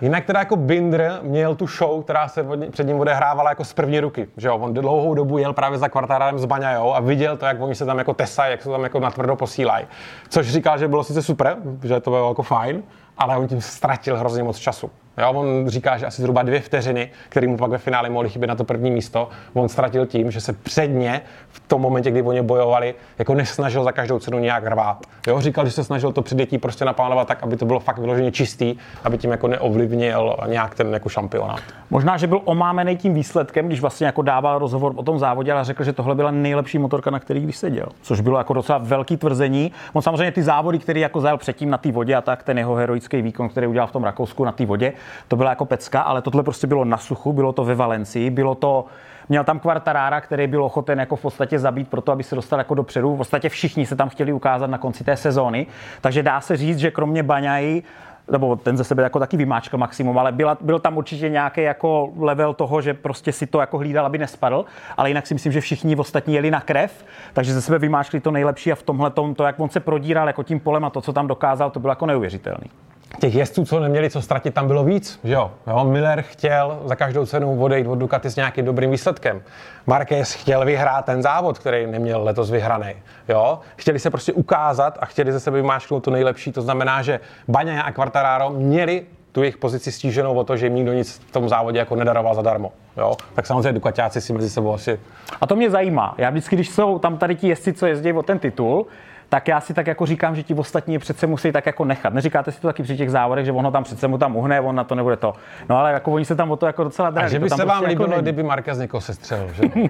jinak 0.00 0.24
teda 0.24 0.38
jako 0.38 0.56
Binder 0.56 1.18
měl 1.22 1.54
tu 1.54 1.66
show, 1.66 2.02
která 2.02 2.28
se 2.28 2.46
před 2.70 2.86
ním 2.86 3.00
odehrávala 3.00 3.50
jako 3.50 3.64
z 3.64 3.72
první 3.72 4.00
ruky, 4.00 4.28
že 4.36 4.48
jo, 4.48 4.56
on 4.56 4.74
dlouhou 4.74 5.14
dobu 5.14 5.38
jel 5.38 5.52
právě 5.52 5.78
za 5.78 5.88
kvartárem 5.88 6.38
s 6.38 6.44
Baňajou 6.44 6.94
a 6.94 7.00
viděl 7.00 7.36
to, 7.36 7.46
jak 7.46 7.60
oni 7.60 7.74
se 7.74 7.86
tam 7.86 7.98
jako 7.98 8.14
tesají, 8.14 8.50
jak 8.50 8.62
se 8.62 8.68
tam 8.68 8.82
jako 8.82 9.00
natvrdo 9.00 9.36
posílají. 9.36 9.86
Což 10.28 10.48
říkal, 10.48 10.78
že 10.78 10.88
bylo 10.88 11.04
sice 11.04 11.22
super, 11.22 11.56
že 11.82 12.01
to 12.02 12.10
bylo 12.10 12.28
jako 12.28 12.42
fajn, 12.42 12.82
ale 13.18 13.36
on 13.36 13.48
tím 13.48 13.60
ztratil 13.60 14.16
hrozně 14.16 14.42
moc 14.42 14.58
času. 14.58 14.90
Jo, 15.18 15.32
on 15.32 15.68
říká, 15.68 15.98
že 15.98 16.06
asi 16.06 16.22
zhruba 16.22 16.42
dvě 16.42 16.60
vteřiny, 16.60 17.10
které 17.28 17.48
mu 17.48 17.56
pak 17.56 17.70
ve 17.70 17.78
finále 17.78 18.10
mohly 18.10 18.28
chybět 18.28 18.48
na 18.48 18.54
to 18.54 18.64
první 18.64 18.90
místo, 18.90 19.28
on 19.54 19.68
ztratil 19.68 20.06
tím, 20.06 20.30
že 20.30 20.40
se 20.40 20.52
předně 20.52 21.20
v 21.48 21.60
tom 21.60 21.80
momentě, 21.80 22.10
kdy 22.10 22.22
oni 22.22 22.42
bojovali, 22.42 22.94
jako 23.18 23.34
nesnažil 23.34 23.84
za 23.84 23.92
každou 23.92 24.18
cenu 24.18 24.38
nějak 24.38 24.66
rvát. 24.66 25.06
Jo, 25.26 25.40
říkal, 25.40 25.64
že 25.66 25.70
se 25.70 25.84
snažil 25.84 26.12
to 26.12 26.22
předětí 26.22 26.58
prostě 26.58 26.84
naplánovat 26.84 27.28
tak, 27.28 27.42
aby 27.42 27.56
to 27.56 27.66
bylo 27.66 27.80
fakt 27.80 27.98
vyloženě 27.98 28.32
čistý, 28.32 28.76
aby 29.04 29.18
tím 29.18 29.30
jako 29.30 29.48
neovlivnil 29.48 30.36
nějak 30.46 30.74
ten 30.74 30.92
jako 30.92 31.08
šampionát. 31.08 31.60
Možná, 31.90 32.16
že 32.16 32.26
byl 32.26 32.40
omámený 32.44 32.96
tím 32.96 33.14
výsledkem, 33.14 33.66
když 33.66 33.80
vlastně 33.80 34.06
jako 34.06 34.22
dával 34.22 34.58
rozhovor 34.58 34.92
o 34.96 35.02
tom 35.02 35.18
závodě, 35.18 35.52
ale 35.52 35.64
řekl, 35.64 35.84
že 35.84 35.92
tohle 35.92 36.14
byla 36.14 36.30
nejlepší 36.30 36.78
motorka, 36.78 37.10
na 37.10 37.20
který 37.20 37.40
když 37.40 37.56
seděl. 37.56 37.86
Což 38.02 38.20
bylo 38.20 38.38
jako 38.38 38.52
docela 38.52 38.78
velký 38.78 39.16
tvrzení. 39.16 39.72
On 39.92 40.02
samozřejmě 40.02 40.32
ty 40.32 40.42
závody, 40.42 40.78
který 40.78 41.00
jako 41.00 41.20
zajel 41.20 41.38
předtím 41.38 41.70
na 41.70 41.78
té 41.78 41.92
vodě 41.92 42.14
a 42.14 42.20
tak, 42.20 42.42
ten 42.42 42.58
jeho 42.58 42.74
heroický 42.74 43.22
výkon, 43.22 43.48
který 43.48 43.66
udělal 43.66 43.86
v 43.86 43.92
tom 43.92 44.04
Rakousku 44.04 44.44
na 44.44 44.52
té 44.52 44.66
vodě. 44.66 44.92
To 45.28 45.36
byla 45.36 45.50
jako 45.50 45.64
pecka, 45.64 46.00
ale 46.00 46.22
tohle 46.22 46.42
prostě 46.42 46.66
bylo 46.66 46.84
na 46.84 46.96
suchu, 46.96 47.32
bylo 47.32 47.52
to 47.52 47.64
ve 47.64 47.74
Valencii, 47.74 48.30
bylo 48.30 48.54
to 48.54 48.84
Měl 49.28 49.44
tam 49.44 49.60
Kvartarára, 49.60 50.20
který 50.20 50.46
byl 50.46 50.64
ochoten 50.64 51.00
jako 51.00 51.16
v 51.16 51.22
podstatě 51.22 51.58
zabít 51.58 51.88
pro 51.88 52.00
to, 52.00 52.12
aby 52.12 52.22
se 52.22 52.34
dostal 52.34 52.58
jako 52.58 52.74
dopředu. 52.74 53.14
V 53.14 53.16
podstatě 53.16 53.48
všichni 53.48 53.86
se 53.86 53.96
tam 53.96 54.08
chtěli 54.08 54.32
ukázat 54.32 54.70
na 54.70 54.78
konci 54.78 55.04
té 55.04 55.16
sezóny. 55.16 55.66
Takže 56.00 56.22
dá 56.22 56.40
se 56.40 56.56
říct, 56.56 56.78
že 56.78 56.90
kromě 56.90 57.22
Baňají 57.22 57.82
nebo 58.30 58.56
ten 58.56 58.76
ze 58.76 58.84
sebe 58.84 59.02
jako 59.02 59.18
taky 59.18 59.36
vymáčkal 59.36 59.80
maximum, 59.80 60.18
ale 60.18 60.32
byla, 60.32 60.58
byl 60.60 60.78
tam 60.78 60.96
určitě 60.96 61.28
nějaký 61.28 61.62
jako 61.62 62.12
level 62.18 62.54
toho, 62.54 62.80
že 62.80 62.94
prostě 62.94 63.32
si 63.32 63.46
to 63.46 63.60
jako 63.60 63.78
hlídal, 63.78 64.06
aby 64.06 64.18
nespadl, 64.18 64.64
ale 64.96 65.10
jinak 65.10 65.26
si 65.26 65.34
myslím, 65.34 65.52
že 65.52 65.60
všichni 65.60 65.96
ostatní 65.96 66.34
jeli 66.34 66.50
na 66.50 66.60
krev, 66.60 67.04
takže 67.32 67.54
ze 67.54 67.62
sebe 67.62 67.78
vymáčkli 67.78 68.20
to 68.20 68.30
nejlepší 68.30 68.72
a 68.72 68.74
v 68.74 68.82
tomhle 68.82 69.10
tom, 69.10 69.34
to, 69.34 69.44
jak 69.44 69.60
on 69.60 69.68
se 69.68 69.80
prodíral 69.80 70.26
jako 70.26 70.42
tím 70.42 70.60
polem 70.60 70.84
a 70.84 70.90
to, 70.90 71.00
co 71.00 71.12
tam 71.12 71.26
dokázal, 71.26 71.70
to 71.70 71.80
bylo 71.80 71.90
jako 71.90 72.06
neuvěřitelný 72.06 72.70
těch 73.20 73.34
jezdců, 73.34 73.64
co 73.64 73.80
neměli 73.80 74.10
co 74.10 74.22
ztratit, 74.22 74.54
tam 74.54 74.66
bylo 74.66 74.84
víc, 74.84 75.20
že 75.24 75.32
jo? 75.32 75.50
jo? 75.66 75.84
Miller 75.84 76.22
chtěl 76.22 76.78
za 76.84 76.96
každou 76.96 77.26
cenu 77.26 77.62
odejít 77.62 77.86
od 77.86 77.94
Ducati 77.94 78.30
s 78.30 78.36
nějakým 78.36 78.64
dobrým 78.64 78.90
výsledkem. 78.90 79.42
Marquez 79.86 80.34
chtěl 80.34 80.64
vyhrát 80.64 81.04
ten 81.04 81.22
závod, 81.22 81.58
který 81.58 81.86
neměl 81.86 82.22
letos 82.22 82.50
vyhraný. 82.50 82.94
Jo? 83.28 83.58
Chtěli 83.76 83.98
se 83.98 84.10
prostě 84.10 84.32
ukázat 84.32 84.98
a 85.00 85.06
chtěli 85.06 85.32
ze 85.32 85.40
sebe 85.40 85.56
vymáčknout 85.56 86.04
to 86.04 86.10
nejlepší. 86.10 86.52
To 86.52 86.62
znamená, 86.62 87.02
že 87.02 87.20
Baňa 87.48 87.82
a 87.82 87.92
Quartararo 87.92 88.50
měli 88.50 89.06
tu 89.32 89.42
jejich 89.42 89.56
pozici 89.56 89.92
stíženou 89.92 90.34
o 90.34 90.44
to, 90.44 90.56
že 90.56 90.66
jim 90.66 90.74
nikdo 90.74 90.92
nic 90.92 91.18
v 91.28 91.32
tom 91.32 91.48
závodě 91.48 91.78
jako 91.78 91.96
nedaroval 91.96 92.34
zadarmo. 92.34 92.72
Jo? 92.96 93.16
Tak 93.34 93.46
samozřejmě 93.46 93.72
Ducatiáci 93.72 94.20
si 94.20 94.32
mezi 94.32 94.50
sebou 94.50 94.74
asi... 94.74 95.00
A 95.40 95.46
to 95.46 95.56
mě 95.56 95.70
zajímá. 95.70 96.14
Já 96.18 96.30
vždycky, 96.30 96.56
když 96.56 96.68
jsou 96.68 96.98
tam 96.98 97.18
tady 97.18 97.34
ti 97.34 97.48
jezdci, 97.48 97.72
co 97.72 97.86
jezdí 97.86 98.12
o 98.12 98.22
ten 98.22 98.38
titul, 98.38 98.86
tak 99.32 99.48
já 99.48 99.60
si 99.60 99.74
tak 99.74 99.86
jako 99.86 100.06
říkám, 100.06 100.36
že 100.36 100.42
ti 100.42 100.54
ostatní 100.54 100.98
přece 100.98 101.26
musí 101.26 101.52
tak 101.52 101.66
jako 101.66 101.84
nechat. 101.84 102.14
Neříkáte 102.14 102.52
si 102.52 102.60
to 102.60 102.68
taky 102.68 102.82
při 102.82 102.96
těch 102.96 103.10
závodech, 103.10 103.44
že 103.44 103.52
ono 103.52 103.70
tam 103.70 103.84
přece 103.84 104.08
mu 104.08 104.18
tam 104.18 104.36
uhne, 104.36 104.60
on 104.60 104.76
na 104.76 104.84
to 104.84 104.94
nebude 104.94 105.16
to. 105.16 105.34
No 105.68 105.78
ale 105.78 105.92
jako 105.92 106.12
oni 106.12 106.24
se 106.24 106.36
tam 106.36 106.50
o 106.50 106.56
to 106.56 106.66
jako 106.66 106.84
docela 106.84 107.10
drali. 107.10 107.26
A 107.26 107.30
že 107.30 107.38
by 107.38 107.50
se 107.50 107.56
tam 107.56 107.68
vám 107.68 107.78
prostě 107.78 107.90
líbilo, 107.90 108.08
jako 108.08 108.22
kdyby 108.22 108.42
Marquez 108.42 108.78
někoho 108.78 109.00
sestřelil, 109.00 109.48
že? 109.52 109.62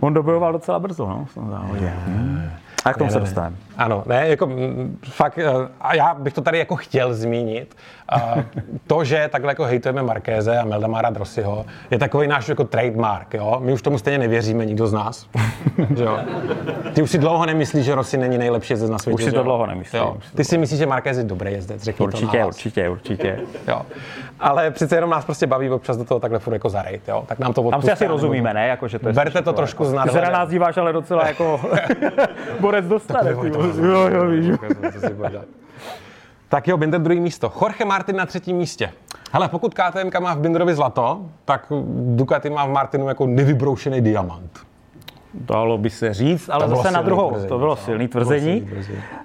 on 0.00 0.14
dobojoval 0.14 0.52
docela 0.52 0.78
brzo, 0.78 1.06
no, 1.06 1.24
v 1.24 1.34
tom 1.34 1.50
závodě. 1.50 1.92
Hmm. 2.06 2.50
A 2.84 2.92
k 2.92 2.98
tomu 2.98 3.10
se 3.10 3.20
dostaneme. 3.20 3.56
Ano, 3.76 4.02
ne, 4.06 4.28
jako 4.28 4.50
fakt, 5.04 5.38
eh, 5.38 5.44
a 5.80 5.94
já 5.94 6.14
bych 6.14 6.34
to 6.34 6.40
tady 6.40 6.58
jako 6.58 6.76
chtěl 6.76 7.14
zmínit. 7.14 7.76
A 8.08 8.34
to, 8.86 9.04
že 9.04 9.28
takhle 9.32 9.50
jako 9.50 9.64
hejtujeme 9.64 10.02
Markéze 10.02 10.58
a 10.58 10.64
Meldamara 10.64 11.10
Drossiho, 11.10 11.64
je 11.90 11.98
takový 11.98 12.26
náš 12.26 12.48
jako 12.48 12.64
trademark, 12.64 13.34
jo? 13.34 13.60
My 13.64 13.72
už 13.72 13.82
tomu 13.82 13.98
stejně 13.98 14.18
nevěříme, 14.18 14.66
nikdo 14.66 14.86
z 14.86 14.92
nás. 14.92 15.26
že 15.96 16.04
jo? 16.04 16.18
Ty 16.92 17.02
už 17.02 17.10
si 17.10 17.18
dlouho 17.18 17.46
nemyslíš, 17.46 17.84
že 17.84 17.94
Rossi 17.94 18.16
není 18.16 18.38
nejlepší 18.38 18.72
jezdec 18.72 18.90
na 18.90 18.98
světě. 18.98 19.14
Už 19.14 19.24
si 19.24 19.32
to 19.32 19.42
dlouho 19.42 19.66
nemyslím. 19.66 20.02
Jo? 20.02 20.16
Ty 20.36 20.44
si 20.44 20.58
myslíš, 20.58 20.78
že 20.78 20.86
Markéz 20.86 21.18
je 21.18 21.24
dobrý 21.24 21.52
jezdec, 21.52 21.82
řekni 21.82 22.06
určitě, 22.06 22.40
to 22.40 22.46
Určitě, 22.46 22.88
určitě, 22.88 23.40
jo. 23.68 23.82
Ale 24.40 24.70
přece 24.70 24.96
jenom 24.96 25.10
nás 25.10 25.24
prostě 25.24 25.46
baví 25.46 25.70
občas 25.70 25.96
do 25.96 26.04
toho 26.04 26.20
takhle 26.20 26.38
furt 26.38 26.52
jako 26.52 26.68
zarejt, 26.68 27.08
jo? 27.08 27.24
Tak 27.26 27.38
nám 27.38 27.52
to 27.52 27.70
Tam 27.70 27.82
si 27.82 27.92
asi 27.92 28.06
rozumíme, 28.06 28.54
ne? 28.54 28.68
Jako, 28.68 28.88
že 28.88 28.98
to 28.98 29.08
je 29.08 29.14
Berte 29.14 29.42
to 29.42 29.52
trošku 29.52 29.84
z 29.84 30.02
Ty 30.02 30.10
se 30.10 30.20
na 30.20 30.30
nás 30.30 30.48
díváš, 30.48 30.76
ale 30.76 30.92
docela 30.92 31.26
jako 31.26 31.60
borec 32.60 32.86
dostane. 32.86 33.30
Jo, 33.30 34.08
jo, 34.08 34.26
víš. 34.26 34.46
Tak 36.54 36.68
jo, 36.68 36.76
Binder 36.76 37.02
druhý 37.02 37.20
místo. 37.20 37.52
Jorge 37.62 37.84
Martin 37.84 38.16
na 38.16 38.26
třetím 38.26 38.56
místě. 38.56 38.92
Hele, 39.32 39.48
pokud 39.48 39.74
KTM 39.74 40.22
má 40.22 40.34
v 40.34 40.38
Binderovi 40.38 40.74
zlato, 40.74 41.20
tak 41.44 41.72
Ducati 42.14 42.50
má 42.50 42.66
v 42.66 42.70
Martinu 42.70 43.08
jako 43.08 43.26
nevybroušený 43.26 44.00
diamant. 44.00 44.58
Dalo 45.34 45.78
by 45.78 45.90
se 45.90 46.14
říct, 46.14 46.48
ale 46.48 46.68
zase 46.68 46.90
na 46.90 47.02
druhou. 47.02 47.28
Tvrzení, 47.28 47.48
to 47.48 47.58
bylo 47.58 47.76
silný 47.76 48.08
tvrzení. 48.08 48.68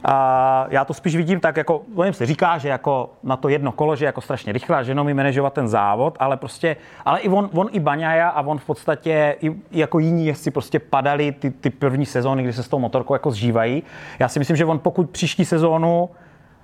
A 0.06 0.66
já 0.70 0.86
to 0.86 0.94
spíš 0.94 1.16
vidím 1.16 1.40
tak, 1.40 1.58
jako, 1.58 1.82
on 1.96 2.14
se 2.14 2.26
říká, 2.26 2.58
že 2.58 2.70
jako 2.70 3.10
na 3.24 3.38
to 3.38 3.50
jedno 3.50 3.72
kolo, 3.72 3.96
že 3.96 4.06
jako 4.06 4.22
strašně 4.22 4.54
rychle, 4.54 4.84
že 4.84 4.92
jenom 4.92 5.14
manažovat 5.14 5.54
ten 5.54 5.68
závod, 5.68 6.18
ale 6.20 6.38
prostě, 6.38 6.76
ale 7.06 7.20
i 7.20 7.30
on, 7.30 7.50
on 7.54 7.70
i 7.72 7.80
Baňaja 7.80 8.30
a 8.30 8.42
on 8.42 8.58
v 8.58 8.66
podstatě 8.66 9.36
i, 9.42 9.56
jako 9.72 10.00
jiní 10.00 10.28
jezdci 10.28 10.52
prostě 10.52 10.80
padali 10.80 11.32
ty, 11.32 11.52
ty 11.52 11.70
první 11.70 12.06
sezóny, 12.06 12.44
kdy 12.44 12.54
se 12.54 12.64
s 12.64 12.68
tou 12.68 12.80
motorkou 12.80 13.14
jako 13.14 13.32
zžívají. 13.32 13.84
Já 14.20 14.28
si 14.28 14.40
myslím, 14.40 14.58
že 14.58 14.66
on 14.66 14.80
pokud 14.80 15.10
příští 15.10 15.46
sezónu 15.46 16.10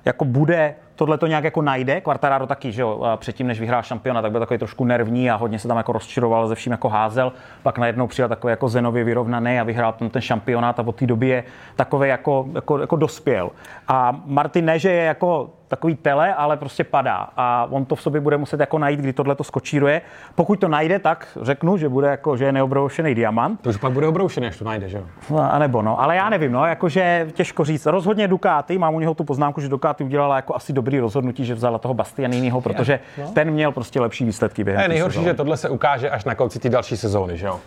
jako 0.06 0.26
bude 0.26 0.76
tohle 0.96 1.18
to 1.18 1.28
nějak 1.28 1.44
jako 1.44 1.62
najde. 1.62 2.02
Quartararo 2.02 2.48
taky, 2.48 2.72
že 2.72 2.82
jo, 2.82 3.04
předtím, 3.16 3.48
než 3.48 3.60
vyhrál 3.60 3.84
šampiona, 3.84 4.22
tak 4.22 4.32
byl 4.32 4.40
takový 4.40 4.58
trošku 4.58 4.86
nervní 4.86 5.32
a 5.32 5.36
hodně 5.36 5.60
se 5.60 5.68
tam 5.68 5.78
jako 5.78 5.92
rozčiroval, 5.92 6.48
ze 6.48 6.56
vším 6.56 6.72
jako 6.72 6.90
házel. 6.90 7.34
Pak 7.64 7.78
najednou 7.78 8.08
přijel 8.08 8.30
takový 8.30 8.52
jako 8.52 8.70
zenově 8.70 9.04
vyrovnaný 9.04 9.60
a 9.60 9.64
vyhrál 9.64 9.94
ten, 9.94 10.10
ten 10.10 10.22
šampionát 10.22 10.80
a 10.80 10.84
od 10.88 10.96
té 10.96 11.06
doby 11.06 11.28
je 11.28 11.44
takový 11.76 12.10
jako, 12.10 12.48
jako, 12.54 12.80
jako 12.80 12.96
dospěl. 12.96 13.50
A 13.88 14.22
Martin 14.26 14.66
ne, 14.66 14.80
že 14.80 14.92
je 14.92 15.04
jako 15.04 15.50
takový 15.68 15.96
tele, 15.96 16.34
ale 16.34 16.58
prostě 16.58 16.84
padá. 16.84 17.30
A 17.38 17.68
on 17.70 17.86
to 17.86 17.96
v 17.96 18.02
sobě 18.02 18.22
bude 18.22 18.38
muset 18.38 18.60
jako 18.60 18.78
najít, 18.78 19.00
kdy 19.00 19.14
tohle 19.14 19.36
to 19.36 19.44
skočíruje. 19.44 20.02
Pokud 20.36 20.60
to 20.60 20.68
najde, 20.68 21.00
tak 21.00 21.28
řeknu, 21.42 21.78
že 21.78 21.90
bude 21.90 22.08
jako, 22.08 22.38
že 22.38 22.46
je 22.46 22.52
neobroušený 22.52 23.16
diamant. 23.16 23.62
To 23.62 23.70
už 23.70 23.78
pak 23.78 23.92
bude 23.92 24.08
obroušený, 24.08 24.48
až 24.48 24.58
to 24.58 24.66
najde, 24.66 24.90
že 24.90 24.98
jo? 24.98 25.04
No, 25.30 25.54
a 25.54 25.60
nebo 25.60 25.82
no, 25.82 26.02
ale 26.02 26.16
já 26.16 26.30
nevím, 26.30 26.52
no, 26.52 26.66
jakože 26.66 27.28
těžko 27.34 27.66
říct. 27.66 27.86
Rozhodně 27.86 28.28
Ducati, 28.28 28.78
mám 28.78 28.96
u 28.96 29.00
něho 29.00 29.14
tu 29.14 29.24
poznámku, 29.24 29.62
že 29.62 29.70
Ducati 29.70 30.04
udělala 30.04 30.36
jako 30.36 30.56
asi 30.56 30.74
dobrý 30.74 31.00
rozhodnutí, 31.00 31.46
že 31.46 31.56
vzala 31.56 31.78
toho 31.78 31.94
Bastianiniho, 31.94 32.62
protože 32.62 33.00
no. 33.18 33.32
ten 33.34 33.52
měl 33.52 33.72
prostě 33.72 34.02
lepší 34.02 34.26
výsledky 34.26 34.64
během. 34.64 34.82
Je 34.82 34.88
nejhorší, 34.88 35.24
že 35.24 35.34
tohle 35.34 35.58
se 35.58 35.70
ukáže 35.70 36.10
až 36.10 36.26
na 36.26 36.36
konci 36.36 36.60
té 36.60 36.70
další 36.70 36.98
sezóny, 36.98 37.38
že 37.38 37.46
jo? 37.46 37.60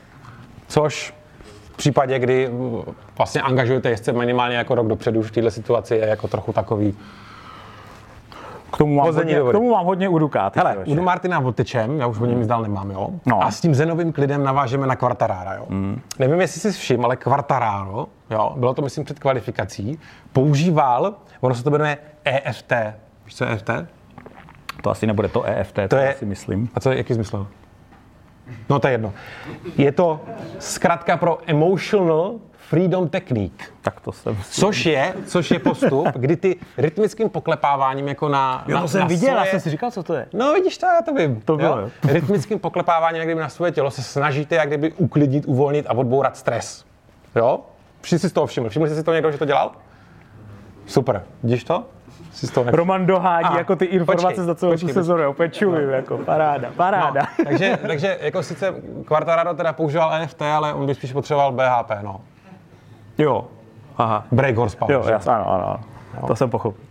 Což 0.67 1.15
v 1.73 1.77
případě, 1.77 2.19
kdy 2.19 2.51
vlastně 3.19 3.43
angažujete 3.43 3.91
jezdce 3.91 4.13
minimálně 4.13 4.57
jako 4.57 4.75
rok 4.75 4.87
dopředu 4.87 5.23
v 5.23 5.31
této 5.31 5.51
situaci, 5.51 5.95
je 5.95 6.07
jako 6.07 6.29
trochu 6.29 6.53
takový 6.53 6.97
k 8.73 8.77
tomu 8.77 8.95
mám, 8.95 9.15
hodně, 9.15 9.41
k 9.49 9.53
tomu 9.53 9.71
mám 9.71 9.87
hodně 9.87 10.09
u 10.09 10.19
Ducati. 10.19 10.59
Hele, 10.59 10.77
u 10.87 11.03
Martina 11.03 11.39
otečem, 11.39 12.01
já 12.01 12.07
už 12.07 12.21
o 12.21 12.27
něm 12.27 12.45
zdál 12.45 12.63
nemám, 12.63 12.91
jo? 12.91 13.09
No. 13.27 13.43
A 13.43 13.51
s 13.51 13.61
tím 13.61 13.75
zenovým 13.75 14.13
klidem 14.13 14.45
navážeme 14.45 14.87
na 14.87 14.97
Quartarara, 14.97 15.55
jo? 15.55 15.67
Mm. 15.69 16.01
Nevím, 16.19 16.41
jestli 16.41 16.61
jsi 16.61 16.73
všiml, 16.73 17.05
ale 17.05 17.17
Quartararo, 17.17 18.07
jo, 18.31 18.53
bylo 18.57 18.75
to 18.75 18.83
myslím 18.83 19.05
před 19.05 19.19
kvalifikací, 19.19 19.99
používal, 20.33 21.15
ono 21.41 21.55
se 21.55 21.65
to 21.65 21.71
jmenuje 21.71 21.99
EFT. 22.25 22.73
Víš, 23.25 23.37
co 23.37 23.45
je 23.45 23.51
EFT? 23.51 23.71
To 24.83 24.91
asi 24.91 25.07
nebude 25.07 25.29
to 25.29 25.43
EFT, 25.43 25.75
to, 25.75 25.89
to 25.89 25.97
je, 25.97 26.15
si 26.19 26.27
myslím. 26.27 26.69
A 26.75 26.81
co, 26.81 26.93
jaký 26.93 27.15
smysl? 27.15 27.47
No 28.71 28.79
to 28.79 28.89
je 28.89 28.95
jedno. 28.95 29.13
Je 29.79 29.93
to 29.93 30.21
zkrátka 30.59 31.17
pro 31.17 31.39
Emotional 31.47 32.35
Freedom 32.69 33.09
Technique. 33.09 33.65
Tak 33.83 34.01
to 34.01 34.13
jsem... 34.13 34.37
Což 34.51 34.87
je, 34.87 35.15
což 35.27 35.51
je 35.51 35.59
postup, 35.59 36.09
kdy 36.15 36.37
ty 36.37 36.57
rytmickým 36.79 37.29
poklepáváním 37.29 38.09
jako 38.09 38.29
na, 38.29 38.65
jo, 38.69 38.75
na, 38.75 38.83
to 38.83 38.89
jsem 38.89 39.01
na 39.01 39.07
viděl, 39.07 39.29
svoje... 39.29 39.47
já 39.47 39.51
jsem 39.51 39.61
si 39.61 39.71
říkal, 39.71 39.91
co 39.91 40.03
to 40.03 40.15
je. 40.15 40.27
No 40.33 40.53
vidíš 40.53 40.79
to, 40.79 40.87
já 40.87 41.03
to 41.03 41.15
vím. 41.15 41.41
To 41.41 41.57
bylo, 41.57 41.79
jo? 41.79 41.91
Rytmickým 42.09 42.59
poklepáváním, 42.59 43.19
jak 43.19 43.29
kdyby 43.29 43.41
na 43.41 43.49
svoje 43.49 43.73
tělo 43.73 43.91
se 43.91 44.03
snažíte 44.03 44.55
jak 44.55 44.69
kdyby 44.69 44.93
uklidnit, 44.93 45.45
uvolnit 45.47 45.87
a 45.89 45.93
odbourat 45.93 46.37
stres. 46.37 46.85
Jo? 47.37 47.61
Všichni 48.01 48.19
si 48.19 48.29
z 48.29 48.33
toho 48.33 48.47
všiml. 48.47 48.69
Všiml 48.69 48.87
jsi 48.87 48.95
si 48.95 49.03
to 49.03 49.13
někdo, 49.13 49.33
že 49.33 49.39
to 49.39 49.45
dělal? 49.45 49.73
Super. 50.87 51.23
Vidíš 51.43 51.65
to? 51.65 51.85
si 52.33 52.47
z 52.47 52.51
toho. 52.51 52.71
Roman 52.71 53.07
dohádí 53.07 53.57
jako 53.57 53.77
ty 53.77 53.85
informace 53.85 54.27
počkej, 54.27 54.45
za 54.45 54.55
celou 54.55 54.73
počkej, 54.73 54.89
tu 54.89 54.95
sezonu, 54.95 55.29
opět 55.29 55.55
čumím, 55.55 55.91
jako 55.91 56.19
paráda, 56.19 56.71
paráda. 56.77 57.23
No, 57.39 57.45
takže, 57.45 57.79
takže 57.87 58.19
jako 58.21 58.43
sice 58.43 58.75
Quartararo 59.05 59.55
teda 59.55 59.73
používal 59.73 60.21
NFT, 60.23 60.43
ale 60.43 60.75
on 60.75 60.87
by 60.87 60.95
spíš 60.95 61.13
potřeboval 61.13 61.53
BHP, 61.53 61.91
no. 62.03 62.21
Jo, 63.19 63.45
aha. 63.97 64.27
Break 64.33 64.57
horsepower. 64.57 64.95
Jo, 64.95 65.05
jasně, 65.09 65.33
ano, 65.33 65.53
ano, 65.53 65.81
ano. 66.17 66.27
To 66.27 66.37
jsem 66.37 66.51
pochopil. 66.51 66.85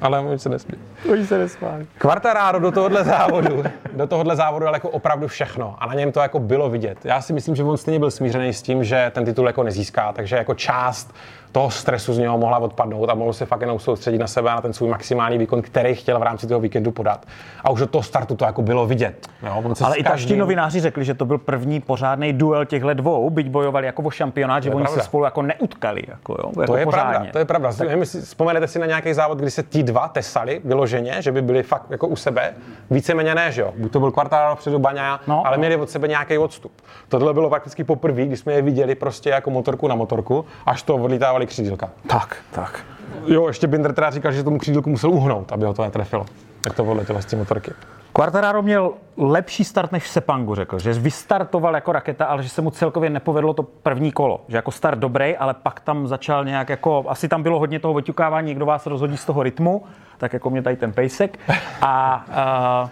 Ale 0.00 0.18
oni 0.18 0.38
se 0.38 0.48
nesmí. 0.48 0.74
Oni 1.10 1.26
se 1.26 1.38
nesmí. 1.38 1.68
Quartararo 1.98 2.58
do 2.60 2.72
tohohle 2.72 3.04
závodu, 3.04 3.62
do 3.92 4.06
tohohle 4.06 4.36
závodu 4.36 4.66
ale 4.66 4.76
jako 4.76 4.90
opravdu 4.90 5.28
všechno 5.28 5.76
a 5.78 5.86
na 5.86 5.94
něm 5.94 6.12
to 6.12 6.20
jako 6.20 6.38
bylo 6.38 6.70
vidět. 6.70 6.98
Já 7.04 7.20
si 7.20 7.32
myslím, 7.32 7.56
že 7.56 7.64
on 7.64 7.76
stejně 7.76 7.98
byl 7.98 8.10
smířený 8.10 8.52
s 8.52 8.62
tím, 8.62 8.84
že 8.84 9.10
ten 9.14 9.24
titul 9.24 9.46
jako 9.46 9.62
nezíská, 9.62 10.12
takže 10.12 10.36
jako 10.36 10.54
část 10.54 11.14
toho 11.52 11.70
stresu 11.70 12.14
z 12.14 12.18
něho 12.18 12.38
mohla 12.38 12.58
odpadnout 12.58 13.10
a 13.10 13.14
mohl 13.14 13.32
se 13.32 13.46
fakt 13.46 13.60
jenom 13.60 13.78
soustředit 13.78 14.18
na 14.18 14.26
sebe 14.26 14.50
a 14.50 14.54
na 14.54 14.60
ten 14.60 14.72
svůj 14.72 14.88
maximální 14.90 15.38
výkon, 15.38 15.62
který 15.62 15.94
chtěl 15.94 16.18
v 16.18 16.22
rámci 16.22 16.46
toho 16.46 16.60
víkendu 16.60 16.90
podat. 16.90 17.26
A 17.64 17.70
už 17.70 17.80
od 17.80 17.90
toho 17.90 18.02
startu 18.02 18.36
to 18.36 18.44
jako 18.44 18.62
bylo 18.62 18.86
vidět. 18.86 19.28
Jo? 19.42 19.62
On 19.64 19.74
se 19.74 19.84
Ale 19.84 19.96
i 19.96 20.02
každým... 20.02 20.38
novináři 20.38 20.80
řekli, 20.80 21.04
že 21.04 21.14
to 21.14 21.24
byl 21.24 21.38
první 21.38 21.80
pořádný 21.80 22.32
duel 22.32 22.64
těchto 22.64 22.94
dvou, 22.94 23.30
byť 23.30 23.48
bojovali 23.48 23.86
jako 23.86 24.02
o 24.02 24.10
šampionát, 24.10 24.62
že 24.62 24.70
oni 24.70 24.84
pravda. 24.84 25.02
se 25.02 25.06
spolu 25.06 25.24
jako 25.24 25.42
neutkali. 25.42 26.02
Jako, 26.08 26.32
jo? 26.32 26.52
Jako 26.60 26.72
to 26.72 26.76
je 26.76 26.84
pořádně. 26.84 27.10
pravda, 27.12 27.32
to 27.32 27.38
je 27.38 27.44
pravda. 27.44 27.72
Tak... 27.72 27.88
Vzpomenete 28.02 28.68
si 28.68 28.78
na 28.78 28.86
nějaký 28.86 29.14
závod, 29.14 29.38
kdy 29.38 29.50
se 29.50 29.62
ti 29.62 29.82
dva 29.82 30.08
tesali 30.08 30.60
vyloženě, 30.92 31.22
že 31.22 31.32
by 31.32 31.42
byli 31.42 31.62
fakt 31.62 31.90
jako 31.90 32.06
u 32.06 32.16
sebe, 32.16 32.54
víceméně 32.90 33.34
ne, 33.34 33.52
že 33.52 33.62
jo. 33.62 33.72
Buď 33.76 33.92
to 33.92 34.00
byl 34.00 34.10
kvartál 34.10 34.56
předu 34.56 34.78
Baňa, 34.78 35.20
no, 35.26 35.46
ale 35.46 35.58
měli 35.58 35.76
od 35.76 35.90
sebe 35.90 36.08
nějaký 36.08 36.38
odstup. 36.38 36.72
Tohle 37.08 37.34
bylo 37.34 37.50
prakticky 37.50 37.84
poprvé, 37.84 38.26
když 38.26 38.40
jsme 38.40 38.52
je 38.52 38.62
viděli 38.62 38.94
prostě 38.94 39.30
jako 39.30 39.50
motorku 39.50 39.88
na 39.88 39.94
motorku, 39.94 40.44
až 40.66 40.82
to 40.82 40.94
odlítávali 40.94 41.46
křídílka. 41.46 41.90
Tak, 42.06 42.36
tak. 42.50 42.84
Jo, 43.26 43.48
ještě 43.48 43.66
Binder 43.66 43.92
teda 43.92 44.10
říkal, 44.10 44.32
že 44.32 44.44
tomu 44.44 44.58
křídlku 44.58 44.90
musel 44.90 45.10
uhnout, 45.10 45.52
aby 45.52 45.64
ho 45.64 45.74
to 45.74 45.82
netrefilo. 45.82 46.26
Jak 46.64 46.74
to 46.74 46.84
podle 46.84 47.04
tyhle 47.04 47.22
motorky. 47.36 47.72
Quartararo 48.12 48.62
měl 48.62 48.92
lepší 49.16 49.64
start 49.64 49.92
než 49.92 50.08
Sepangu, 50.08 50.54
řekl, 50.54 50.78
že 50.78 50.92
vystartoval 50.92 51.74
jako 51.74 51.92
raketa, 51.92 52.24
ale 52.24 52.42
že 52.42 52.48
se 52.48 52.62
mu 52.62 52.70
celkově 52.70 53.10
nepovedlo 53.10 53.54
to 53.54 53.62
první 53.62 54.12
kolo. 54.12 54.40
Že 54.48 54.56
jako 54.56 54.70
start 54.70 54.98
dobrý, 54.98 55.36
ale 55.36 55.54
pak 55.54 55.80
tam 55.80 56.06
začal 56.06 56.44
nějak 56.44 56.68
jako, 56.68 57.04
asi 57.08 57.28
tam 57.28 57.42
bylo 57.42 57.58
hodně 57.58 57.80
toho 57.80 57.94
oťukávání, 57.94 58.48
někdo 58.48 58.66
vás 58.66 58.86
rozhodí 58.86 59.16
z 59.16 59.24
toho 59.24 59.42
rytmu, 59.42 59.82
tak 60.22 60.32
jako 60.32 60.50
mě 60.50 60.62
tady 60.62 60.76
ten 60.76 60.92
pejsek. 60.92 61.38
A, 61.80 62.24
a 62.32 62.90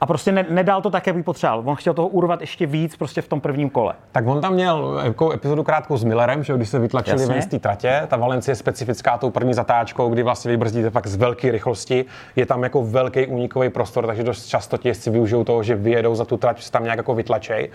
a 0.00 0.06
prostě 0.06 0.32
ne, 0.32 0.46
nedal 0.48 0.82
to 0.82 0.90
tak, 0.90 1.06
jak 1.06 1.16
by 1.16 1.22
potřeboval. 1.22 1.62
On 1.66 1.76
chtěl 1.76 1.94
toho 1.94 2.08
urvat 2.08 2.40
ještě 2.40 2.66
víc 2.66 2.96
prostě 2.96 3.22
v 3.22 3.28
tom 3.28 3.40
prvním 3.40 3.70
kole. 3.70 3.94
Tak 4.12 4.26
on 4.26 4.40
tam 4.40 4.52
měl 4.52 5.00
jako 5.04 5.32
epizodu 5.32 5.62
krátkou 5.62 5.96
s 5.96 6.04
Millerem, 6.04 6.44
že 6.44 6.56
když 6.56 6.68
se 6.68 6.78
vytlačili 6.78 7.26
ven 7.26 7.42
z 7.42 7.46
té 7.46 7.58
tratě. 7.58 8.02
Ta 8.08 8.16
Valencie 8.16 8.52
je 8.52 8.56
specifická 8.56 9.18
tou 9.18 9.30
první 9.30 9.54
zatáčkou, 9.54 10.08
kdy 10.08 10.22
vlastně 10.22 10.50
vybrzdíte 10.50 10.90
fakt 10.90 11.06
z 11.06 11.16
velké 11.16 11.50
rychlosti. 11.50 12.04
Je 12.36 12.46
tam 12.46 12.62
jako 12.62 12.82
velký 12.82 13.26
únikový 13.26 13.68
prostor, 13.70 14.06
takže 14.06 14.24
dost 14.24 14.46
často 14.46 14.78
ti 14.78 14.88
jezdci 14.88 15.10
využijou 15.10 15.44
toho, 15.44 15.62
že 15.62 15.74
vyjedou 15.74 16.14
za 16.14 16.24
tu 16.24 16.36
trať, 16.36 16.62
se 16.62 16.72
tam 16.72 16.84
nějak 16.84 16.96
jako 16.96 17.14
vytlačej. 17.14 17.70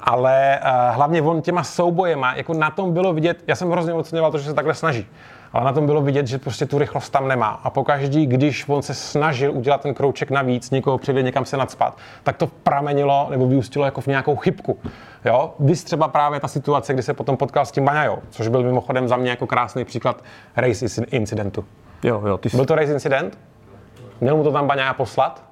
Ale 0.00 0.60
uh, 0.62 0.94
hlavně 0.94 1.22
on 1.22 1.42
těma 1.42 1.64
soubojema, 1.64 2.34
jako 2.34 2.54
na 2.54 2.70
tom 2.70 2.92
bylo 2.92 3.12
vidět, 3.12 3.44
já 3.46 3.56
jsem 3.56 3.70
hrozně 3.70 3.92
oceňoval 3.92 4.32
to, 4.32 4.38
že 4.38 4.44
se 4.44 4.54
takhle 4.54 4.74
snaží 4.74 5.06
ale 5.52 5.64
na 5.64 5.72
tom 5.72 5.86
bylo 5.86 6.02
vidět, 6.02 6.26
že 6.26 6.38
prostě 6.38 6.66
tu 6.66 6.78
rychlost 6.78 7.10
tam 7.10 7.28
nemá. 7.28 7.60
A 7.64 7.70
pokaždý, 7.70 8.26
když 8.26 8.64
on 8.68 8.82
se 8.82 8.94
snažil 8.94 9.52
udělat 9.52 9.80
ten 9.80 9.94
krouček 9.94 10.30
navíc, 10.30 10.70
někoho 10.70 10.98
přijde 10.98 11.22
někam 11.22 11.44
se 11.44 11.56
nadspat, 11.56 11.96
tak 12.22 12.36
to 12.36 12.46
pramenilo 12.46 13.26
nebo 13.30 13.46
vyústilo 13.46 13.84
jako 13.84 14.00
v 14.00 14.06
nějakou 14.06 14.36
chybku. 14.36 14.78
Jo? 15.24 15.54
Vy 15.58 15.74
třeba 15.74 16.08
právě 16.08 16.40
ta 16.40 16.48
situace, 16.48 16.92
kdy 16.92 17.02
se 17.02 17.14
potom 17.14 17.36
potkal 17.36 17.66
s 17.66 17.72
tím 17.72 17.84
Baňajou, 17.84 18.18
což 18.30 18.48
byl 18.48 18.62
mimochodem 18.62 19.08
za 19.08 19.16
mě 19.16 19.30
jako 19.30 19.46
krásný 19.46 19.84
příklad 19.84 20.24
race 20.56 20.86
incidentu. 21.10 21.64
Jo, 22.02 22.22
jo, 22.26 22.38
ty 22.38 22.50
jsi... 22.50 22.56
Byl 22.56 22.66
to 22.66 22.74
race 22.74 22.92
incident? 22.92 23.38
Měl 24.20 24.36
mu 24.36 24.44
to 24.44 24.52
tam 24.52 24.66
Baňaja 24.66 24.94
poslat? 24.94 25.51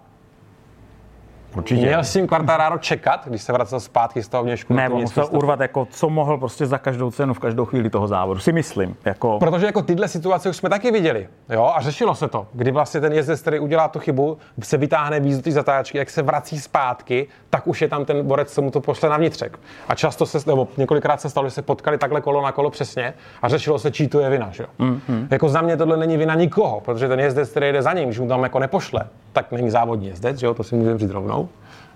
Určitě. 1.56 1.80
Měl 1.80 2.00
s 2.00 2.12
tím 2.12 2.26
Quartararo 2.26 2.78
čekat, 2.78 3.20
když 3.26 3.42
se 3.42 3.52
vracel 3.52 3.80
zpátky 3.80 4.22
z 4.22 4.28
toho 4.28 4.42
vnějšku? 4.42 4.74
Ne, 4.74 4.88
on 4.88 5.00
musel 5.00 5.28
urvat, 5.30 5.60
jako, 5.60 5.86
co 5.90 6.10
mohl 6.10 6.38
prostě 6.38 6.66
za 6.66 6.78
každou 6.78 7.10
cenu 7.10 7.34
v 7.34 7.38
každou 7.38 7.64
chvíli 7.64 7.90
toho 7.90 8.06
závodu, 8.08 8.40
si 8.40 8.52
myslím. 8.52 8.96
Jako... 9.04 9.38
Protože 9.38 9.66
jako 9.66 9.82
tyhle 9.82 10.08
situace 10.08 10.50
už 10.50 10.56
jsme 10.56 10.68
taky 10.68 10.90
viděli, 10.90 11.28
jo, 11.48 11.72
a 11.76 11.80
řešilo 11.80 12.14
se 12.14 12.28
to, 12.28 12.46
kdy 12.52 12.70
vlastně 12.70 13.00
ten 13.00 13.12
jezdec, 13.12 13.40
který 13.40 13.58
udělá 13.58 13.88
tu 13.88 13.98
chybu, 13.98 14.38
se 14.62 14.76
vytáhne 14.76 15.20
víc 15.20 15.36
do 15.36 15.42
té 15.42 15.52
zatáčky, 15.52 15.98
jak 15.98 16.10
se 16.10 16.22
vrací 16.22 16.60
zpátky, 16.60 17.26
tak 17.50 17.66
už 17.66 17.82
je 17.82 17.88
tam 17.88 18.04
ten 18.04 18.26
borec, 18.26 18.52
co 18.52 18.62
mu 18.62 18.70
to 18.70 18.80
pošle 18.80 19.08
na 19.08 19.16
vnitřek. 19.16 19.58
A 19.88 19.94
často 19.94 20.26
se, 20.26 20.38
nebo 20.46 20.68
několikrát 20.76 21.20
se 21.20 21.30
stalo, 21.30 21.46
že 21.46 21.50
se 21.50 21.62
potkali 21.62 21.98
takhle 21.98 22.20
kolo 22.20 22.42
na 22.42 22.52
kolo 22.52 22.70
přesně 22.70 23.14
a 23.42 23.48
řešilo 23.48 23.78
se, 23.78 23.90
čí 23.90 24.08
to 24.08 24.20
je 24.20 24.30
vina, 24.30 24.50
že 24.50 24.62
jo. 24.62 24.68
Mm-hmm. 24.78 25.26
Jako 25.30 25.48
za 25.48 25.60
mě 25.60 25.76
tohle 25.76 25.96
není 25.96 26.16
vina 26.16 26.34
nikoho, 26.34 26.80
protože 26.80 27.08
ten 27.08 27.20
jezdec, 27.20 27.50
který 27.50 27.72
jde 27.72 27.82
za 27.82 27.92
ním, 27.92 28.08
když 28.08 28.18
mu 28.18 28.28
tam 28.28 28.42
jako 28.42 28.58
nepošle, 28.58 29.04
tak 29.32 29.52
není 29.52 29.70
závodní 29.70 30.06
jezdec, 30.08 30.38
že 30.38 30.46
jo, 30.46 30.54
to 30.54 30.64
si 30.64 30.74
můžeme 30.74 30.98
říct 30.98 31.10
rovnou 31.10 31.39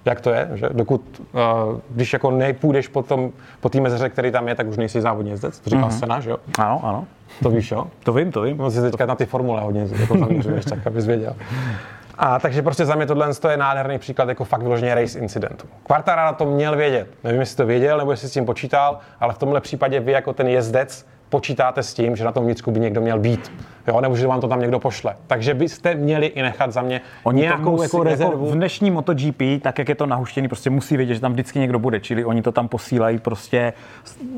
jak 0.05 0.21
to 0.21 0.31
je, 0.31 0.51
že 0.55 0.69
dokud, 0.73 1.23
uh, 1.33 1.41
když 1.91 2.13
jako 2.13 2.31
nepůjdeš 2.31 2.89
po, 2.89 3.03
tom, 3.03 3.33
po 3.61 3.69
té 3.69 3.81
mezeře, 3.81 4.09
který 4.09 4.31
tam 4.31 4.49
je, 4.49 4.55
tak 4.55 4.67
už 4.67 4.77
nejsi 4.77 5.01
závodní 5.01 5.31
jezdec, 5.31 5.61
to 5.61 5.71
říkal 5.71 5.89
mm-hmm. 5.89 5.99
Sena, 5.99 6.21
že 6.21 6.31
jo? 6.31 6.37
Ano, 6.59 6.81
ano. 6.85 7.05
To 7.43 7.51
víš, 7.51 7.71
jo? 7.71 7.87
To 8.03 8.13
vím, 8.13 8.33
to 8.33 8.43
vím. 8.43 8.57
Musíš 8.57 8.81
teďka 8.81 9.07
na 9.07 9.15
ty 9.15 9.27
formule 9.27 9.61
hodně 9.61 9.87
jako 10.01 10.19
zaměřuješ, 10.19 10.65
tak 10.65 10.87
abys 10.87 11.07
věděl. 11.07 11.37
A 12.19 12.39
takže 12.39 12.63
prostě 12.63 12.85
za 12.85 12.95
mě 12.95 13.07
tohle 13.07 13.29
je 13.51 13.57
nádherný 13.57 13.99
příklad 13.99 14.29
jako 14.29 14.45
fakt 14.45 14.63
vyloženě 14.63 14.95
race 14.95 15.19
incidentu. 15.19 15.67
Quartararo 15.87 16.37
to 16.37 16.45
měl 16.45 16.77
vědět. 16.77 17.09
Nevím, 17.25 17.41
jestli 17.41 17.57
to 17.57 17.67
věděl 17.67 17.99
nebo 17.99 18.11
jestli 18.11 18.29
s 18.29 18.33
tím 18.33 18.47
počítal, 18.47 18.99
ale 19.21 19.35
v 19.35 19.39
tomhle 19.39 19.61
případě 19.61 20.01
vy 20.01 20.13
jako 20.13 20.33
ten 20.33 20.49
jezdec 20.49 21.07
počítáte 21.35 21.83
s 21.83 21.95
tím, 21.95 22.17
že 22.17 22.25
na 22.25 22.33
tom 22.33 22.45
vnitřku 22.45 22.71
by 22.71 22.81
někdo 22.81 23.01
měl 23.01 23.19
být. 23.19 23.53
Jo, 23.89 24.01
nebo 24.01 24.17
že 24.17 24.27
vám 24.27 24.41
to 24.41 24.49
tam 24.49 24.61
někdo 24.61 24.79
pošle. 24.79 25.17
Takže 25.27 25.55
byste 25.55 25.95
měli 25.95 26.27
i 26.27 26.43
nechat 26.43 26.73
za 26.73 26.83
mě 26.83 27.01
oni 27.23 27.41
nějakou 27.41 27.71
musí, 27.71 27.83
jako 27.83 28.03
rezervu. 28.03 28.33
Jako 28.33 28.47
v 28.47 28.55
dnešní 28.55 28.91
MotoGP, 28.91 29.43
tak 29.63 29.79
jak 29.79 29.89
je 29.89 29.95
to 29.95 30.07
nahuštěný, 30.07 30.49
prostě 30.49 30.71
musí 30.71 30.97
vědět, 30.97 31.15
že 31.15 31.21
tam 31.21 31.33
vždycky 31.33 31.59
někdo 31.59 31.79
bude, 31.79 32.01
čili 32.01 32.25
oni 32.25 32.43
to 32.43 32.53
tam 32.53 32.69
posílají 32.69 33.19
prostě, 33.19 33.73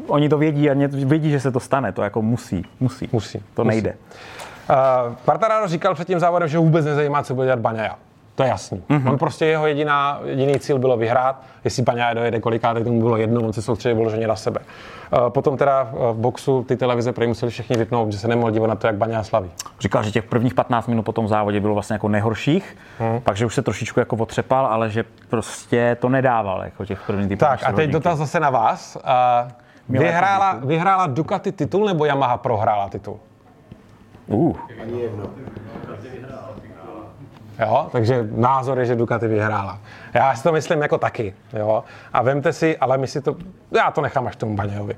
oni 0.07 0.29
to 0.29 0.39
vědí 0.39 0.71
a 0.71 0.75
vědí, 0.89 1.31
že 1.31 1.41
se 1.41 1.53
to 1.53 1.61
stane, 1.61 1.93
to 1.93 2.03
jako 2.03 2.23
musí, 2.23 2.65
musí. 2.81 3.09
Musí. 3.13 3.43
To 3.55 3.65
musí. 3.65 3.75
nejde. 3.75 3.95
Uh, 4.71 5.15
Quartararo 5.25 5.69
říkal 5.69 5.95
před 5.95 6.07
tím 6.07 6.19
závodem, 6.19 6.49
že 6.49 6.59
vůbec 6.59 6.85
nezajímá, 6.85 7.23
co 7.23 7.35
bude 7.35 7.47
dělat 7.47 7.61
Baňaja. 7.61 7.97
To 8.37 8.43
je 8.43 8.49
jasný. 8.49 8.83
Mm-hmm. 8.89 9.11
On 9.11 9.19
prostě 9.19 9.47
jeho 9.47 9.67
jediná, 9.67 10.21
jediný 10.25 10.61
cíl 10.61 10.79
bylo 10.79 10.97
vyhrát. 10.97 11.43
Jestli 11.65 11.83
Baňaja 11.83 12.15
dojede 12.15 12.41
koliká, 12.41 12.75
tak 12.75 12.85
tomu 12.85 13.01
bylo 13.01 13.17
jedno, 13.17 13.41
on 13.41 13.53
se 13.53 13.63
soustředil 13.63 13.97
vyloženě 13.97 14.27
na 14.27 14.37
sebe. 14.37 14.61
Uh, 15.13 15.31
potom 15.31 15.57
teda 15.57 15.89
v 16.13 16.15
boxu 16.17 16.65
ty 16.69 16.77
televize 16.77 17.13
prý 17.13 17.27
museli 17.27 17.51
všichni 17.51 17.77
vypnout, 17.77 18.13
že 18.13 18.19
se 18.19 18.29
nemohl 18.29 18.51
dívat 18.51 18.67
na 18.67 18.75
to, 18.75 18.87
jak 18.87 18.97
Baňaja 18.97 19.23
slaví. 19.23 19.51
Říkal, 19.81 20.03
že 20.03 20.11
těch 20.11 20.25
prvních 20.25 20.55
15 20.55 20.87
minut 20.87 21.03
po 21.03 21.13
tom 21.13 21.29
závodě 21.29 21.61
bylo 21.61 21.75
vlastně 21.75 21.95
jako 21.95 22.09
nejhorších, 22.09 22.77
mm. 23.01 23.21
takže 23.21 23.47
už 23.47 23.55
se 23.55 23.63
trošičku 23.63 24.01
jako 24.01 24.17
otřepal, 24.17 24.67
ale 24.67 24.91
že 24.91 25.05
prostě 25.29 25.97
to 26.01 26.09
nedával 26.09 26.65
jako 26.65 26.85
těch 26.85 27.07
prvních 27.07 27.29
typů. 27.29 27.39
Tak 27.39 27.61
a 27.65 27.73
teď 27.73 27.91
dotaz 27.91 28.19
zase 28.19 28.41
na 28.41 28.51
vás. 28.51 28.97
Uh, 28.97 29.51
vyhrála, 29.89 30.53
vyhrála 30.65 31.07
Ducati 31.07 31.53
titul 31.53 31.87
nebo 31.87 32.05
Yamaha 32.05 32.37
prohrála 32.37 32.89
titul? 32.89 33.19
Uh. 34.27 34.57
Ani 34.83 35.01
jedno. 35.01 35.25
Jo? 37.61 37.89
Takže 37.93 38.29
názor 38.37 38.79
je, 38.79 38.87
že 38.87 38.97
Ducati 38.97 39.29
vyhrála. 39.29 39.79
Já 40.15 40.35
si 40.35 40.43
to 40.43 40.53
myslím 40.53 40.83
jako 40.83 40.99
taky. 40.99 41.35
Jo? 41.53 41.85
A 42.13 42.23
vemte 42.23 42.53
si, 42.53 42.77
ale 42.77 42.99
my 42.99 43.07
si 43.07 43.21
to, 43.21 43.37
já 43.77 43.91
to 43.91 44.01
nechám 44.01 44.27
až 44.27 44.37
tomu 44.37 44.57
Baňovi. 44.57 44.97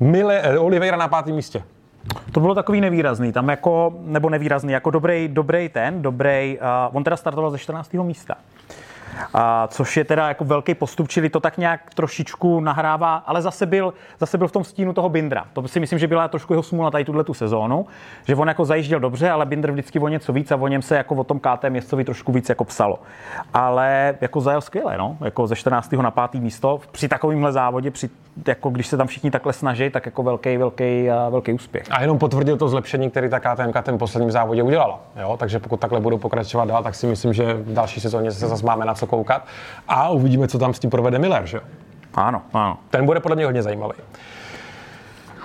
Mile, 0.00 0.40
eh, 0.40 0.58
Oliveira 0.58 0.96
na 0.96 1.08
pátém 1.08 1.34
místě. 1.34 1.62
To 2.32 2.40
bylo 2.40 2.54
takový 2.54 2.80
nevýrazný, 2.80 3.32
tam 3.32 3.48
jako, 3.48 3.94
nebo 4.00 4.30
nevýrazný, 4.30 4.72
jako 4.72 4.90
dobrý, 4.90 5.28
dobrý 5.28 5.68
ten, 5.68 6.02
dobrý, 6.02 6.58
uh, 6.58 6.96
on 6.96 7.04
teda 7.04 7.16
startoval 7.16 7.50
ze 7.50 7.58
14. 7.58 7.92
místa. 8.04 8.34
A, 9.34 9.66
což 9.66 9.96
je 9.96 10.04
teda 10.04 10.28
jako 10.28 10.44
velký 10.44 10.74
postup, 10.74 11.08
čili 11.08 11.28
to 11.28 11.40
tak 11.40 11.58
nějak 11.58 11.94
trošičku 11.94 12.60
nahrává, 12.60 13.16
ale 13.16 13.42
zase 13.42 13.66
byl, 13.66 13.94
zase 14.18 14.38
byl 14.38 14.48
v 14.48 14.52
tom 14.52 14.64
stínu 14.64 14.92
toho 14.92 15.08
Bindra. 15.08 15.44
To 15.52 15.68
si 15.68 15.80
myslím, 15.80 15.98
že 15.98 16.06
byla 16.06 16.28
trošku 16.28 16.52
jeho 16.52 16.62
smůla 16.62 16.90
tady 16.90 17.04
tuhle 17.04 17.24
tu 17.24 17.34
sezónu, 17.34 17.86
že 18.26 18.36
on 18.36 18.48
jako 18.48 18.64
zajížděl 18.64 19.00
dobře, 19.00 19.30
ale 19.30 19.46
Binder 19.46 19.72
vždycky 19.72 19.98
o 19.98 20.08
něco 20.08 20.32
víc 20.32 20.50
a 20.52 20.56
o 20.56 20.68
něm 20.68 20.82
se 20.82 20.96
jako 20.96 21.14
o 21.14 21.24
tom 21.24 21.40
KT 21.40 21.64
městcovi 21.68 22.04
trošku 22.04 22.32
víc 22.32 22.48
jako 22.48 22.64
psalo. 22.64 22.98
Ale 23.54 24.14
jako 24.20 24.40
zajel 24.40 24.60
skvěle, 24.60 24.98
no, 24.98 25.16
jako 25.24 25.46
ze 25.46 25.56
14. 25.56 25.92
na 25.92 26.10
5. 26.10 26.42
místo 26.42 26.80
při 26.92 27.08
takovémhle 27.08 27.52
závodě, 27.52 27.90
při, 27.90 28.10
jako 28.48 28.70
když 28.70 28.86
se 28.86 28.96
tam 28.96 29.06
všichni 29.06 29.30
takhle 29.30 29.52
snaží, 29.52 29.90
tak 29.90 30.06
jako 30.06 30.22
velký, 30.22 30.56
velký, 30.56 31.08
velký 31.30 31.52
úspěch. 31.52 31.84
A 31.90 32.00
jenom 32.00 32.18
potvrdil 32.18 32.56
to 32.56 32.68
zlepšení, 32.68 33.10
který 33.10 33.28
ta 33.28 33.40
KTM 33.40 33.72
ten 33.82 33.98
posledním 33.98 34.30
závodě 34.30 34.62
udělala. 34.62 35.00
Jo? 35.20 35.36
Takže 35.36 35.58
pokud 35.58 35.80
takhle 35.80 36.00
budou 36.00 36.18
pokračovat 36.18 36.68
dál, 36.68 36.82
tak 36.82 36.94
si 36.94 37.06
myslím, 37.06 37.32
že 37.32 37.54
v 37.54 37.72
další 37.72 38.00
sezóně 38.00 38.30
se 38.30 38.48
zase 38.48 38.66
máme 38.66 38.84
na 38.84 38.94
co 39.00 39.06
koukat 39.06 39.46
a 39.88 40.08
uvidíme, 40.08 40.48
co 40.48 40.58
tam 40.58 40.74
s 40.74 40.78
tím 40.78 40.90
provede 40.90 41.18
Miller, 41.18 41.46
že 41.46 41.60
Ano, 42.14 42.42
ano. 42.52 42.78
Ten 42.90 43.06
bude 43.06 43.20
podle 43.20 43.36
mě 43.36 43.44
hodně 43.44 43.62
zajímavý. 43.62 43.94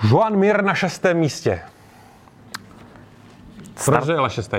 Joan 0.09 0.35
Mir 0.35 0.63
na 0.63 0.73
šestém 0.73 1.17
místě. 1.17 1.61
Proč 3.85 4.09
ale 4.09 4.29
šestý? 4.29 4.57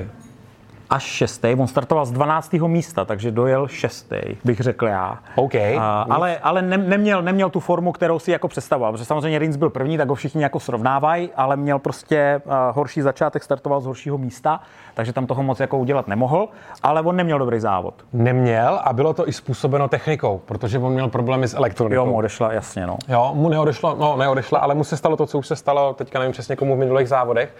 až 0.90 1.02
šestý. 1.02 1.54
On 1.58 1.66
startoval 1.66 2.06
z 2.06 2.12
12. 2.12 2.52
místa, 2.52 3.04
takže 3.04 3.30
dojel 3.30 3.68
šestý, 3.68 4.16
bych 4.44 4.60
řekl 4.60 4.86
já. 4.86 5.18
OK. 5.34 5.54
A, 5.54 6.06
ale 6.10 6.38
ale 6.38 6.62
ne, 6.62 6.78
neměl, 6.78 7.22
neměl 7.22 7.50
tu 7.50 7.60
formu, 7.60 7.92
kterou 7.92 8.18
si 8.18 8.30
jako 8.30 8.48
představoval, 8.48 8.92
protože 8.92 9.04
samozřejmě 9.04 9.38
Rins 9.38 9.56
byl 9.56 9.70
první, 9.70 9.98
tak 9.98 10.08
ho 10.08 10.14
všichni 10.14 10.42
jako 10.42 10.60
srovnávají, 10.60 11.30
ale 11.36 11.56
měl 11.56 11.78
prostě 11.78 12.40
uh, 12.44 12.52
horší 12.72 13.02
začátek, 13.02 13.42
startoval 13.42 13.80
z 13.80 13.86
horšího 13.86 14.18
místa, 14.18 14.60
takže 14.96 15.12
tam 15.12 15.26
toho 15.26 15.42
moc 15.42 15.60
jako 15.60 15.78
udělat 15.78 16.08
nemohl, 16.08 16.48
ale 16.82 17.02
on 17.02 17.16
neměl 17.16 17.38
dobrý 17.38 17.60
závod. 17.60 17.94
Neměl 18.12 18.80
a 18.84 18.92
bylo 18.92 19.14
to 19.14 19.28
i 19.28 19.32
způsobeno 19.32 19.88
technikou, 19.88 20.40
protože 20.46 20.78
on 20.78 20.92
měl 20.92 21.08
problémy 21.08 21.48
s 21.48 21.54
elektronikou. 21.54 22.00
Jo, 22.00 22.06
mu 22.06 22.16
odešla, 22.16 22.52
jasně, 22.52 22.86
no. 22.86 22.96
Jo, 23.08 23.30
mu 23.34 23.48
neodešlo, 23.48 23.96
no 23.98 24.16
neodešla, 24.16 24.58
ale 24.58 24.74
mu 24.74 24.84
se 24.84 24.96
stalo 24.96 25.16
to, 25.16 25.26
co 25.26 25.38
už 25.38 25.46
se 25.46 25.56
stalo, 25.56 25.94
teďka 25.94 26.18
nevím 26.18 26.32
přesně 26.32 26.56
komu 26.56 26.76
v 26.76 26.78
minulých 26.78 27.08
závodech, 27.08 27.54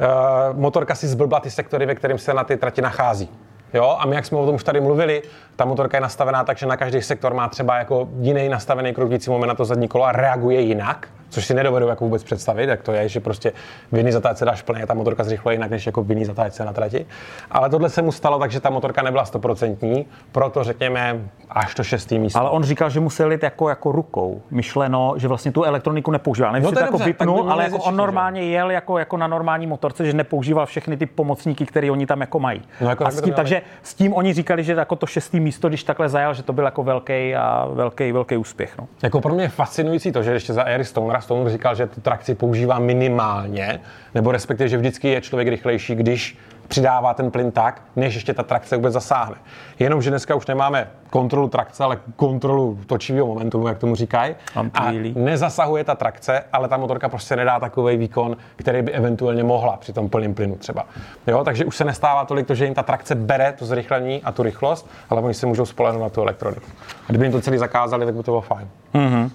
uh, 0.00 0.58
motorka 0.58 0.94
si 0.94 1.08
zblbla 1.08 1.40
ty 1.40 1.50
sektory, 1.50 1.86
ve 1.86 1.94
kterým 1.94 2.18
se 2.18 2.34
na 2.34 2.44
ty 2.44 2.56
trati 2.56 2.82
nachází. 2.82 3.28
Jo, 3.74 3.96
a 3.98 4.06
my, 4.06 4.16
jak 4.16 4.26
jsme 4.26 4.38
o 4.38 4.46
tom 4.46 4.54
už 4.54 4.64
tady 4.64 4.80
mluvili, 4.80 5.22
ta 5.56 5.64
motorka 5.64 5.96
je 5.96 6.00
nastavená 6.00 6.44
tak, 6.44 6.58
že 6.58 6.66
na 6.66 6.76
každý 6.76 7.02
sektor 7.02 7.34
má 7.34 7.48
třeba 7.48 7.78
jako 7.78 8.08
jiný 8.20 8.48
nastavený 8.48 8.94
kroutící 8.94 9.30
moment 9.30 9.48
na 9.48 9.54
to 9.54 9.64
zadní 9.64 9.88
kolo 9.88 10.04
a 10.04 10.12
reaguje 10.12 10.60
jinak 10.60 11.08
což 11.32 11.46
si 11.46 11.54
nedovedu 11.54 11.88
jako 11.88 12.04
vůbec 12.04 12.24
představit, 12.24 12.68
jak 12.68 12.82
to 12.82 12.92
je, 12.92 13.08
že 13.08 13.20
prostě 13.20 13.52
v 13.92 13.96
jiný 13.96 14.12
zatáčce 14.12 14.44
dáš 14.44 14.62
plně, 14.62 14.86
ta 14.86 14.94
motorka 14.94 15.24
zrychluje 15.24 15.54
jinak 15.54 15.70
než 15.70 15.86
jako 15.86 16.02
v 16.02 16.10
jiný 16.10 16.24
zatáčce 16.24 16.64
na 16.64 16.72
trati. 16.72 17.06
Ale 17.50 17.70
tohle 17.70 17.90
se 17.90 18.02
mu 18.02 18.12
stalo, 18.12 18.38
takže 18.38 18.60
ta 18.60 18.70
motorka 18.70 19.02
nebyla 19.02 19.24
stoprocentní, 19.24 20.06
proto 20.32 20.64
řekněme 20.64 21.20
až 21.50 21.74
to 21.74 21.84
šestý 21.84 22.18
místo. 22.18 22.38
Ale 22.38 22.50
on 22.50 22.62
říkal, 22.62 22.90
že 22.90 23.00
musel 23.00 23.32
jít 23.32 23.42
jako, 23.42 23.68
jako 23.68 23.92
rukou, 23.92 24.42
myšleno, 24.50 25.14
že 25.16 25.28
vlastně 25.28 25.52
tu 25.52 25.64
elektroniku 25.64 26.10
nepoužíval. 26.10 26.52
Nevím, 26.52 26.64
no 26.64 26.72
to 26.72 26.78
jako 26.78 26.92
dobře, 26.92 27.04
vypnul, 27.04 27.52
ale 27.52 27.64
jako 27.64 27.78
on 27.78 27.96
normálně 27.96 28.42
jel 28.42 28.70
jako, 28.70 28.98
jako 28.98 29.16
na 29.16 29.26
normální 29.26 29.66
motorce, 29.66 30.04
že 30.06 30.12
nepoužíval 30.12 30.66
všechny 30.66 30.96
ty 30.96 31.06
pomocníky, 31.06 31.66
které 31.66 31.90
oni 31.90 32.06
tam 32.06 32.20
jako 32.20 32.40
mají. 32.40 32.62
No 32.80 32.88
jako 32.88 33.06
a 33.06 33.10
s 33.10 33.22
tím, 33.22 33.34
takže 33.34 33.62
s 33.82 33.94
tím 33.94 34.14
oni 34.14 34.32
říkali, 34.32 34.64
že 34.64 34.72
jako 34.72 34.96
to 34.96 35.06
šestý 35.06 35.40
místo, 35.40 35.68
když 35.68 35.84
takhle 35.84 36.08
zajel, 36.08 36.34
že 36.34 36.42
to 36.42 36.52
byl 36.52 36.64
jako 36.64 36.82
velký 36.82 37.34
a 37.34 37.68
velký, 37.72 38.12
velký 38.12 38.36
úspěch. 38.36 38.78
No. 38.78 38.88
Jako 39.02 39.20
pro 39.20 39.34
mě 39.34 39.44
je 39.44 39.48
fascinující 39.48 40.12
to, 40.12 40.22
že 40.22 40.32
ještě 40.32 40.52
za 40.52 40.62
Eric 40.62 40.88
Stonera 40.88 41.20
Stone 41.22 41.50
říkal, 41.50 41.74
že 41.74 41.86
tu 41.86 42.00
trakci 42.00 42.34
používá 42.34 42.78
minimálně, 42.78 43.80
nebo 44.14 44.32
respektive, 44.32 44.68
že 44.68 44.76
vždycky 44.76 45.08
je 45.08 45.20
člověk 45.20 45.48
rychlejší, 45.48 45.94
když 45.94 46.38
přidává 46.68 47.14
ten 47.14 47.30
plyn 47.30 47.50
tak, 47.50 47.82
než 47.96 48.14
ještě 48.14 48.34
ta 48.34 48.42
trakce 48.42 48.76
vůbec 48.76 48.92
zasáhne. 48.92 49.36
Jenomže 49.78 50.10
dneska 50.10 50.34
už 50.34 50.46
nemáme 50.46 50.88
kontrolu 51.10 51.48
trakce, 51.48 51.84
ale 51.84 51.98
kontrolu 52.16 52.78
točivého 52.86 53.26
momentu, 53.26 53.66
jak 53.66 53.78
tomu 53.78 53.94
říkají. 53.94 54.34
A 54.74 54.92
nezasahuje 55.14 55.84
ta 55.84 55.94
trakce, 55.94 56.44
ale 56.52 56.68
ta 56.68 56.76
motorka 56.76 57.08
prostě 57.08 57.36
nedá 57.36 57.60
takový 57.60 57.96
výkon, 57.96 58.36
který 58.56 58.82
by 58.82 58.92
eventuálně 58.92 59.44
mohla 59.44 59.76
při 59.76 59.92
tom 59.92 60.08
plném 60.08 60.34
plynu 60.34 60.56
třeba. 60.56 60.86
Jo, 61.26 61.44
takže 61.44 61.64
už 61.64 61.76
se 61.76 61.84
nestává 61.84 62.24
tolik 62.24 62.46
to, 62.46 62.54
že 62.54 62.64
jim 62.64 62.74
ta 62.74 62.82
trakce 62.82 63.14
bere 63.14 63.52
to 63.52 63.66
zrychlení 63.66 64.22
a 64.22 64.32
tu 64.32 64.42
rychlost, 64.42 64.90
ale 65.10 65.20
oni 65.20 65.34
se 65.34 65.46
můžou 65.46 65.66
spolehnout 65.66 66.02
na 66.02 66.08
tu 66.08 66.22
elektroniku. 66.22 66.66
A 67.08 67.08
kdyby 67.08 67.24
jim 67.24 67.32
to 67.32 67.40
celý 67.40 67.58
zakázali, 67.58 68.06
tak 68.06 68.14
by 68.14 68.22
to 68.22 68.30
bylo 68.30 68.40
fajn. 68.40 68.68
Mm-hmm. 68.94 69.30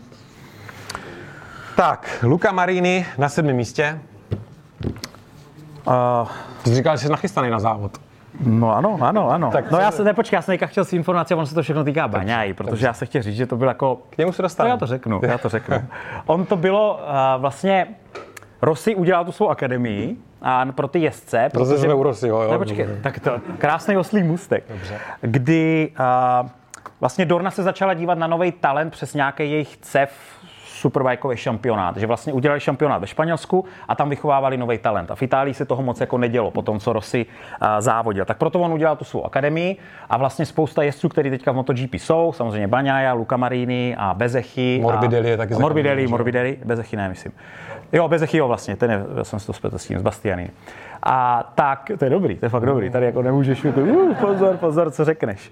Tak, 1.78 2.20
Luka 2.24 2.52
Marini 2.52 3.06
na 3.18 3.30
sedmém 3.30 3.56
místě. 3.56 4.00
Uh, 5.88 6.28
Ty 6.63 6.70
jsi 6.70 6.76
říkal, 6.76 6.98
že 6.98 7.04
jsi 7.04 7.12
nachystaný 7.12 7.50
na 7.50 7.60
závod. 7.60 7.98
No 8.40 8.76
ano, 8.76 8.98
ano, 9.02 9.30
ano. 9.30 9.52
Tak 9.52 9.72
no 9.72 9.80
já 9.80 9.92
se 9.92 10.04
nepočkej, 10.04 10.38
já 10.38 10.42
jsem 10.42 10.58
chtěl 10.58 10.86
si 10.86 10.96
informace, 10.96 11.36
on 11.36 11.46
se 11.46 11.56
to 11.56 11.62
všechno 11.62 11.84
týká 11.84 12.08
Baňáji, 12.08 12.54
protože 12.54 12.86
já 12.86 12.94
se 12.94 13.06
chtěl 13.06 13.22
říct, 13.22 13.36
že 13.36 13.46
to 13.46 13.56
bylo 13.58 13.70
jako... 13.70 14.00
K 14.10 14.18
němu 14.18 14.32
se 14.32 14.42
dostanu. 14.42 14.68
No 14.68 14.74
já 14.74 14.78
to 14.78 14.86
řeknu, 14.86 15.20
já 15.24 15.38
to 15.38 15.50
řeknu. 15.50 15.78
On 16.26 16.46
to 16.46 16.56
bylo 16.56 16.94
uh, 16.94 17.42
vlastně, 17.42 17.88
Rossi 18.62 18.96
udělal 18.96 19.26
tu 19.26 19.32
svou 19.32 19.50
akademii 19.50 20.18
a 20.42 20.66
pro 20.66 20.88
ty 20.88 21.00
jezdce. 21.00 21.50
Protože... 21.52 21.72
To 21.72 21.78
jsme 21.78 21.94
u 21.94 22.04
Rossiho, 22.04 22.44
jo? 22.44 22.52
Nepočkej, 22.52 22.88
tak 23.04 23.20
to 23.20 23.40
krásný 23.58 23.98
oslý 23.98 24.24
můstek. 24.24 24.63
Dobře. 24.70 25.00
Kdy 25.22 25.92
uh, 26.00 26.50
vlastně 27.00 27.26
Dorna 27.26 27.52
se 27.52 27.63
začala 27.63 27.94
dívat 27.94 28.18
na 28.18 28.28
nový 28.28 28.52
talent 28.52 28.92
přes 28.92 29.13
nějaký 29.13 29.52
jejich 29.52 29.78
cev 29.78 30.37
superbajkový 30.78 31.38
šampionát, 31.38 31.98
že 31.98 32.08
vlastně 32.08 32.34
udělali 32.34 32.60
šampionát 32.60 33.02
ve 33.02 33.08
Španělsku 33.08 33.66
a 33.88 33.96
tam 33.96 34.10
vychovávali 34.10 34.58
nový 34.58 34.78
talent. 34.78 35.12
A 35.12 35.16
v 35.16 35.22
Itálii 35.22 35.54
se 35.54 35.66
toho 35.66 35.84
moc 35.84 36.02
jako 36.02 36.18
nedělo 36.18 36.52
po 36.52 36.62
tom, 36.62 36.80
co 36.80 36.94
Rossi 36.94 37.26
závodil. 37.80 38.26
Tak 38.26 38.38
proto 38.38 38.60
on 38.60 38.74
udělal 38.74 38.96
tu 38.96 39.06
svou 39.06 39.26
akademii 39.26 39.78
a 40.10 40.18
vlastně 40.18 40.46
spousta 40.46 40.84
jezdců, 40.84 41.10
kteří 41.10 41.30
teďka 41.30 41.52
v 41.52 41.56
MotoGP 41.56 41.94
jsou, 41.94 42.34
samozřejmě 42.36 42.68
Baňaja, 42.68 43.13
Luca 43.13 43.38
Marini 43.38 43.96
a 43.98 44.13
Bezechy. 44.13 44.80
Morbidelli 44.82 45.30
je 45.30 45.38
taky 45.38 45.54
Morbidelli, 45.54 46.08
Morbidelli, 46.08 46.58
Bezechy 46.66 46.98
ne, 46.98 47.10
myslím. 47.10 47.32
Jo, 47.94 48.08
Bezechy, 48.08 48.38
jo, 48.38 48.48
vlastně, 48.48 48.76
ten 48.76 48.92
je, 48.92 49.06
já 49.18 49.24
jsem 49.24 49.40
si 49.40 49.48
to 49.48 49.54
spletl 49.54 49.78
s 49.78 49.88
tím, 49.88 50.00
s 50.00 50.02
Bastiany. 50.02 50.50
A 51.04 51.44
tak, 51.56 51.92
to 52.00 52.06
je 52.06 52.10
dobrý, 52.10 52.36
to 52.36 52.46
je 52.46 52.50
fakt 52.50 52.66
dobrý, 52.66 52.90
tady 52.90 53.06
jako 53.06 53.22
nemůžeš, 53.22 53.66
uh, 53.66 54.14
pozor, 54.14 54.58
pozor, 54.58 54.92
co 54.92 55.06
řekneš. 55.06 55.52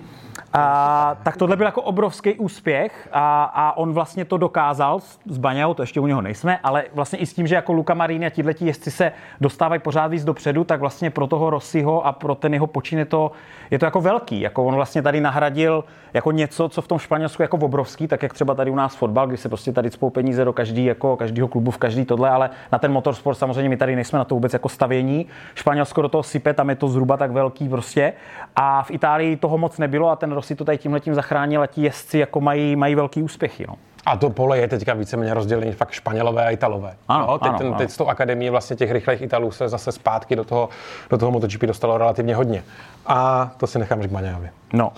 A, 0.53 1.17
tak 1.23 1.37
tohle 1.37 1.55
byl 1.55 1.65
jako 1.65 1.81
obrovský 1.81 2.33
úspěch 2.33 3.09
a, 3.11 3.43
a 3.43 3.77
on 3.77 3.93
vlastně 3.93 4.25
to 4.25 4.37
dokázal 4.37 4.99
s 5.25 5.37
Baňou, 5.37 5.73
to 5.73 5.83
ještě 5.83 5.99
u 5.99 6.07
něho 6.07 6.21
nejsme, 6.21 6.59
ale 6.63 6.83
vlastně 6.93 7.19
i 7.19 7.25
s 7.25 7.33
tím, 7.33 7.47
že 7.47 7.55
jako 7.55 7.73
Luka 7.73 7.93
Marini 7.93 8.25
a 8.25 8.29
tihleti 8.29 8.65
jezdci 8.65 8.91
se 8.91 9.11
dostávají 9.41 9.81
pořád 9.81 10.07
víc 10.07 10.23
dopředu, 10.23 10.63
tak 10.63 10.79
vlastně 10.79 11.09
pro 11.09 11.27
toho 11.27 11.49
Rossiho 11.49 12.05
a 12.05 12.11
pro 12.11 12.35
ten 12.35 12.53
jeho 12.53 12.67
počin 12.67 12.99
je 12.99 13.05
to, 13.05 13.31
je 13.71 13.79
to 13.79 13.85
jako 13.85 14.01
velký. 14.01 14.41
Jako 14.41 14.65
on 14.65 14.75
vlastně 14.75 15.01
tady 15.01 15.21
nahradil 15.21 15.83
jako 16.13 16.31
něco, 16.31 16.69
co 16.69 16.81
v 16.81 16.87
tom 16.87 16.99
Španělsku 16.99 17.41
jako 17.41 17.57
obrovský, 17.57 18.07
tak 18.07 18.23
jak 18.23 18.33
třeba 18.33 18.55
tady 18.55 18.71
u 18.71 18.75
nás 18.75 18.95
fotbal, 18.95 19.27
kdy 19.27 19.37
se 19.37 19.49
prostě 19.49 19.71
tady 19.71 19.91
spou 19.91 20.09
peníze 20.09 20.45
do 20.45 20.53
každý, 20.53 20.85
jako 20.85 21.17
každého 21.17 21.47
klubu 21.47 21.71
v 21.71 21.77
každý 21.77 22.05
tohle, 22.05 22.29
ale 22.29 22.49
na 22.71 22.79
ten 22.79 22.91
motorsport 22.91 23.37
samozřejmě 23.37 23.69
my 23.69 23.77
tady 23.77 23.95
nejsme 23.95 24.19
na 24.19 24.25
to 24.25 24.35
vůbec 24.35 24.53
jako 24.53 24.69
stavění. 24.69 25.27
Španělsko 25.55 26.01
do 26.01 26.09
toho 26.09 26.23
sype, 26.23 26.53
tam 26.53 26.69
je 26.69 26.75
to 26.75 26.87
zhruba 26.87 27.17
tak 27.17 27.31
velký 27.31 27.69
prostě. 27.69 28.13
A 28.55 28.83
v 28.83 28.91
Itálii 28.91 29.35
toho 29.35 29.57
moc 29.57 29.77
nebylo 29.77 30.09
a 30.09 30.15
ten 30.15 30.31
Rossi 30.31 30.55
to 30.55 30.65
tady 30.65 30.77
tímhle 30.77 30.99
tím 30.99 31.15
zachránil 31.15 31.61
a 31.61 31.67
ti 31.67 31.81
jezdci 31.81 32.19
jako 32.19 32.41
mají, 32.41 32.75
mají 32.75 32.95
velký 32.95 33.23
úspěchy. 33.23 33.65
No. 33.67 33.75
A 34.05 34.17
to 34.17 34.29
pole 34.29 34.57
je 34.57 34.67
teďka 34.67 34.93
víceméně 34.93 35.33
rozdělené 35.33 35.71
fakt 35.71 35.91
Španělové 35.91 36.45
a 36.45 36.49
Italové. 36.49 36.95
Ano, 37.07 37.27
no, 37.27 37.39
teď, 37.39 37.49
ano, 37.49 37.57
ten, 37.57 37.67
ano. 37.67 37.77
teď 37.77 37.89
s 37.89 37.97
tou 37.97 38.07
akademií 38.07 38.49
vlastně 38.49 38.75
těch 38.75 38.91
rychlých 38.91 39.21
Italů 39.21 39.51
se 39.51 39.69
zase 39.69 39.91
zpátky 39.91 40.35
do 40.35 40.43
toho, 40.43 40.69
do 41.09 41.17
toho 41.17 41.31
MotoGP 41.31 41.61
dostalo 41.61 41.97
relativně 41.97 42.35
hodně. 42.35 42.63
A 43.05 43.51
to 43.57 43.67
si 43.67 43.79
nechám 43.79 44.01
říct 44.01 44.11
Maňávi. 44.11 44.49
No. 44.73 44.91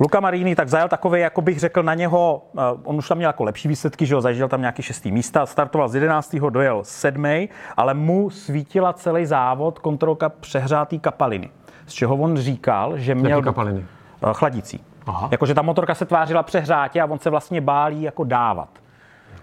Luka 0.00 0.20
Marini 0.20 0.54
tak 0.56 0.68
zajel 0.68 0.88
takový, 0.88 1.20
jako 1.20 1.40
bych 1.40 1.60
řekl 1.60 1.82
na 1.82 1.94
něho, 1.94 2.42
eh, 2.58 2.60
on 2.84 2.96
už 2.96 3.08
tam 3.08 3.18
měl 3.18 3.28
jako 3.28 3.44
lepší 3.44 3.68
výsledky, 3.68 4.06
že 4.06 4.14
ho 4.14 4.20
zažil 4.20 4.48
tam 4.48 4.60
nějaký 4.60 4.82
šestý 4.82 5.12
místa, 5.12 5.46
startoval 5.46 5.88
z 5.88 5.94
11. 5.94 6.50
dojel 6.50 6.80
sedmý, 6.84 7.48
ale 7.76 7.94
mu 7.94 8.30
svítila 8.30 8.92
celý 8.92 9.26
závod 9.26 9.78
kontrolka 9.78 10.28
přehrátý 10.28 10.98
kapaliny. 10.98 11.50
Z 11.86 11.92
čeho 11.92 12.16
on 12.16 12.36
říkal, 12.36 12.98
že 12.98 13.14
měl... 13.14 13.30
Jaký 13.30 13.44
kapaliny? 13.44 13.84
Eh, 14.22 14.28
chladící. 14.32 14.84
Jakože 15.30 15.54
ta 15.54 15.62
motorka 15.62 15.94
se 15.94 16.04
tvářila 16.04 16.42
přehrátě 16.42 17.00
a 17.00 17.06
on 17.06 17.18
se 17.18 17.30
vlastně 17.30 17.60
bálí 17.60 18.02
jako 18.02 18.24
dávat. 18.24 18.68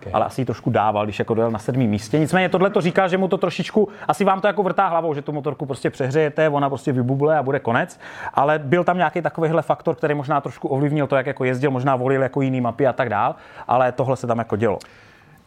Okay. 0.01 0.13
Ale 0.13 0.25
asi 0.25 0.45
trošku 0.45 0.69
dával, 0.69 1.05
když 1.05 1.19
jako 1.19 1.33
dojel 1.33 1.51
na 1.51 1.59
sedmém 1.59 1.87
místě. 1.89 2.19
Nicméně 2.19 2.49
tohle 2.49 2.69
to 2.69 2.81
říká, 2.81 3.07
že 3.07 3.17
mu 3.17 3.27
to 3.27 3.37
trošičku, 3.37 3.89
asi 4.07 4.23
vám 4.23 4.41
to 4.41 4.47
jako 4.47 4.63
vrtá 4.63 4.87
hlavou, 4.87 5.13
že 5.13 5.21
tu 5.21 5.31
motorku 5.31 5.65
prostě 5.65 5.89
přehřejete, 5.89 6.49
ona 6.49 6.69
prostě 6.69 6.91
vybuble 6.91 7.37
a 7.37 7.43
bude 7.43 7.59
konec. 7.59 7.99
Ale 8.33 8.59
byl 8.59 8.83
tam 8.83 8.97
nějaký 8.97 9.21
takovýhle 9.21 9.61
faktor, 9.61 9.95
který 9.95 10.13
možná 10.13 10.41
trošku 10.41 10.67
ovlivnil 10.67 11.07
to, 11.07 11.15
jak 11.15 11.25
jako 11.25 11.43
jezdil, 11.43 11.71
možná 11.71 11.95
volil 11.95 12.21
jako 12.21 12.41
jiný 12.41 12.61
mapy 12.61 12.87
a 12.87 12.93
tak 12.93 13.09
dál, 13.09 13.35
ale 13.67 13.91
tohle 13.91 14.15
se 14.15 14.27
tam 14.27 14.37
jako 14.37 14.55
dělo. 14.55 14.79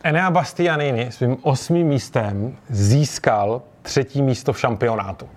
Enea 0.04 0.30
Bastianini 0.30 1.12
svým 1.12 1.36
osmým 1.42 1.86
místem 1.86 2.56
získal 2.68 3.62
třetí 3.82 4.22
místo 4.22 4.52
v 4.52 4.60
šampionátu. 4.60 5.28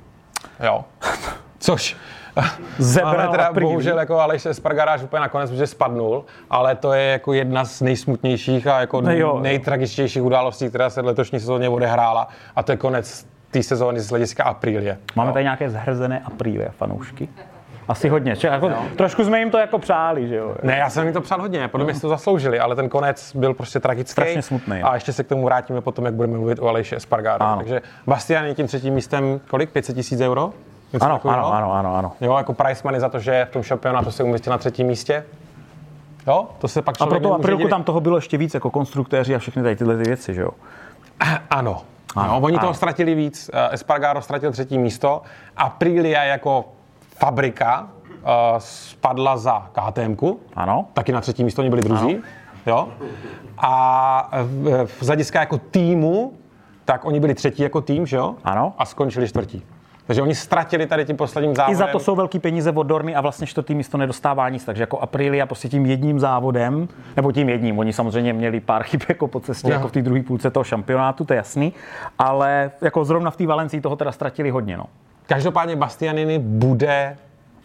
Jo. 0.64 0.86
Což 1.60 1.98
Zebral 2.78 3.18
Máme 3.18 3.28
teda 3.32 3.54
bohužel 3.54 4.00
jako 4.00 4.20
Aleš 4.20 4.46
Espargaráš 4.46 5.04
úplně 5.04 5.20
nakonec, 5.20 5.50
protože 5.50 5.68
spadnul, 5.68 6.26
ale 6.50 6.76
to 6.76 6.94
je 6.94 7.04
jako 7.04 7.34
jedna 7.34 7.66
z 7.66 7.82
nejsmutnějších 7.82 8.68
a 8.68 8.80
jako 8.80 9.02
no 9.02 9.40
nejtragičtějších 9.40 10.24
událostí, 10.24 10.70
která 10.70 10.90
se 10.90 11.02
letošní 11.02 11.40
sezóně 11.40 11.70
odehrála 11.70 12.28
a 12.56 12.64
to 12.64 12.72
je 12.72 12.78
konec 12.78 13.28
té 13.52 13.64
sezóny 13.64 14.00
z 14.00 14.10
hlediska 14.10 14.44
Aprilie. 14.44 14.98
Máme 15.16 15.28
no. 15.28 15.34
tady 15.34 15.44
nějaké 15.44 15.70
zhrzené 15.70 16.20
Aprilie 16.26 16.70
fanoušky? 16.70 17.30
Asi 17.88 18.10
hodně. 18.10 18.36
Či 18.36 18.48
jako, 18.48 18.70
no. 18.70 18.86
Trošku 18.98 19.24
jsme 19.24 19.40
jim 19.40 19.52
to 19.52 19.58
jako 19.58 19.80
přáli, 19.80 20.28
že 20.28 20.36
jo? 20.36 20.56
Ne, 20.64 20.78
já 20.78 20.90
jsem 20.90 21.06
jim 21.06 21.14
to 21.14 21.22
přál 21.22 21.42
hodně, 21.42 21.68
podle 21.68 21.86
mě 21.86 21.94
si 21.94 22.02
to 22.02 22.10
zasloužili, 22.10 22.60
ale 22.60 22.76
ten 22.76 22.90
konec 22.90 23.36
byl 23.36 23.54
prostě 23.54 23.80
tragický. 23.80 24.12
Strašně 24.12 24.42
smutný. 24.42 24.82
A 24.82 24.94
ještě 24.94 25.14
se 25.14 25.24
k 25.24 25.28
tomu 25.28 25.46
vrátíme 25.46 25.82
potom, 25.82 26.06
jak 26.06 26.14
budeme 26.14 26.38
mluvit 26.38 26.60
o 26.60 26.68
Alejše 26.68 26.96
Espargaru. 26.96 27.46
Takže 27.58 27.82
Bastian 28.08 28.46
je 28.46 28.54
tím 28.56 28.68
třetím 28.68 28.94
místem, 28.94 29.40
kolik? 29.50 29.70
500 29.70 29.96
tisíc 29.96 30.22
euro? 30.22 30.54
Ano, 31.02 31.20
ano, 31.24 31.54
ano, 31.54 31.74
ano, 31.74 31.96
ano. 31.96 32.12
Jo, 32.22 32.38
jako 32.38 32.54
price 32.54 32.82
money 32.84 33.00
za 33.00 33.10
to, 33.10 33.20
že 33.20 33.46
v 33.50 33.54
tom 33.54 33.64
šampionátu 33.64 34.12
se 34.12 34.24
umístil 34.24 34.52
na 34.52 34.58
třetím 34.58 34.88
místě. 34.88 35.26
Jo, 36.28 36.48
to 36.60 36.68
se 36.68 36.82
pak 36.82 36.96
A 37.00 37.06
proto 37.06 37.34
aprilku 37.34 37.68
tam 37.68 37.84
toho 37.84 38.02
bylo 38.02 38.18
ještě 38.18 38.38
víc, 38.38 38.54
jako 38.54 38.70
konstruktéři 38.70 39.36
a 39.36 39.40
všechny 39.40 39.64
tady 39.64 39.76
tyhle 39.76 39.98
ty 39.98 40.04
věci, 40.04 40.34
že 40.34 40.42
jo? 40.42 40.50
Ano. 41.50 41.82
Ano, 42.16 42.34
no, 42.34 42.40
oni 42.40 42.56
ano. 42.58 42.62
toho 42.62 42.74
ztratili 42.74 43.16
víc. 43.16 43.50
Eh, 43.54 43.74
Espargaro 43.74 44.22
ztratil 44.22 44.52
třetí 44.52 44.78
místo. 44.78 45.22
Aprilia 45.58 46.24
jako 46.24 46.66
fabrika 47.18 47.82
uh, 47.82 48.30
spadla 48.58 49.38
za 49.38 49.70
KTM. 49.72 50.16
Ano. 50.56 50.86
Taky 50.94 51.12
na 51.12 51.22
třetí 51.22 51.44
místo 51.44 51.62
oni 51.62 51.70
byli 51.70 51.82
druzí. 51.82 52.16
Ano. 52.16 52.24
Jo? 52.66 52.90
A 53.58 54.30
v, 54.44 54.86
v 54.86 55.04
hlediska 55.04 55.40
jako 55.40 55.58
týmu, 55.58 56.34
tak 56.86 57.06
oni 57.06 57.20
byli 57.20 57.34
třetí 57.34 57.64
jako 57.64 57.82
tým, 57.82 58.06
že 58.06 58.18
jo? 58.18 58.36
Ano. 58.44 58.74
A 58.78 58.86
skončili 58.86 59.28
čtvrtí. 59.28 59.64
Takže 60.08 60.22
oni 60.22 60.36
ztratili 60.36 60.88
tady 60.88 61.06
tím 61.06 61.18
posledním 61.18 61.56
závodem. 61.56 61.74
I 61.74 61.76
za 61.76 61.88
to 61.88 62.00
jsou 62.00 62.16
velký 62.16 62.40
peníze 62.40 62.72
od 62.72 62.84
Dorny 62.84 63.16
a 63.16 63.22
vlastně 63.22 63.48
čtvrtý 63.48 63.76
místo 63.76 63.98
nedostává 63.98 64.50
nic. 64.50 64.66
Takže 64.66 64.84
jako 64.84 65.00
Aprilia 65.00 65.46
prostě 65.46 65.70
tím 65.70 65.86
jedním 65.86 66.20
závodem, 66.20 66.88
nebo 67.16 67.32
tím 67.32 67.50
jedním, 67.50 67.80
oni 67.80 67.94
samozřejmě 67.94 68.34
měli 68.34 68.60
pár 68.60 68.84
chyb 68.84 69.02
jako 69.10 69.28
po 69.28 69.40
cestě, 69.40 69.68
no. 69.68 69.74
jako 69.74 69.88
v 69.88 69.92
té 69.92 70.02
druhé 70.02 70.24
půlce 70.24 70.52
toho 70.52 70.64
šampionátu, 70.64 71.26
to 71.26 71.34
je 71.34 71.38
jasný, 71.38 71.74
ale 72.20 72.72
jako 72.82 73.06
zrovna 73.06 73.32
v 73.32 73.38
té 73.38 73.48
Valencii 73.48 73.82
toho 73.82 73.96
teda 73.96 74.12
ztratili 74.12 74.50
hodně. 74.50 74.78
No. 74.78 74.86
Každopádně 75.26 75.76
Bastianini 75.76 76.40
bude 76.40 77.18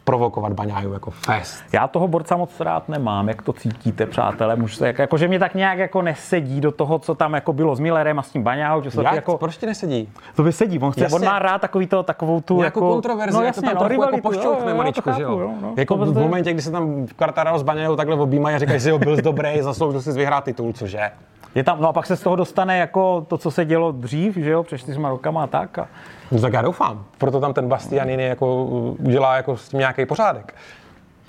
provokovat 0.08 0.52
Baňáju 0.52 0.92
jako 0.92 1.10
fest. 1.10 1.64
Já 1.72 1.88
toho 1.88 2.08
borca 2.08 2.36
moc 2.36 2.60
rád 2.60 2.88
nemám, 2.88 3.28
jak 3.28 3.42
to 3.42 3.52
cítíte, 3.52 4.06
přátelé. 4.06 4.56
Můžu 4.56 4.76
se, 4.76 4.86
jako, 4.86 5.02
jako, 5.02 5.16
že 5.16 5.28
mě 5.28 5.38
tak 5.38 5.54
nějak 5.54 5.78
jako 5.78 6.02
nesedí 6.02 6.60
do 6.60 6.72
toho, 6.72 6.98
co 6.98 7.14
tam 7.14 7.34
jako 7.34 7.52
bylo 7.52 7.76
s 7.76 7.80
Millerem 7.80 8.18
a 8.18 8.22
s 8.22 8.30
tím 8.30 8.42
Baňájou. 8.42 8.82
Že 8.82 8.90
jak? 9.02 9.14
Jako, 9.14 9.38
Proč 9.38 9.56
ti 9.56 9.66
nesedí? 9.66 10.08
To 10.36 10.42
by 10.42 10.52
sedí, 10.52 10.78
on, 10.78 10.92
chce, 10.92 11.08
on 11.08 11.24
má 11.24 11.38
rád 11.38 11.60
takový 11.60 11.86
to, 11.86 12.02
takovou 12.02 12.40
tu 12.40 12.56
Nějakou 12.56 12.80
jako, 12.80 12.92
kontroverzi, 12.92 13.38
no, 13.38 13.44
jasně, 13.44 13.62
to 13.62 13.66
tam 13.66 13.74
no, 13.74 13.88
trochu 13.88 14.02
jako 14.02 14.20
pošťouchne 14.20 14.74
maličko, 14.74 15.12
že 15.12 15.22
jo? 15.22 15.52
no, 15.62 15.72
jako 15.76 15.96
v 15.96 16.18
momentě, 16.18 16.52
kdy 16.52 16.62
se 16.62 16.70
tam 16.70 17.06
Quartararo 17.16 17.58
s 17.58 17.62
Baňájou 17.62 17.96
takhle 17.96 18.16
objímají 18.16 18.56
a 18.56 18.58
říkají 18.58 18.80
si, 18.80 18.90
jo, 18.90 18.98
byl 18.98 19.16
dobrý, 19.16 19.62
zasloužil 19.62 20.02
si 20.02 20.12
vyhrát 20.12 20.44
titul, 20.44 20.72
cože? 20.72 21.10
Je 21.54 21.64
tam, 21.64 21.80
no 21.80 21.88
a 21.88 21.92
pak 21.92 22.06
se 22.06 22.16
z 22.16 22.20
toho 22.20 22.36
dostane 22.36 22.78
jako 22.78 23.26
to, 23.28 23.38
co 23.38 23.50
se 23.50 23.64
dělo 23.64 23.92
dřív, 23.92 24.36
že 24.36 24.50
jo, 24.50 24.62
před 24.62 24.78
čtyřma 24.78 25.08
rokama 25.08 25.42
a 25.42 25.46
tak. 25.46 25.78
A... 25.78 25.88
No 26.32 26.40
tak 26.40 26.52
já 26.52 26.62
doufám. 26.62 27.04
Proto 27.18 27.40
tam 27.40 27.54
ten 27.54 27.68
Bastianini 27.68 28.24
jako 28.24 28.64
udělá 28.98 29.36
jako 29.36 29.56
s 29.56 29.68
tím 29.68 29.78
nějaký 29.78 30.06
pořádek. 30.06 30.54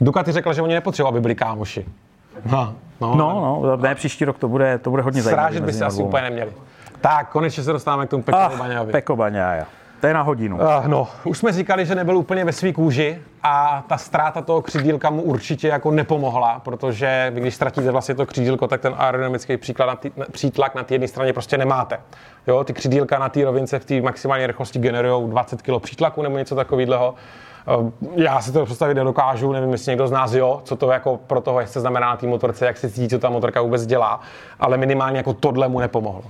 Ducati 0.01 0.31
řekl, 0.31 0.53
že 0.53 0.61
oni 0.61 0.73
nepotřebují, 0.73 1.09
aby 1.09 1.21
byli 1.21 1.35
kámoši. 1.35 1.85
No, 2.51 2.75
no, 3.01 3.15
no, 3.15 3.59
no 3.63 3.77
ne, 3.77 3.95
příští 3.95 4.25
rok 4.25 4.37
to 4.37 4.47
bude, 4.47 4.77
to 4.77 4.89
bude 4.89 5.01
hodně 5.01 5.21
zajímavé. 5.21 5.47
Srážet 5.47 5.65
by 5.65 5.73
se 5.73 5.85
asi 5.85 6.03
úplně 6.03 6.23
neměli. 6.23 6.51
Tak, 7.01 7.29
konečně 7.29 7.63
se 7.63 7.71
dostáváme 7.71 8.07
k 8.07 8.09
tomu 8.09 8.23
Peko 8.23 8.37
ah, 8.37 8.57
Baňávi. 8.57 8.91
Peko 8.91 9.15
Baňája. 9.15 9.65
To 10.01 10.07
je 10.07 10.13
na 10.13 10.21
hodinu. 10.21 10.57
Uh, 10.57 10.87
no, 10.87 11.07
už 11.23 11.37
jsme 11.37 11.51
říkali, 11.51 11.85
že 11.85 11.95
nebyl 11.95 12.17
úplně 12.17 12.45
ve 12.45 12.51
svý 12.51 12.73
kůži 12.73 13.21
a 13.43 13.83
ta 13.87 13.97
ztráta 13.97 14.41
toho 14.41 14.61
křídílka 14.61 15.09
mu 15.09 15.21
určitě 15.21 15.67
jako 15.67 15.91
nepomohla, 15.91 16.59
protože 16.59 17.31
vy, 17.33 17.41
když 17.41 17.55
ztratíte 17.55 17.91
vlastně 17.91 18.15
to 18.15 18.25
křídílko, 18.25 18.67
tak 18.67 18.81
ten 18.81 18.93
aerodynamický 18.97 19.57
příklad 19.57 19.85
na 19.85 19.95
tý, 19.95 20.11
přítlak 20.31 20.75
na 20.75 20.83
té 20.83 20.93
jedné 20.93 21.07
straně 21.07 21.33
prostě 21.33 21.57
nemáte. 21.57 21.99
Jo, 22.47 22.63
ty 22.63 22.73
křídílka 22.73 23.19
na 23.19 23.29
té 23.29 23.45
rovince 23.45 23.79
v 23.79 23.85
té 23.85 24.01
maximální 24.01 24.47
rychlosti 24.47 24.79
generují 24.79 25.29
20 25.29 25.61
kg 25.61 25.79
přítlaku 25.79 26.21
nebo 26.21 26.37
něco 26.37 26.55
takového. 26.55 27.15
Já 28.15 28.41
si 28.41 28.51
to 28.51 28.65
představit 28.65 28.93
nedokážu, 28.93 29.51
nevím, 29.51 29.71
jestli 29.71 29.89
někdo 29.89 30.07
z 30.07 30.11
nás 30.11 30.33
jo, 30.33 30.61
co 30.63 30.75
to 30.75 30.91
jako 30.91 31.19
pro 31.27 31.41
toho 31.41 31.59
jezdce 31.59 31.79
znamená 31.79 32.07
na 32.09 32.17
té 32.17 32.27
motorce, 32.27 32.65
jak 32.65 32.77
se 32.77 32.89
cítí, 32.89 33.09
co 33.09 33.19
ta 33.19 33.29
motorka 33.29 33.61
vůbec 33.61 33.85
dělá, 33.85 34.19
ale 34.59 34.77
minimálně 34.77 35.17
jako 35.17 35.33
tohle 35.33 35.67
mu 35.67 35.79
nepomohlo 35.79 36.23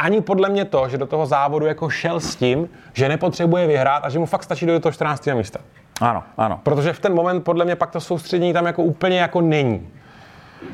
ani 0.00 0.20
podle 0.20 0.48
mě 0.48 0.64
to, 0.64 0.88
že 0.88 0.98
do 0.98 1.06
toho 1.06 1.26
závodu 1.26 1.66
jako 1.66 1.90
šel 1.90 2.20
s 2.20 2.36
tím, 2.36 2.68
že 2.92 3.08
nepotřebuje 3.08 3.66
vyhrát 3.66 4.04
a 4.04 4.08
že 4.08 4.18
mu 4.18 4.26
fakt 4.26 4.42
stačí 4.42 4.66
do 4.66 4.80
toho 4.80 4.92
14. 4.92 5.26
místa. 5.26 5.60
Ano, 6.00 6.22
ano. 6.36 6.60
Protože 6.62 6.92
v 6.92 7.00
ten 7.00 7.14
moment 7.14 7.40
podle 7.40 7.64
mě 7.64 7.76
pak 7.76 7.90
to 7.90 8.00
soustředění 8.00 8.52
tam 8.52 8.66
jako 8.66 8.82
úplně 8.82 9.18
jako 9.18 9.40
není. 9.40 9.88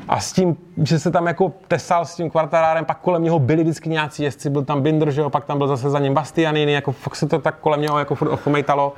A 0.07 0.19
s 0.19 0.33
tím, 0.33 0.57
že 0.83 0.99
se 0.99 1.11
tam 1.11 1.27
jako 1.27 1.53
tesal 1.67 2.05
s 2.05 2.15
tím 2.15 2.29
kvartarárem, 2.29 2.85
pak 2.85 2.99
kolem 2.99 3.23
něho 3.23 3.39
byli 3.39 3.63
vždycky 3.63 3.89
nějací 3.89 4.23
jezdci, 4.23 4.49
byl 4.49 4.63
tam 4.63 4.81
Binder, 4.81 5.11
že 5.11 5.21
jo, 5.21 5.29
pak 5.29 5.45
tam 5.45 5.57
byl 5.57 5.67
zase 5.67 5.89
za 5.89 5.99
ním 5.99 6.13
Bastianini, 6.13 6.73
jako 6.73 6.91
fakt 6.91 7.15
se 7.15 7.27
to 7.27 7.39
tak 7.39 7.55
kolem 7.59 7.81
něho 7.81 7.99
jako 7.99 8.15
furt 8.15 8.29
ochomejtalo. 8.29 8.93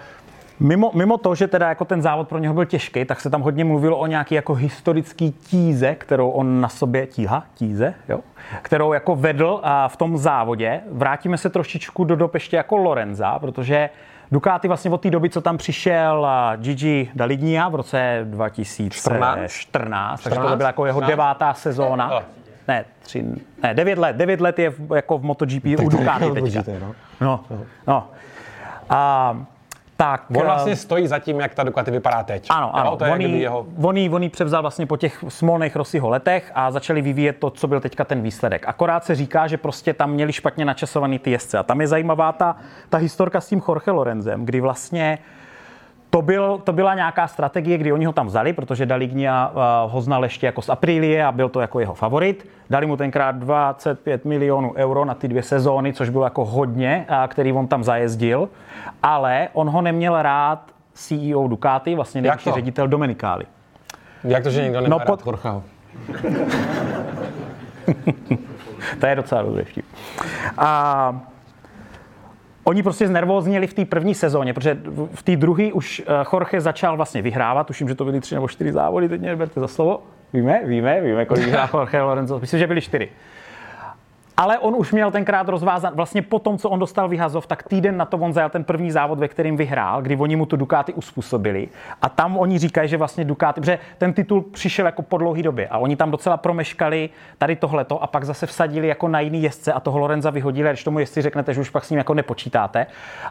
Mimo, 0.59 0.91
mimo 0.93 1.17
to, 1.17 1.35
že 1.35 1.47
teda 1.47 1.69
jako 1.69 1.85
ten 1.85 2.01
závod 2.01 2.27
pro 2.27 2.39
něho 2.39 2.53
byl 2.53 2.65
těžký, 2.65 3.05
tak 3.05 3.21
se 3.21 3.29
tam 3.29 3.41
hodně 3.41 3.65
mluvilo 3.65 3.97
o 3.97 4.07
nějaký 4.07 4.35
jako 4.35 4.53
historický 4.53 5.31
tíze, 5.31 5.95
kterou 5.95 6.29
on 6.29 6.61
na 6.61 6.69
sobě 6.69 7.07
tíha, 7.07 7.43
tíze, 7.53 7.93
jo, 8.09 8.19
kterou 8.61 8.93
jako 8.93 9.15
vedl 9.15 9.59
a 9.63 9.87
v 9.87 9.97
tom 9.97 10.17
závodě. 10.17 10.81
Vrátíme 10.91 11.37
se 11.37 11.49
trošičku 11.49 12.03
do 12.03 12.15
dob 12.15 12.33
ještě 12.33 12.57
jako 12.57 12.77
Lorenza, 12.77 13.39
protože 13.39 13.89
Ducati 14.31 14.67
vlastně 14.67 14.91
od 14.91 15.01
té 15.01 15.09
doby, 15.09 15.29
co 15.29 15.41
tam 15.41 15.57
přišel 15.57 16.27
Gigi 16.55 17.09
Dalignia 17.15 17.69
v 17.69 17.75
roce 17.75 18.19
2014, 18.23 19.51
14, 19.51 20.23
takže 20.23 20.39
to 20.39 20.55
byla 20.55 20.69
jako 20.69 20.85
jeho 20.85 21.01
devátá 21.01 21.53
sezóna. 21.53 22.23
Ne, 22.67 22.85
tři, 22.99 23.25
ne, 23.63 23.73
devět 23.73 23.99
let. 23.99 24.15
Devět 24.15 24.41
let 24.41 24.59
je 24.59 24.69
v, 24.69 24.95
jako 24.95 25.17
v 25.17 25.23
MotoGP 25.23 25.63
tak 25.77 25.85
u 25.85 25.89
Ducati 25.89 26.31
teďka. 26.31 26.63
No. 26.81 26.95
No, 27.21 27.43
no. 27.87 28.07
A 28.89 29.35
tak, 29.99 30.23
on 30.35 30.43
vlastně 30.43 30.75
stojí 30.75 31.07
za 31.07 31.19
tím, 31.19 31.39
jak 31.39 31.53
ta 31.53 31.63
Ducati 31.63 31.91
vypadá 31.91 32.23
teď. 32.23 32.47
Ano, 32.49 32.75
ano. 32.75 32.91
Jo, 32.91 32.97
to 32.97 33.05
je 33.05 33.11
on, 33.11 33.21
jí, 33.21 33.41
jeho... 33.41 33.65
on, 33.81 33.97
jí, 33.97 34.09
on 34.09 34.23
jí 34.23 34.29
převzal 34.29 34.61
vlastně 34.61 34.85
po 34.85 34.97
těch 34.97 35.23
smolných 35.27 35.75
Rossiho 35.75 36.09
letech 36.09 36.51
a 36.55 36.71
začali 36.71 37.01
vyvíjet 37.01 37.37
to, 37.39 37.49
co 37.49 37.67
byl 37.67 37.79
teďka 37.79 38.03
ten 38.03 38.21
výsledek. 38.21 38.67
Akorát 38.67 39.05
se 39.05 39.15
říká, 39.15 39.47
že 39.47 39.57
prostě 39.57 39.93
tam 39.93 40.11
měli 40.11 40.33
špatně 40.33 40.65
načasovaný 40.65 41.19
ty 41.19 41.31
jezdce. 41.31 41.57
A 41.57 41.63
tam 41.63 41.81
je 41.81 41.87
zajímavá 41.87 42.31
ta, 42.31 42.55
ta 42.89 42.97
historka 42.97 43.41
s 43.41 43.47
tím 43.47 43.61
Jorge 43.67 43.91
Lorenzem, 43.91 44.45
kdy 44.45 44.61
vlastně 44.61 45.19
to, 46.09 46.21
byl, 46.21 46.61
to 46.63 46.73
byla 46.73 46.95
nějaká 46.95 47.27
strategie, 47.27 47.77
kdy 47.77 47.93
oni 47.93 48.05
ho 48.05 48.13
tam 48.13 48.27
vzali, 48.27 48.53
protože 48.53 48.85
Dalignia 48.85 49.51
uh, 49.53 49.91
ho 49.91 50.01
znal 50.01 50.23
ještě 50.23 50.45
jako 50.45 50.61
z 50.61 50.69
Aprilie 50.69 51.25
a 51.25 51.31
byl 51.31 51.49
to 51.49 51.61
jako 51.61 51.79
jeho 51.79 51.93
favorit. 51.93 52.49
Dali 52.69 52.85
mu 52.85 52.97
tenkrát 52.97 53.35
25 53.35 54.25
milionů 54.25 54.73
euro 54.75 55.05
na 55.05 55.13
ty 55.13 55.27
dvě 55.27 55.43
sezóny, 55.43 55.93
což 55.93 56.09
bylo 56.09 56.23
jako 56.23 56.45
hodně, 56.45 57.05
který 57.27 57.53
on 57.53 57.67
tam 57.67 57.83
zajezdil, 57.83 58.49
ale 59.03 59.47
on 59.53 59.69
ho 59.69 59.81
neměl 59.81 60.21
rád 60.21 60.71
CEO 60.93 61.47
Ducati, 61.47 61.95
vlastně 61.95 62.21
nejvyšší 62.21 62.51
ředitel 62.51 62.87
Dominikály. 62.87 63.45
Jak 64.23 64.43
to, 64.43 64.49
že 64.49 64.63
někdo 64.63 64.81
nemá 64.81 64.97
no, 64.97 65.05
pod... 65.05 65.23
rád 65.43 65.63
to 68.99 69.05
je 69.05 69.15
docela 69.15 69.41
dobrý 69.41 69.63
vtip. 69.63 69.85
A 70.57 71.21
Oni 72.63 72.83
prostě 72.83 73.07
znervózněli 73.07 73.67
v 73.67 73.73
té 73.73 73.85
první 73.85 74.15
sezóně, 74.15 74.53
protože 74.53 74.77
v 75.13 75.23
té 75.23 75.35
druhé 75.35 75.73
už 75.73 76.01
eh, 76.07 76.25
Jorge 76.33 76.61
začal 76.61 76.95
vlastně 76.95 77.21
vyhrávat, 77.21 77.67
tuším, 77.67 77.87
že 77.87 77.95
to 77.95 78.05
byly 78.05 78.19
tři 78.19 78.35
nebo 78.35 78.47
čtyři 78.47 78.71
závody, 78.71 79.09
teď 79.09 79.21
mě 79.21 79.29
neberte 79.29 79.59
za 79.59 79.67
slovo. 79.67 80.03
Víme, 80.33 80.61
víme, 80.65 81.01
víme, 81.01 81.25
kolik 81.25 81.45
vyhrál 81.45 81.69
Jorge 81.73 82.01
Lorenzo. 82.01 82.39
Myslím, 82.39 82.59
že 82.59 82.67
byly 82.67 82.81
čtyři. 82.81 83.09
Ale 84.39 84.59
on 84.59 84.75
už 84.75 84.91
měl 84.91 85.11
tenkrát 85.11 85.49
rozvázat, 85.49 85.95
vlastně 85.95 86.21
po 86.21 86.39
tom, 86.39 86.57
co 86.57 86.69
on 86.69 86.79
dostal 86.79 87.09
vyhazov, 87.09 87.47
tak 87.47 87.63
týden 87.63 87.97
na 87.97 88.05
to 88.05 88.17
on 88.17 88.33
zajel 88.33 88.49
ten 88.49 88.63
první 88.63 88.91
závod, 88.91 89.19
ve 89.19 89.27
kterým 89.27 89.57
vyhrál, 89.57 90.01
kdy 90.01 90.15
oni 90.15 90.35
mu 90.35 90.45
tu 90.45 90.55
Ducati 90.55 90.93
uspůsobili. 90.93 91.67
A 92.01 92.09
tam 92.09 92.37
oni 92.37 92.59
říkají, 92.59 92.89
že 92.89 92.97
vlastně 92.97 93.25
Ducati, 93.25 93.61
protože 93.61 93.79
ten 93.97 94.13
titul 94.13 94.41
přišel 94.41 94.85
jako 94.85 95.01
po 95.01 95.17
dlouhé 95.17 95.43
době 95.43 95.67
a 95.67 95.77
oni 95.77 95.95
tam 95.95 96.11
docela 96.11 96.37
promeškali 96.37 97.09
tady 97.37 97.55
tohleto 97.55 98.03
a 98.03 98.07
pak 98.07 98.23
zase 98.23 98.45
vsadili 98.47 98.87
jako 98.87 99.07
na 99.07 99.19
jiný 99.19 99.43
jezdce 99.43 99.73
a 99.73 99.79
toho 99.79 99.99
Lorenza 99.99 100.29
vyhodili, 100.29 100.69
a 100.69 100.71
když 100.71 100.83
tomu 100.83 100.99
jezdci 100.99 101.21
řeknete, 101.21 101.53
že 101.53 101.61
už 101.61 101.69
pak 101.69 101.85
s 101.85 101.89
ním 101.89 101.97
jako 101.97 102.13
nepočítáte. 102.13 102.87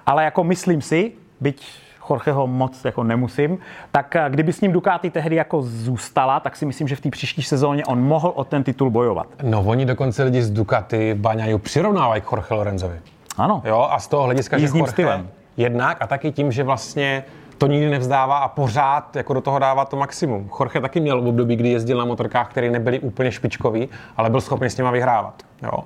Ale 0.06 0.24
jako 0.24 0.44
myslím 0.44 0.82
si, 0.82 1.12
byť 1.40 1.87
Jorgeho 2.10 2.46
moc 2.46 2.84
jako 2.84 3.04
nemusím, 3.04 3.58
tak 3.92 4.16
eh, 4.16 4.24
kdyby 4.28 4.52
s 4.52 4.60
ním 4.60 4.72
Ducati 4.72 5.10
tehdy 5.10 5.36
jako 5.36 5.62
zůstala, 5.62 6.40
tak 6.40 6.56
si 6.56 6.66
myslím, 6.66 6.88
že 6.88 6.96
v 6.96 7.00
té 7.00 7.10
příští 7.10 7.42
sezóně 7.42 7.84
on 7.84 8.00
mohl 8.02 8.32
o 8.34 8.44
ten 8.44 8.64
titul 8.64 8.90
bojovat. 8.90 9.26
No, 9.42 9.62
oni 9.66 9.86
dokonce 9.86 10.22
lidi 10.22 10.42
z 10.42 10.50
Ducati 10.50 11.14
Baňaju 11.14 11.58
přirovnávají 11.58 12.22
k 12.22 12.32
Jorge 12.32 12.54
Lorenzovi. 12.54 13.00
Ano. 13.36 13.62
Jo, 13.64 13.88
a 13.90 13.98
z 13.98 14.08
toho 14.08 14.22
hlediska, 14.22 14.58
že 14.58 14.66
Jorge 14.66 14.92
stylem. 14.92 15.28
jednak 15.56 15.96
a 16.00 16.06
taky 16.06 16.32
tím, 16.32 16.52
že 16.52 16.62
vlastně 16.64 17.24
to 17.58 17.66
nikdy 17.66 17.90
nevzdává 17.90 18.38
a 18.38 18.48
pořád 18.48 19.16
jako 19.16 19.34
do 19.34 19.40
toho 19.40 19.58
dává 19.58 19.84
to 19.84 19.96
maximum. 19.96 20.50
Jorge 20.60 20.80
taky 20.80 21.00
měl 21.00 21.22
v 21.22 21.26
období, 21.26 21.56
kdy 21.56 21.68
jezdil 21.68 21.98
na 21.98 22.04
motorkách, 22.04 22.50
které 22.50 22.70
nebyly 22.70 23.00
úplně 23.00 23.32
špičkový, 23.32 23.88
ale 24.16 24.30
byl 24.30 24.40
schopný 24.40 24.70
s 24.70 24.76
nima 24.76 24.90
vyhrávat. 24.90 25.42
Jo. 25.62 25.78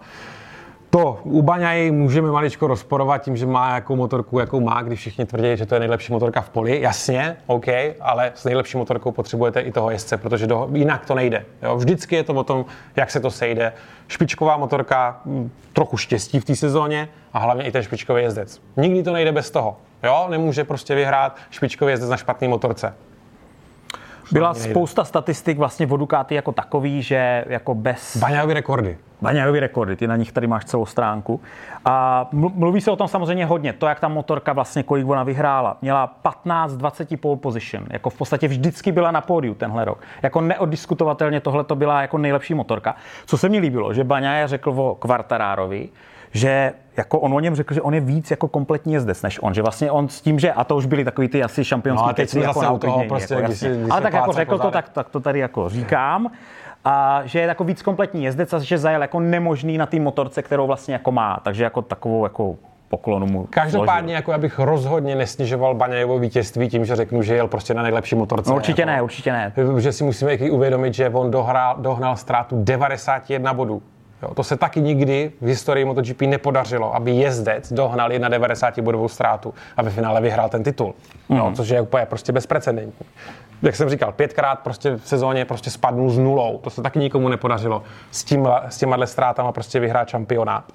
To 0.95 1.21
u 1.25 1.43
Baňaj 1.43 1.91
můžeme 1.91 2.31
maličko 2.31 2.67
rozporovat 2.67 3.23
tím, 3.23 3.37
že 3.37 3.47
má 3.47 3.75
jakou 3.75 3.97
motorku, 3.97 4.39
jakou 4.39 4.61
má, 4.61 4.83
když 4.83 5.01
všichni 5.01 5.25
tvrdí, 5.25 5.57
že 5.57 5.67
to 5.67 5.75
je 5.75 5.79
nejlepší 5.79 6.13
motorka 6.13 6.41
v 6.41 6.49
poli. 6.49 6.81
Jasně, 6.81 7.37
OK, 7.47 7.67
ale 8.01 8.33
s 8.35 8.45
nejlepší 8.45 8.77
motorkou 8.77 9.13
potřebujete 9.13 9.61
i 9.61 9.73
toho 9.73 9.91
jezdce, 9.91 10.17
protože 10.17 10.47
do, 10.47 10.69
jinak 10.73 11.07
to 11.07 11.15
nejde. 11.15 11.45
Jo? 11.63 11.77
Vždycky 11.77 12.17
je 12.17 12.23
to 12.23 12.35
o 12.35 12.45
tom, 12.45 12.65
jak 12.97 13.11
se 13.11 13.21
to 13.21 13.31
sejde. 13.31 13.73
Špičková 14.09 14.57
motorka, 14.57 15.21
hm, 15.27 15.51
trochu 15.73 15.97
štěstí 15.97 16.41
v 16.41 16.45
té 16.45 16.57
sezóně 16.57 17.09
a 17.33 17.39
hlavně 17.39 17.65
i 17.65 17.73
ten 17.73 17.83
špičkový 17.83 18.23
jezdec. 18.23 18.61
Nikdy 18.77 19.03
to 19.03 19.13
nejde 19.13 19.33
bez 19.33 19.51
toho. 19.51 19.77
Jo? 20.03 20.27
Nemůže 20.31 20.65
prostě 20.65 20.95
vyhrát 20.95 21.37
špičkový 21.51 21.93
jezdec 21.93 22.11
na 22.11 22.17
špatné 22.17 22.49
motorce. 22.49 22.95
Byla 24.33 24.55
spousta 24.55 25.05
statistik 25.05 25.59
vlastně 25.59 25.87
o 25.87 25.97
Ducati 25.97 26.35
jako 26.35 26.53
takový, 26.53 27.03
že 27.03 27.45
jako 27.49 27.75
bez... 27.75 28.17
Baňajový 28.17 28.55
rekordy. 28.55 28.99
Baňajový 29.23 29.61
rekordy, 29.61 29.97
ty 29.97 30.07
na 30.07 30.17
nich 30.17 30.33
tady 30.33 30.47
máš 30.47 30.65
celou 30.65 30.87
stránku. 30.87 31.41
A 31.85 32.29
mluví 32.33 32.81
se 32.81 32.91
o 32.91 32.97
tom 32.97 33.09
samozřejmě 33.09 33.47
hodně, 33.47 33.73
to, 33.73 33.87
jak 33.87 34.01
ta 34.01 34.09
motorka 34.09 34.53
vlastně, 34.53 34.83
kolik 34.83 35.09
ona 35.09 35.23
vyhrála. 35.23 35.77
Měla 35.83 36.17
15-20 36.25 37.17
pole 37.17 37.37
position, 37.37 37.87
jako 37.91 38.11
v 38.11 38.19
podstatě 38.19 38.49
vždycky 38.49 38.93
byla 38.93 39.11
na 39.11 39.21
pódiu 39.21 39.55
tenhle 39.55 39.85
rok. 39.85 39.99
Jako 40.23 40.41
neoddiskutovatelně 40.41 41.41
tohle 41.41 41.65
to 41.65 41.77
byla 41.77 42.03
jako 42.03 42.19
nejlepší 42.19 42.55
motorka. 42.55 42.97
Co 43.27 43.39
se 43.39 43.49
mi 43.49 43.59
líbilo, 43.59 43.95
že 43.95 44.05
Baňaja 44.05 44.47
řekl 44.47 44.71
o 44.71 44.95
Kvartarárovi, 44.95 45.89
že 46.33 46.73
jako 46.97 47.21
on 47.21 47.35
o 47.35 47.41
něm 47.41 47.55
řekl, 47.55 47.75
že 47.75 47.83
on 47.83 47.95
je 47.95 48.01
víc 48.01 48.31
jako 48.31 48.49
kompletní 48.49 48.93
jezdec 48.93 49.23
než 49.23 49.39
on, 49.43 49.55
že 49.55 49.63
vlastně 49.63 49.91
on 49.91 50.09
s 50.09 50.21
tím, 50.21 50.39
že 50.39 50.53
a 50.53 50.65
to 50.65 50.77
už 50.77 50.87
byly 50.87 51.05
takový 51.05 51.29
ty 51.29 51.43
asi 51.43 51.65
šampionský 51.65 52.09
no, 52.09 52.15
keci 52.15 52.41
jako 52.41 52.63
na 52.63 52.79
toho 52.79 53.05
prostě, 53.09 53.35
jako, 53.35 53.53
si, 53.53 53.83
Ale 53.91 54.01
tak 54.01 54.13
jako 54.13 54.33
řekl 54.33 54.59
to, 54.59 54.71
tak, 54.71 54.89
tak 54.89 55.09
to 55.09 55.21
tady 55.21 55.39
jako 55.39 55.69
říkám. 55.69 56.31
A 56.85 57.23
že 57.25 57.39
je 57.41 57.47
jako 57.47 57.65
víc 57.65 57.83
kompletní 57.83 58.25
jezdec 58.25 58.53
a 58.53 58.59
že 58.59 58.79
zajel 58.79 59.03
jako 59.03 59.21
nemožný 59.21 59.79
na 59.79 59.87
té 59.87 60.01
motorce, 60.01 60.43
kterou 60.43 60.67
vlastně 60.67 60.95
jako 60.95 61.13
má. 61.13 61.41
Takže 61.43 61.65
jako 61.65 61.83
takovou 61.83 62.25
jako 62.25 62.57
poklonu 62.89 63.27
mu 63.27 63.47
Každopádně, 63.51 64.15
jako 64.15 64.33
abych 64.33 64.59
rozhodně 64.59 65.17
nesnižoval 65.17 65.75
Baňajevo 65.75 66.19
vítězství 66.19 66.69
tím, 66.69 66.85
že 66.85 66.97
řeknu, 66.97 67.23
že 67.23 67.35
jel 67.35 67.49
prostě 67.49 67.75
na 67.75 67.83
nejlepší 67.83 68.15
motorce. 68.15 68.51
No, 68.51 68.57
určitě 68.57 68.83
jako, 68.83 68.91
ne, 68.91 69.03
určitě 69.03 69.33
ne. 69.33 69.53
Že 69.79 69.93
si 69.93 70.05
musíme 70.05 70.37
uvědomit, 70.37 70.95
že 70.95 71.09
on 71.09 71.31
dohrál, 71.31 71.77
dohnal 71.79 72.17
ztrátu 72.17 72.65
91 72.65 73.55
bodů. 73.55 73.83
Jo, 74.23 74.35
to 74.35 74.45
se 74.45 74.57
taky 74.57 74.81
nikdy 74.81 75.33
v 75.41 75.47
historii 75.47 75.85
MotoGP 75.85 76.21
nepodařilo, 76.21 76.95
aby 76.95 77.11
jezdec 77.11 77.73
dohnal 77.73 78.11
91 78.29 78.85
bodovou 78.85 79.09
ztrátu 79.09 79.55
a 79.77 79.83
ve 79.83 79.91
finále 79.91 80.21
vyhrál 80.21 80.49
ten 80.49 80.63
titul. 80.63 80.95
Mm. 81.29 81.37
Jo, 81.37 81.53
což 81.55 81.69
je 81.69 81.81
úplně 81.81 82.07
prostě 82.07 82.33
bezprecedentní. 82.33 83.07
Jak 83.63 83.77
jsem 83.77 83.89
říkal, 83.89 84.13
pětkrát 84.13 84.59
prostě 84.59 84.97
v 84.97 85.09
sezóně 85.09 85.45
prostě 85.45 85.71
spadnul 85.71 86.11
s 86.11 86.19
nulou. 86.19 86.59
To 86.59 86.71
se 86.71 86.83
taky 86.83 86.99
nikomu 86.99 87.29
nepodařilo 87.29 87.83
s, 88.11 88.25
tím, 88.25 88.49
s 88.69 88.79
těma 88.79 89.07
ztrátama 89.07 89.53
prostě 89.53 89.81
vyhrát 89.81 90.09
šampionát. 90.09 90.73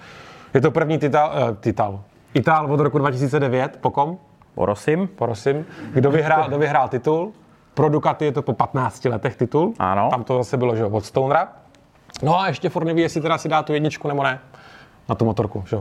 Je 0.54 0.62
to 0.62 0.72
první 0.72 0.98
tital, 0.98 1.32
uh, 1.50 1.56
tital. 1.56 2.00
Ital 2.34 2.74
od 2.74 2.80
roku 2.80 2.98
2009, 2.98 3.78
po 3.82 3.92
kom? 3.92 4.18
Porosim. 4.56 5.08
Porosim. 5.08 5.66
Kdo 5.94 6.12
vyhrál, 6.12 6.48
kdo 6.48 6.58
vyhrál 6.58 6.88
titul? 6.88 7.32
Pro 7.74 7.90
Ducati 7.90 8.26
je 8.26 8.32
to 8.32 8.42
po 8.42 8.54
15 8.54 9.06
letech 9.06 9.36
titul. 9.36 9.74
Ano. 9.80 10.10
Tam 10.10 10.24
to 10.24 10.38
zase 10.38 10.58
bylo, 10.58 10.76
že 10.76 10.86
od 10.86 11.06
Stonera. 11.06 11.48
No 12.24 12.40
a 12.40 12.48
ještě 12.48 12.70
furt 12.70 12.86
neví, 12.86 13.02
jestli 13.02 13.22
teda 13.22 13.38
si 13.38 13.50
dá 13.50 13.64
tu 13.64 13.74
jedničku 13.74 14.08
nebo 14.08 14.24
ne 14.24 14.40
na 15.10 15.16
tu 15.16 15.26
motorku. 15.26 15.64
Že? 15.68 15.78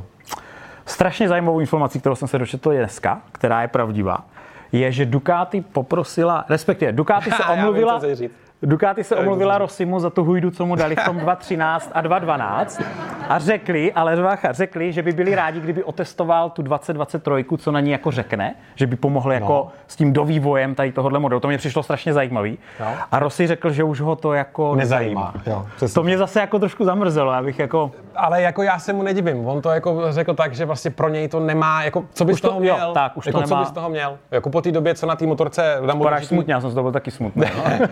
Strašně 0.87 1.29
zajímavou 1.29 1.61
informací, 1.61 2.01
kterou 2.01 2.15
jsem 2.15 2.29
se 2.29 2.39
dočetl 2.39 2.73
dneska, 2.73 3.23
která 3.33 3.63
je 3.63 3.69
pravdivá, 3.69 4.25
je, 4.73 4.93
že 4.93 5.07
Ducati 5.07 5.61
poprosila, 5.61 6.45
respektive 6.49 6.93
Ducati 6.93 7.31
se 7.31 7.45
omluvila, 7.53 7.99
vím, 7.99 8.31
Ducati 8.63 9.05
se 9.05 9.17
omluvila 9.17 9.59
Rossimu 9.59 10.01
za 10.01 10.11
tu 10.11 10.25
hujdu, 10.25 10.51
co 10.51 10.67
mu 10.67 10.77
dali 10.77 10.97
v 10.97 11.05
tom 11.05 11.17
2.13 11.27 11.81
a 11.93 12.03
2.12 12.03 12.85
a 13.29 13.39
řekli, 13.39 13.93
ale 13.93 14.17
Vácha, 14.17 14.53
řekli, 14.53 14.93
že 14.93 15.03
by 15.03 15.13
byli 15.13 15.35
rádi, 15.35 15.61
kdyby 15.61 15.85
otestoval 15.85 16.51
tu 16.51 16.63
2023, 16.63 17.45
co 17.59 17.73
na 17.73 17.81
ní 17.81 17.91
jako 17.91 18.11
řekne, 18.11 18.55
že 18.75 18.87
by 18.87 18.97
pomohli 18.97 19.35
jako 19.35 19.53
No. 19.53 19.69
s 19.87 19.97
tím 19.97 20.13
dovývojem 20.13 20.75
tady 20.75 20.93
tohohle 20.93 21.19
modelu. 21.19 21.41
To 21.41 21.49
mě 21.49 21.59
přišlo 21.59 21.83
strašně 21.83 22.13
zajímavý. 22.13 22.59
No. 22.81 22.87
A 23.13 23.19
Rossi 23.19 23.47
řekl, 23.47 23.71
že 23.71 23.85
už 23.85 24.01
ho 24.01 24.17
to 24.17 24.33
jako 24.33 24.75
Nezajímá. 24.75 25.35
Jo, 25.47 25.67
přesně. 25.77 25.95
To 25.95 26.03
mě 26.03 26.19
zase 26.19 26.41
jako 26.41 26.59
trošku 26.59 26.85
zamrzelo, 26.85 27.31
abych 27.33 27.59
jako... 27.59 27.91
Ale 28.17 28.43
jako 28.43 28.63
já 28.63 28.79
se 28.79 28.93
mu 28.93 29.03
nedivím. 29.03 29.47
On 29.47 29.63
to 29.63 29.71
jako 29.71 30.13
řekl 30.13 30.35
tak, 30.35 30.55
že 30.55 30.65
vlastně 30.65 30.91
pro 30.91 31.09
něj 31.09 31.29
to 31.29 31.41
nemá, 31.41 31.85
jako 31.85 32.05
co 32.15 32.25
by 32.25 32.33
Už 32.33 32.39
z 32.39 32.43
toho 32.43 32.59
to- 32.59 32.65
jo, 32.65 32.75
měl. 32.75 32.93
tak, 32.93 33.17
už 33.17 33.25
to 33.25 33.29
jako 33.29 33.41
co 33.43 33.55
nemá- 33.55 33.61
by 33.61 33.67
z 33.67 33.71
toho 33.73 33.89
měl. 33.91 34.19
Jako 34.31 34.51
po 34.51 34.61
té 34.63 34.73
době, 34.73 34.95
co 34.95 35.07
na 35.07 35.17
té 35.17 35.27
motorce 35.27 35.79
MotoGP 35.95 36.25
smutně, 36.25 36.55
já 36.55 36.61
jsem 36.61 36.71
z 36.71 36.75
toho 36.75 36.83
byl 36.83 36.93
taky 36.93 37.11
smutný. 37.11 37.43
No. 37.57 37.87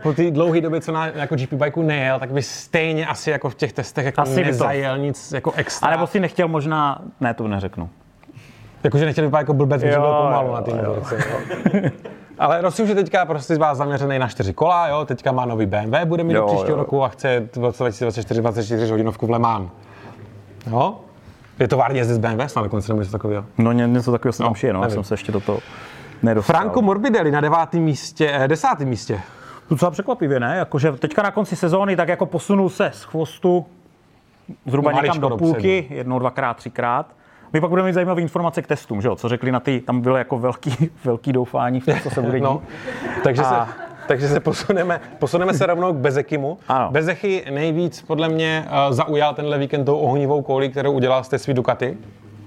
po 0.02 0.12
té 0.12 0.30
dlouhé 0.30 0.60
době, 0.60 0.80
co 0.80 0.92
na 0.92 1.06
jako 1.06 1.36
GP 1.36 1.52
bajku 1.52 1.82
nejel, 1.82 2.18
tak 2.18 2.30
by 2.32 2.42
stejně 2.42 3.06
asi 3.06 3.30
jako 3.30 3.50
v 3.50 3.54
těch 3.54 3.72
testech 3.72 4.04
jako 4.06 4.20
Asi 4.20 4.34
to- 4.34 4.40
nezajel 4.46 4.98
nic 4.98 5.32
jako 5.32 5.52
extra. 5.56 5.88
A 5.88 5.90
nebo 5.90 6.06
si 6.06 6.20
nechtěl 6.20 6.48
možná... 6.48 7.02
Ne, 7.20 7.34
to 7.34 7.48
neřeknu. 7.48 7.88
Jakože 8.84 9.04
nechtěl 9.04 9.24
vypadat 9.24 9.40
jako 9.40 9.54
blbec, 9.54 9.80
že 9.80 9.88
Jo, 9.90 10.00
byl 10.00 10.10
pomalu 10.14 10.48
jo, 10.48 10.54
na 10.54 10.60
té 10.62 10.74
motorce. 10.74 11.18
Ale 12.38 12.60
Rossi 12.60 12.82
už 12.82 12.88
je 12.88 12.94
teďka 12.94 13.24
prostě 13.26 13.54
z 13.54 13.58
vás 13.58 13.78
zaměřený 13.78 14.18
na 14.18 14.28
čtyři 14.28 14.52
kola, 14.52 14.88
jo, 14.88 15.04
teďka 15.04 15.32
má 15.32 15.44
nový 15.44 15.66
BMW, 15.66 15.94
bude 16.04 16.24
mít 16.24 16.32
Jo, 16.34 16.40
do 16.40 16.46
příštího 16.46 16.70
jo. 16.70 16.76
roku 16.76 17.04
a 17.04 17.08
chce 17.08 17.48
2024 17.52 18.40
24 18.40 18.90
hodinovku 18.90 19.26
v 19.26 19.30
Le 19.30 19.38
Mans. 19.38 19.70
Jo? 20.70 20.96
Je 21.58 21.68
to 21.68 21.76
várně 21.76 22.00
jezdit 22.00 22.14
z 22.14 22.18
BMW, 22.18 22.40
snad 22.46 22.62
dokonce 22.62 22.92
nebo 22.92 23.00
něco 23.00 23.12
takového. 23.12 23.44
No 23.58 23.72
ně- 23.72 23.86
něco 23.86 24.12
takového 24.12 24.32
se 24.32 24.42
tam 24.42 24.54
šije, 24.54 24.72
no. 24.72 24.80
Nevím. 24.80 24.94
jsem 24.94 25.04
se 25.04 25.14
ještě 25.14 25.32
do 25.32 25.40
toho 25.40 25.58
nedostal. 26.22 26.56
Franco 26.56 26.82
Morbidelli 26.82 27.30
na 27.30 27.40
devátém 27.40 27.80
místě, 27.82 28.30
eh, 28.34 28.48
desátém 28.48 28.88
místě. 28.88 29.20
Docela 29.72 29.90
překvapivě, 29.90 30.40
ne? 30.40 30.56
Jakože 30.56 30.92
teďka 30.92 31.22
na 31.22 31.30
konci 31.30 31.56
sezóny 31.56 31.96
tak 31.96 32.08
jako 32.08 32.26
posunul 32.26 32.68
se 32.70 32.90
z 32.94 33.02
chvostu 33.02 33.66
zhruba 34.66 34.90
Maličko 34.90 35.06
někam 35.14 35.20
do 35.20 35.28
dopředu. 35.28 35.52
půlky, 35.52 35.86
jednou, 35.90 36.18
dvakrát, 36.18 36.56
třikrát. 36.56 37.06
My 37.52 37.60
pak 37.60 37.70
budeme 37.70 37.86
mít 37.88 37.92
zajímavé 37.92 38.20
informace 38.22 38.62
k 38.62 38.66
testům, 38.66 39.02
že 39.02 39.08
jo? 39.08 39.16
Co 39.16 39.28
řekli 39.28 39.52
na 39.52 39.60
ty, 39.60 39.80
tam 39.80 40.00
bylo 40.00 40.16
jako 40.16 40.38
velký, 40.38 40.90
velký 41.04 41.32
doufání 41.32 41.80
v 41.80 41.84
to, 41.84 41.92
co 42.02 42.10
se 42.10 42.22
bude 42.22 42.38
dít. 42.38 42.44
No, 42.44 42.62
takže, 43.24 43.42
A- 43.42 43.66
se, 43.66 43.72
takže 44.08 44.28
se 44.28 44.40
posuneme, 44.40 45.00
posuneme 45.18 45.54
se 45.54 45.66
rovnou 45.66 45.92
k 45.92 45.96
Bezekimu. 45.96 46.58
Ano. 46.68 46.90
Bezechy 46.90 47.44
nejvíc 47.50 48.02
podle 48.02 48.28
mě 48.28 48.64
uh, 48.66 48.92
zaujal 48.94 49.34
tenhle 49.34 49.58
víkend 49.58 49.84
tou 49.84 49.96
ohnivou 49.98 50.42
koulí, 50.42 50.68
kterou 50.68 50.92
udělal 50.92 51.24
z 51.24 51.28
té 51.28 51.38
svý 51.38 51.54
Ducati 51.54 51.96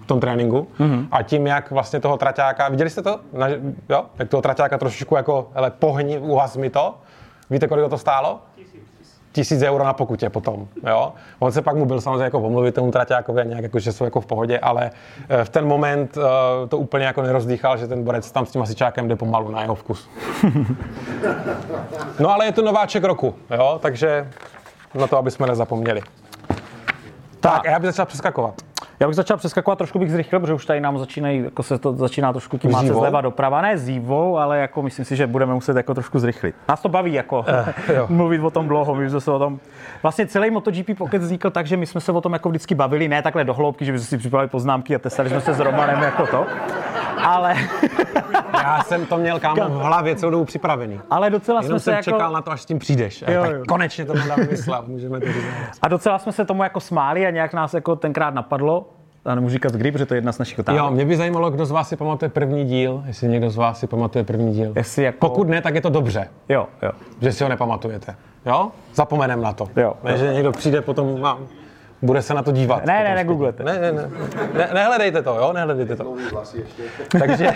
v 0.03 0.07
tom 0.07 0.19
tréninku. 0.19 0.67
Mhm. 0.79 0.91
Mm-hmm. 0.91 1.07
A 1.11 1.23
tím, 1.23 1.47
jak 1.47 1.71
vlastně 1.71 1.99
toho 1.99 2.17
traťáka, 2.17 2.69
viděli 2.69 2.89
jste 2.89 3.01
to? 3.01 3.19
Na, 3.33 3.47
jo? 3.89 4.05
Jak 4.19 4.29
toho 4.29 4.41
traťáka 4.41 4.77
trošičku 4.77 5.15
jako, 5.15 5.47
hele, 5.55 5.71
pohni, 5.71 6.19
uhas 6.19 6.57
mi 6.57 6.69
to. 6.69 6.95
Víte, 7.49 7.67
kolik 7.67 7.89
to 7.89 7.97
stálo? 7.97 8.41
tisíc 9.35 9.61
euro 9.61 9.83
na 9.83 9.93
pokutě 9.93 10.29
potom, 10.29 10.67
jo. 10.89 11.13
On 11.39 11.51
se 11.51 11.61
pak 11.61 11.75
mu 11.75 11.85
byl 11.85 12.01
samozřejmě 12.01 12.23
jako 12.23 12.39
omluvit 12.39 12.75
tomu 12.75 12.91
traťákovi 12.91 13.41
a 13.41 13.43
nějak 13.43 13.63
jako, 13.63 13.79
že 13.79 13.93
jsou 13.93 14.03
jako 14.03 14.21
v 14.21 14.25
pohodě, 14.25 14.59
ale 14.59 14.91
eh, 15.29 15.45
v 15.45 15.49
ten 15.49 15.67
moment 15.67 16.17
eh, 16.17 16.67
to 16.67 16.77
úplně 16.77 17.05
jako 17.05 17.21
nerozdýchal, 17.21 17.77
že 17.77 17.87
ten 17.87 18.03
borec 18.03 18.31
tam 18.31 18.45
s 18.45 18.51
tím 18.51 18.61
hasičákem 18.61 19.07
jde 19.07 19.15
pomalu 19.15 19.51
na 19.51 19.61
jeho 19.61 19.75
vkus. 19.75 20.09
No 22.19 22.29
ale 22.29 22.45
je 22.45 22.51
to 22.51 22.61
nováček 22.61 23.03
roku, 23.03 23.35
jo, 23.51 23.79
takže 23.81 24.31
na 24.93 25.07
to, 25.07 25.17
aby 25.17 25.31
jsme 25.31 25.47
nezapomněli. 25.47 26.01
Tak, 27.45 27.67
a 27.67 27.69
já 27.69 27.79
bych 27.79 27.87
začal 27.87 28.05
přeskakovat. 28.05 28.53
Já 28.99 29.07
bych 29.07 29.15
začal 29.15 29.37
přeskakovat, 29.37 29.77
trošku 29.77 29.99
bych 29.99 30.11
zrychlil, 30.11 30.39
protože 30.39 30.53
už 30.53 30.65
tady 30.65 30.81
nám 30.81 30.97
začínají, 30.99 31.43
jako 31.43 31.63
se 31.63 31.77
to 31.77 31.93
začíná 31.93 32.31
trošku 32.31 32.57
tím 32.57 32.71
Zívou? 32.79 32.99
zleva 32.99 33.21
doprava, 33.21 33.61
ne 33.61 33.77
zívou, 33.77 34.37
ale 34.37 34.59
jako 34.59 34.81
myslím 34.81 35.05
si, 35.05 35.15
že 35.15 35.27
budeme 35.27 35.53
muset 35.53 35.77
jako 35.77 35.93
trošku 35.93 36.19
zrychlit. 36.19 36.55
Nás 36.69 36.81
to 36.81 36.89
baví 36.89 37.13
jako 37.13 37.45
jo. 37.93 38.05
mluvit 38.09 38.39
o 38.39 38.49
tom 38.51 38.67
dlouho, 38.67 38.95
my 38.95 39.09
jsme 39.09 39.21
se 39.21 39.31
o 39.31 39.39
tom... 39.39 39.59
Vlastně 40.03 40.27
celý 40.27 40.51
MotoGP 40.51 40.97
Pocket 40.97 41.21
vznikl 41.21 41.49
tak, 41.49 41.67
že 41.67 41.77
my 41.77 41.85
jsme 41.85 42.01
se 42.01 42.11
o 42.11 42.21
tom 42.21 42.33
jako 42.33 42.49
vždycky 42.49 42.75
bavili, 42.75 43.07
ne 43.07 43.21
takhle 43.21 43.43
do 43.43 43.53
hloubky, 43.53 43.85
že 43.85 43.91
bychom 43.91 44.05
si 44.05 44.17
připravili 44.17 44.49
poznámky 44.49 44.95
a 44.95 44.99
testali 44.99 45.29
jsme 45.29 45.41
se 45.41 45.53
s 45.53 45.59
Romanem 45.59 46.03
jako 46.03 46.27
to, 46.27 46.45
ale, 47.23 47.55
Já 48.53 48.83
jsem 48.83 49.05
to 49.05 49.17
měl 49.17 49.39
kámo 49.39 49.69
v 49.69 49.81
hlavě 49.81 50.15
celou 50.15 50.31
dobu 50.31 50.45
připravený. 50.45 51.01
ale 51.09 51.29
docela 51.29 51.61
Jenom 51.61 51.69
jsme 51.69 51.79
se 51.79 51.83
jsem 51.83 51.93
jako... 51.93 52.03
čekal 52.03 52.31
na 52.31 52.41
to, 52.41 52.51
až 52.51 52.61
s 52.61 52.65
tím 52.65 52.79
přijdeš. 52.79 53.23
Jo, 53.27 53.41
tak 53.41 53.51
jo. 53.51 53.63
konečně 53.67 54.05
to 54.05 54.13
Manda 54.13 54.35
vymyslel, 54.35 54.83
můžeme 54.87 55.19
to 55.19 55.25
říct. 55.25 55.45
A 55.81 55.87
docela 55.87 56.19
jsme 56.19 56.31
se 56.31 56.45
tomu 56.45 56.63
jako 56.63 56.79
smáli 56.79 57.27
a 57.27 57.29
nějak 57.35 57.53
nás 57.53 57.73
jako 57.73 57.95
tenkrát 57.95 58.33
napadlo, 58.33 58.85
já 59.25 59.35
nemůžu 59.35 59.53
říkat 59.53 59.73
kdy, 59.73 59.91
protože 59.91 60.05
to 60.05 60.13
je 60.13 60.17
jedna 60.17 60.31
z 60.31 60.39
našich 60.39 60.59
otázek. 60.59 60.79
Jo, 60.79 60.91
mě 60.91 61.05
by 61.05 61.17
zajímalo, 61.17 61.51
kdo 61.51 61.65
z 61.65 61.71
vás 61.71 61.89
si 61.89 61.95
pamatuje 61.95 62.29
první 62.29 62.65
díl, 62.65 63.03
jestli 63.07 63.27
někdo 63.27 63.49
z 63.49 63.55
vás 63.57 63.79
si 63.79 63.87
pamatuje 63.87 64.23
první 64.23 64.53
díl. 64.53 64.73
Jestli 64.75 65.03
jako... 65.03 65.29
Pokud 65.29 65.47
ne, 65.47 65.61
tak 65.61 65.75
je 65.75 65.81
to 65.81 65.89
dobře, 65.89 66.27
Jo, 66.49 66.67
jo. 66.83 66.91
že 67.21 67.31
si 67.31 67.43
ho 67.43 67.49
nepamatujete. 67.49 68.15
Jo? 68.45 68.71
Zapomenem 68.93 69.41
na 69.41 69.53
to. 69.53 69.67
Jo, 69.75 69.93
Ne, 70.03 70.17
že 70.17 70.33
někdo 70.33 70.51
přijde 70.51 70.81
potom 70.81 71.25
a 71.25 71.37
bude 72.01 72.21
se 72.21 72.33
na 72.33 72.43
to 72.43 72.51
dívat. 72.51 72.85
Ne, 72.85 73.03
ne, 73.03 73.15
negooglete. 73.15 73.63
Ne, 73.63 73.79
ne, 73.79 73.91
ne, 73.91 74.09
ne, 74.53 74.69
nehledejte 74.73 75.21
to, 75.21 75.35
jo, 75.35 75.53
nehledejte 75.53 75.95
to. 75.95 76.13
takže, 77.19 77.53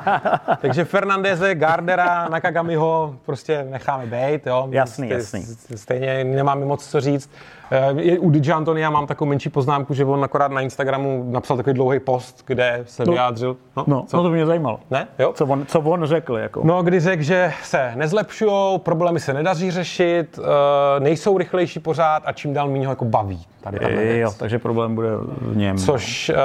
takže 0.60 0.84
Fernandeze, 0.84 1.54
Gardera, 1.54 2.28
Nakagamiho 2.28 3.14
prostě 3.26 3.66
necháme 3.70 4.06
bejt, 4.06 4.46
jo. 4.46 4.68
Jasný, 4.70 5.08
Stej- 5.08 5.16
jasný. 5.16 5.44
Stejně 5.76 6.24
nemáme 6.24 6.64
moc 6.64 6.86
co 6.86 7.00
říct. 7.00 7.30
Eh, 7.70 7.92
je- 7.96 8.18
U 8.18 8.30
Di 8.30 8.52
Antonia 8.52 8.90
mám 8.90 9.06
takovou 9.06 9.28
menší 9.28 9.48
poznámku, 9.48 9.94
že 9.94 10.04
on 10.04 10.24
akorát 10.24 10.50
na 10.50 10.60
Instagramu 10.60 11.26
napsal 11.30 11.56
takový 11.56 11.74
dlouhý 11.74 12.00
post, 12.00 12.42
kde 12.46 12.80
se 12.86 13.04
vyjádřil. 13.04 13.56
No, 13.86 14.02
co? 14.02 14.16
no 14.16 14.22
to 14.22 14.30
mě 14.30 14.46
zajímalo. 14.46 14.80
Ne? 14.90 15.06
Jo? 15.18 15.32
Co 15.32 15.46
on, 15.46 15.66
co 15.66 15.80
on 15.80 16.04
řekl, 16.04 16.36
jako. 16.38 16.60
No, 16.64 16.82
kdy 16.82 17.00
řekl, 17.00 17.22
že 17.22 17.52
se 17.62 17.92
nezlepšují, 17.94 18.78
problémy 18.78 19.20
se 19.20 19.34
nedaří 19.34 19.70
řešit, 19.70 20.38
eh, 20.38 21.00
nejsou 21.00 21.38
rychlejší 21.38 21.80
pořád 21.80 22.22
a 22.26 22.32
čím 22.32 22.54
dál 22.54 22.68
méně 22.68 22.86
ho 22.86 22.92
jako 22.92 23.04
baví. 23.04 23.46
Tady 23.70 23.96
věc. 23.96 24.20
jo, 24.20 24.32
takže 24.38 24.58
problém 24.58 24.94
bude 24.94 25.08
v 25.40 25.56
něm. 25.56 25.78
Což 25.78 26.28
uh, 26.34 26.36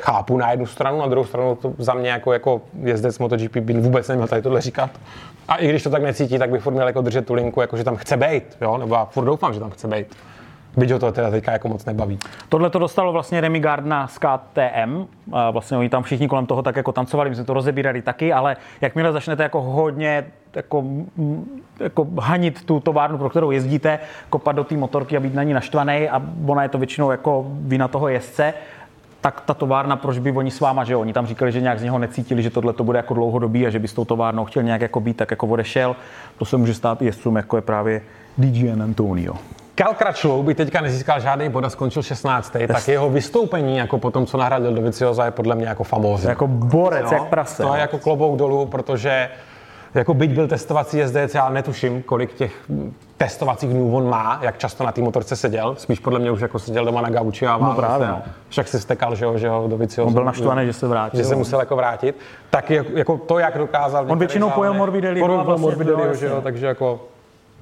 chápu 0.00 0.36
na 0.36 0.50
jednu 0.50 0.66
stranu, 0.66 0.98
na 0.98 1.06
druhou 1.06 1.26
stranu 1.26 1.54
to 1.54 1.72
za 1.78 1.94
mě 1.94 2.10
jako, 2.10 2.32
jako 2.32 2.60
jezdec 2.82 3.18
MotoGP 3.18 3.56
by 3.56 3.72
vůbec 3.72 4.08
neměl 4.08 4.28
tady 4.28 4.42
tohle 4.42 4.60
říkat. 4.60 4.90
A 5.48 5.56
i 5.56 5.68
když 5.68 5.82
to 5.82 5.90
tak 5.90 6.02
necítí, 6.02 6.38
tak 6.38 6.50
bych 6.50 6.62
furt 6.62 6.72
měl 6.72 6.86
jako 6.86 7.00
držet 7.00 7.26
tu 7.26 7.34
linku, 7.34 7.60
jako 7.60 7.76
že 7.76 7.84
tam 7.84 7.96
chce 7.96 8.16
být, 8.16 8.44
jo? 8.60 8.78
nebo 8.78 8.94
já 8.94 9.04
furt 9.04 9.24
doufám, 9.24 9.54
že 9.54 9.60
tam 9.60 9.70
chce 9.70 9.88
být. 9.88 10.06
Byť 10.76 10.90
ho 10.90 10.98
to 10.98 11.12
teda 11.12 11.30
teďka 11.30 11.52
jako 11.52 11.68
moc 11.68 11.84
nebaví. 11.84 12.18
Tohle 12.48 12.70
to 12.70 12.78
dostalo 12.78 13.12
vlastně 13.12 13.40
Remy 13.40 13.60
Gardner 13.60 14.06
z 14.06 14.18
KTM. 14.18 15.06
Vlastně 15.50 15.76
oni 15.76 15.88
tam 15.88 16.02
všichni 16.02 16.28
kolem 16.28 16.46
toho 16.46 16.62
tak 16.62 16.76
jako 16.76 16.92
tancovali, 16.92 17.30
my 17.30 17.36
jsme 17.36 17.44
to 17.44 17.54
rozebírali 17.54 18.02
taky, 18.02 18.32
ale 18.32 18.56
jakmile 18.80 19.12
začnete 19.12 19.42
jako 19.42 19.62
hodně 19.62 20.24
jako, 20.54 20.84
jako 21.80 22.06
hanit 22.20 22.64
tu 22.64 22.80
továrnu, 22.80 23.18
pro 23.18 23.30
kterou 23.30 23.50
jezdíte, 23.50 23.98
kopat 24.30 24.56
do 24.56 24.64
té 24.64 24.76
motorky 24.76 25.16
a 25.16 25.20
být 25.20 25.34
na 25.34 25.42
ní 25.42 25.52
naštvaný 25.52 26.08
a 26.08 26.22
ona 26.46 26.62
je 26.62 26.68
to 26.68 26.78
většinou 26.78 27.10
jako 27.10 27.46
vina 27.48 27.88
toho 27.88 28.08
jezdce, 28.08 28.54
tak 29.20 29.40
ta 29.40 29.54
továrna, 29.54 29.96
proč 29.96 30.18
by 30.18 30.32
oni 30.32 30.50
s 30.50 30.60
váma, 30.60 30.84
že? 30.84 30.96
Oni 30.96 31.12
tam 31.12 31.26
říkali, 31.26 31.52
že 31.52 31.60
nějak 31.60 31.78
z 31.78 31.82
něho 31.82 31.98
necítili, 31.98 32.42
že 32.42 32.50
tohle 32.50 32.72
to 32.72 32.84
bude 32.84 32.98
jako 32.98 33.14
dlouhodobý 33.14 33.66
a 33.66 33.70
že 33.70 33.78
by 33.78 33.88
s 33.88 33.92
tou 33.92 34.04
továrnou 34.04 34.44
chtěl 34.44 34.62
nějak 34.62 34.80
jako 34.80 35.00
být, 35.00 35.16
tak 35.16 35.30
jako 35.30 35.46
odešel. 35.46 35.96
To 36.38 36.44
se 36.44 36.56
může 36.56 36.74
stát 36.74 37.02
i 37.02 37.04
jezdcům, 37.04 37.36
jako 37.36 37.56
je 37.56 37.62
právě 37.62 38.02
DJ 38.38 38.72
Antonio. 38.82 39.34
Cal 39.76 39.94
Crutchlow 39.94 40.44
by 40.44 40.54
teďka 40.54 40.80
nezískal 40.80 41.20
žádný 41.20 41.48
bod 41.48 41.64
a 41.64 41.70
skončil 41.70 42.02
16. 42.02 42.56
tak 42.68 42.88
jeho 42.88 43.10
vystoupení 43.10 43.76
jako 43.76 43.98
po 43.98 44.10
tom, 44.10 44.26
co 44.26 44.36
nahradil 44.38 44.74
Dovicioza, 44.74 45.24
je 45.24 45.30
podle 45.30 45.54
mě 45.54 45.66
jako 45.66 45.84
famózní. 45.84 46.28
Jako 46.28 46.46
borec, 46.46 47.12
jak 47.12 47.24
prase. 47.24 47.62
To 47.62 47.68
no. 47.68 47.74
je 47.74 47.80
jako 47.80 47.98
klobouk 47.98 48.38
dolů, 48.38 48.66
protože 48.66 49.28
jako 49.94 50.14
byť 50.14 50.30
byl 50.30 50.48
testovací 50.48 50.96
jezdec, 50.98 51.34
já 51.34 51.48
netuším, 51.48 52.02
kolik 52.02 52.34
těch 52.34 52.52
testovacích 53.16 53.70
dnů 53.70 53.96
on 53.96 54.08
má, 54.08 54.38
jak 54.42 54.58
často 54.58 54.84
na 54.84 54.92
té 54.92 55.00
motorce 55.00 55.36
seděl. 55.36 55.74
Spíš 55.78 55.98
podle 55.98 56.18
mě 56.18 56.30
už 56.30 56.40
jako 56.40 56.58
seděl 56.58 56.84
doma 56.84 57.00
na 57.00 57.10
gauči 57.10 57.46
a 57.46 57.58
No 57.58 57.74
právě, 57.74 58.06
se- 58.06 58.12
no. 58.12 58.22
Však 58.48 58.68
si 58.68 58.80
stekal, 58.80 59.14
že 59.14 59.24
jo, 59.24 59.38
že 59.38 59.46
jo, 59.46 59.64
do 59.68 59.76
Viciozu. 59.76 60.06
On 60.08 60.14
byl 60.14 60.24
naštvaný, 60.24 60.66
že 60.66 60.72
se 60.72 60.88
vrátil. 60.88 61.18
Že 61.18 61.24
se 61.24 61.36
musel 61.36 61.60
jako 61.60 61.76
vrátit. 61.76 62.16
Tak 62.50 62.70
jako, 62.70 63.18
to, 63.18 63.38
jak 63.38 63.58
dokázal... 63.58 64.04
On 64.08 64.18
většinou 64.18 64.50
pojel 64.50 64.74
Morbidelli, 64.74 65.20
no 65.20 65.26
pojel 65.26 65.44
vlastně- 65.44 65.62
Morbidelli, 65.62 66.06
no, 66.06 66.14
že 66.14 66.26
jo, 66.26 66.40
takže 66.42 66.66
jako 66.66 67.00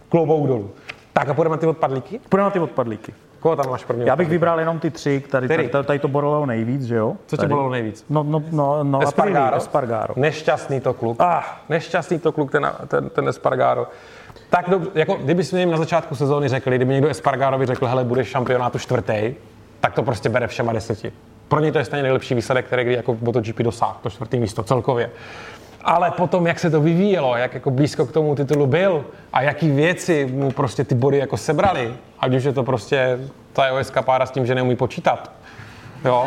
klobouk 0.08 0.46
dolů. 0.46 0.70
Tak 1.12 1.28
a 1.28 1.34
půjdeme 1.34 1.56
na 1.56 1.60
ty 1.60 1.66
odpadlíky? 1.66 2.20
Půjdeme 2.28 2.44
na 2.44 2.50
ty 2.50 2.58
odpadlíky. 2.58 3.14
Koho 3.40 3.56
tam 3.56 3.70
máš 3.70 3.84
první? 3.84 4.06
Já 4.06 4.16
bych 4.16 4.28
vybral 4.28 4.58
jenom 4.60 4.78
ty 4.78 4.90
tři, 4.90 5.24
tady, 5.30 5.48
tady, 5.48 5.68
tady 5.68 5.98
to 5.98 6.08
bolelo 6.08 6.46
nejvíc, 6.46 6.82
že 6.82 6.96
jo? 6.96 7.16
Co 7.26 7.36
tě 7.36 7.46
bolelo 7.46 7.70
nejvíc? 7.70 8.04
No, 8.10 8.22
no, 8.22 8.42
no, 8.50 8.84
no 8.84 9.02
Espargaro? 9.02 9.56
Espargaro. 9.56 10.14
Nešťastný 10.16 10.80
to 10.80 10.94
kluk. 10.94 11.16
Ah. 11.20 11.42
Nešťastný 11.68 12.18
to 12.18 12.32
kluk, 12.32 12.52
ten, 12.52 12.70
ten, 12.88 13.10
ten 13.10 13.28
Espargaro. 13.28 13.86
Tak 14.50 14.70
dobře, 14.70 14.90
jako 14.94 15.14
kdyby 15.14 15.44
jsme 15.44 15.60
jim 15.60 15.70
na 15.70 15.76
začátku 15.76 16.14
sezóny 16.14 16.48
řekli, 16.48 16.76
kdyby 16.76 16.92
někdo 16.92 17.08
Espargarovi 17.08 17.66
řekl, 17.66 17.86
hele, 17.86 18.04
budeš 18.04 18.28
šampionátu 18.28 18.78
čtvrtý, 18.78 19.34
tak 19.80 19.94
to 19.94 20.02
prostě 20.02 20.28
bere 20.28 20.46
všema 20.46 20.72
deseti. 20.72 21.12
Pro 21.48 21.60
něj 21.60 21.72
to 21.72 21.78
je 21.78 21.84
stejně 21.84 22.02
nejlepší 22.02 22.34
výsledek, 22.34 22.66
který 22.66 22.84
kdy 22.84 22.94
jako 22.94 23.16
MotoGP 23.20 23.58
dosáhl, 23.58 23.96
to 24.02 24.10
čtvrtý 24.10 24.38
místo 24.38 24.62
celkově. 24.62 25.10
Ale 25.84 26.10
potom, 26.10 26.46
jak 26.46 26.58
se 26.58 26.70
to 26.70 26.80
vyvíjelo, 26.80 27.36
jak 27.36 27.54
jako 27.54 27.70
blízko 27.70 28.06
k 28.06 28.12
tomu 28.12 28.34
titulu 28.34 28.66
byl 28.66 29.04
a 29.32 29.42
jaký 29.42 29.70
věci 29.70 30.28
mu 30.32 30.50
prostě 30.50 30.84
ty 30.84 30.94
body 30.94 31.18
jako 31.18 31.36
sebrali, 31.36 31.94
ať 32.20 32.34
už 32.34 32.44
je 32.44 32.52
to 32.52 32.62
prostě 32.62 33.18
ta 33.52 33.66
jeho 33.66 33.78
eskapáda 33.78 34.26
s 34.26 34.30
tím, 34.30 34.46
že 34.46 34.54
neumí 34.54 34.76
počítat, 34.76 35.32
Jo. 36.04 36.26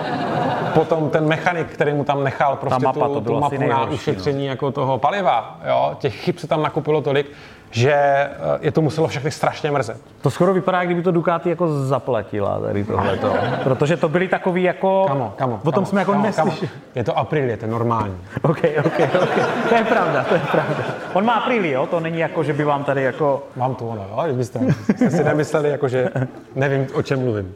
Potom 0.73 1.09
ten 1.09 1.27
mechanik, 1.27 1.67
který 1.67 1.93
mu 1.93 2.03
tam 2.03 2.23
nechal 2.23 2.55
prostě 2.55 2.85
mapa, 2.85 3.07
tu, 3.07 3.13
to 3.13 3.21
tu 3.21 3.39
mapu 3.39 3.67
na 3.67 3.85
no. 3.85 3.93
ušetření 3.93 4.45
jako 4.45 4.71
toho 4.71 4.97
paliva. 4.97 5.59
Jo. 5.67 5.95
Těch 5.99 6.15
chyb 6.15 6.37
se 6.37 6.47
tam 6.47 6.61
nakupilo 6.61 7.01
tolik, 7.01 7.31
že 7.75 7.93
eh, 7.93 8.31
je 8.61 8.71
to 8.71 8.81
muselo 8.81 9.07
všechny 9.07 9.31
strašně 9.31 9.71
mrzet. 9.71 9.97
To 10.21 10.31
skoro 10.31 10.53
vypadá, 10.53 10.85
kdyby 10.85 11.01
to 11.01 11.11
Ducati 11.11 11.49
jako 11.49 11.83
zaplatila 11.83 12.59
tady 12.59 12.83
tohleto. 12.83 13.33
Protože 13.63 13.97
to 13.97 14.09
byly 14.09 14.27
takový 14.27 14.63
jako... 14.63 15.05
Kamo, 15.07 15.33
kamo, 15.37 15.55
O 15.55 15.59
tom 15.59 15.73
kamo, 15.73 15.85
jsme 15.85 16.01
jako 16.01 16.13
neslyšeli. 16.13 16.69
Je 16.95 17.03
to 17.03 17.17
Aprilie, 17.17 17.57
to 17.57 17.65
je 17.65 17.71
normální. 17.71 18.17
OK, 18.41 18.59
OK, 18.85 18.99
OK. 19.23 19.39
To 19.69 19.75
je 19.75 19.83
pravda, 19.83 20.23
to 20.23 20.33
je 20.33 20.39
pravda. 20.51 20.83
On 21.13 21.25
má 21.25 21.33
apríli, 21.33 21.71
jo? 21.71 21.87
To 21.87 21.99
není 21.99 22.19
jako, 22.19 22.43
že 22.43 22.53
by 22.53 22.63
vám 22.63 22.83
tady 22.83 23.03
jako... 23.03 23.43
Mám 23.55 23.75
to 23.75 23.87
ono, 23.87 24.01
jo? 24.01 24.21
Kdybyste 24.25 24.59
jste 24.95 25.11
si 25.11 25.23
nemysleli, 25.23 25.69
jako, 25.69 25.87
že 25.87 26.09
nevím, 26.55 26.87
o 26.93 27.01
čem 27.01 27.19
mluvím. 27.19 27.53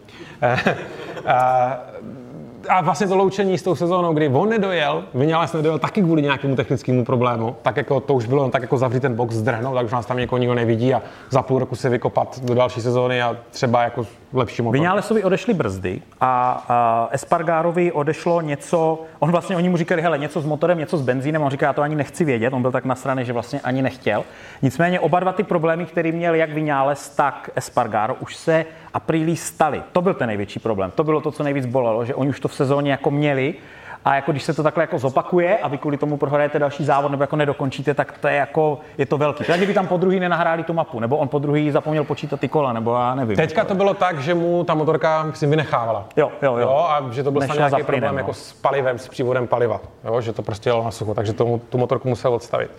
A, 2.70 2.82
vlastně 2.82 3.08
to 3.08 3.16
loučení 3.16 3.58
s 3.58 3.64
tou 3.64 3.76
sezónou, 3.76 4.14
kdy 4.14 4.30
on 4.30 4.50
nedojel, 4.50 5.04
Vinales 5.14 5.54
nedojel 5.54 5.80
taky 5.80 6.02
kvůli 6.02 6.22
nějakému 6.22 6.56
technickému 6.56 7.06
problému, 7.06 7.56
tak 7.62 7.78
jako 7.78 8.00
to 8.00 8.14
už 8.14 8.26
bylo 8.26 8.50
tak 8.50 8.62
jako 8.62 8.78
zavřít 8.78 9.00
ten 9.00 9.16
box, 9.16 9.36
zdrhnout, 9.36 9.76
tak 9.76 9.86
už 9.86 9.92
nás 9.92 10.06
tam 10.06 10.18
někoho 10.18 10.40
nikdo 10.40 10.56
nevidí 10.56 10.94
a 10.94 11.02
za 11.30 11.42
půl 11.42 11.60
roku 11.60 11.76
se 11.76 11.90
vykopat 11.90 12.40
do 12.44 12.56
další 12.56 12.82
sezóny 12.82 13.22
a 13.22 13.38
třeba 13.52 13.84
jako 13.84 14.06
lepší 14.34 14.62
motor. 14.62 14.80
Vinalesovi 14.80 15.24
odešly 15.24 15.54
brzdy 15.54 16.02
a, 16.22 16.64
a 16.68 17.10
Espargarovi 17.12 17.92
odešlo 17.92 18.42
něco, 18.42 19.04
on 19.20 19.32
vlastně, 19.32 19.56
oni 19.56 19.70
mu 19.70 19.78
říkali, 19.78 20.02
hele, 20.02 20.18
něco 20.18 20.42
s 20.42 20.46
motorem, 20.46 20.78
něco 20.78 20.98
s 20.98 21.02
benzínem, 21.02 21.42
on 21.42 21.52
říká, 21.52 21.66
já 21.66 21.74
to 21.74 21.82
ani 21.82 21.96
nechci 21.96 22.26
vědět, 22.26 22.54
on 22.54 22.62
byl 22.62 22.72
tak 22.72 22.86
nasraný, 22.86 23.26
že 23.26 23.34
vlastně 23.34 23.62
ani 23.62 23.82
nechtěl. 23.82 24.24
Nicméně 24.62 25.00
oba 25.00 25.20
dva 25.20 25.32
ty 25.32 25.44
problémy, 25.44 25.86
který 25.86 26.12
měl 26.12 26.36
jak 26.36 26.54
Vinales, 26.54 27.10
tak 27.10 27.50
Espargaro, 27.56 28.16
už 28.16 28.36
se 28.36 28.66
aprílí 28.94 29.38
staly. 29.38 29.82
To 29.92 30.02
byl 30.02 30.14
ten 30.14 30.28
největší 30.28 30.60
problém. 30.60 30.92
To 30.96 31.04
bylo 31.04 31.22
to, 31.22 31.32
co 31.32 31.44
nejvíc 31.44 31.66
bolelo, 31.66 32.06
že 32.06 32.16
oni 32.16 32.30
už 32.30 32.40
to 32.40 32.48
v 32.48 32.54
sezóně 32.54 32.92
jako 32.92 33.12
měli 33.12 33.56
a 34.06 34.16
jako 34.16 34.32
když 34.32 34.44
se 34.44 34.54
to 34.54 34.64
takhle 34.64 34.84
jako 34.84 35.00
zopakuje 35.00 35.58
a 35.58 35.68
vy 35.68 35.78
kvůli 35.78 35.98
tomu 35.98 36.18
prohrajete 36.18 36.60
další 36.60 36.86
závod 36.86 37.12
nebo 37.12 37.24
jako 37.24 37.36
nedokončíte, 37.36 37.94
tak 37.94 38.18
to 38.18 38.28
je 38.28 38.36
jako, 38.36 38.80
je 38.98 39.06
to 39.06 39.18
velký. 39.18 39.44
Tak 39.44 39.58
kdyby 39.58 39.74
tam 39.74 39.88
po 39.88 39.98
druhý 39.98 40.20
nenahráli 40.20 40.64
tu 40.64 40.74
mapu, 40.74 41.00
nebo 41.00 41.18
on 41.18 41.28
po 41.28 41.40
druhý 41.40 41.72
zapomněl 41.72 42.04
počítat 42.04 42.40
ty 42.40 42.48
kola, 42.48 42.74
nebo 42.74 42.96
já 42.96 43.16
nevím. 43.16 43.36
Teďka 43.36 43.66
to 43.66 43.76
bylo 43.76 43.94
tak, 43.94 44.20
že 44.20 44.34
mu 44.34 44.64
ta 44.64 44.74
motorka 44.74 45.32
si 45.34 45.48
vynechávala. 45.48 46.06
Jo, 46.16 46.32
jo, 46.42 46.58
jo. 46.58 46.60
Jo, 46.60 46.86
a 46.90 47.04
že 47.12 47.24
to 47.24 47.32
byl 47.32 47.42
snad 47.42 47.58
nějaký 47.58 47.72
za 47.72 47.76
plynem, 47.76 47.86
problém 47.86 48.14
no. 48.14 48.20
jako 48.20 48.34
s 48.34 48.54
palivem, 48.54 49.00
s 49.00 49.08
přívodem 49.08 49.48
paliva. 49.48 49.82
Jo, 50.06 50.22
že 50.22 50.34
to 50.34 50.42
prostě 50.42 50.70
jelo 50.70 50.84
na 50.84 50.92
sucho, 50.92 51.14
takže 51.14 51.34
tomu, 51.34 51.62
tu 51.70 51.78
motorku 51.78 52.10
musel 52.10 52.34
odstavit. 52.34 52.72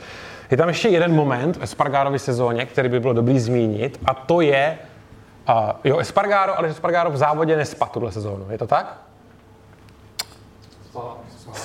Je 0.51 0.57
tam 0.57 0.69
ještě 0.69 0.89
jeden 0.89 1.15
moment 1.15 1.57
v 1.57 1.63
Espargarově 1.63 2.19
sezóně, 2.19 2.67
který 2.67 2.89
by 2.89 3.01
bylo 3.01 3.13
dobrý 3.13 3.41
zmínit, 3.41 4.01
a 4.05 4.15
to 4.15 4.41
je, 4.41 4.79
uh, 5.49 5.55
jo, 5.85 5.99
Espargaro, 5.99 6.59
ale 6.59 6.69
Espargaro 6.69 7.11
v 7.11 7.17
závodě 7.17 7.57
nespadl 7.57 7.91
tuhle 7.93 8.13
sezónu, 8.13 8.47
je 8.51 8.59
to 8.59 8.67
tak? 8.67 9.10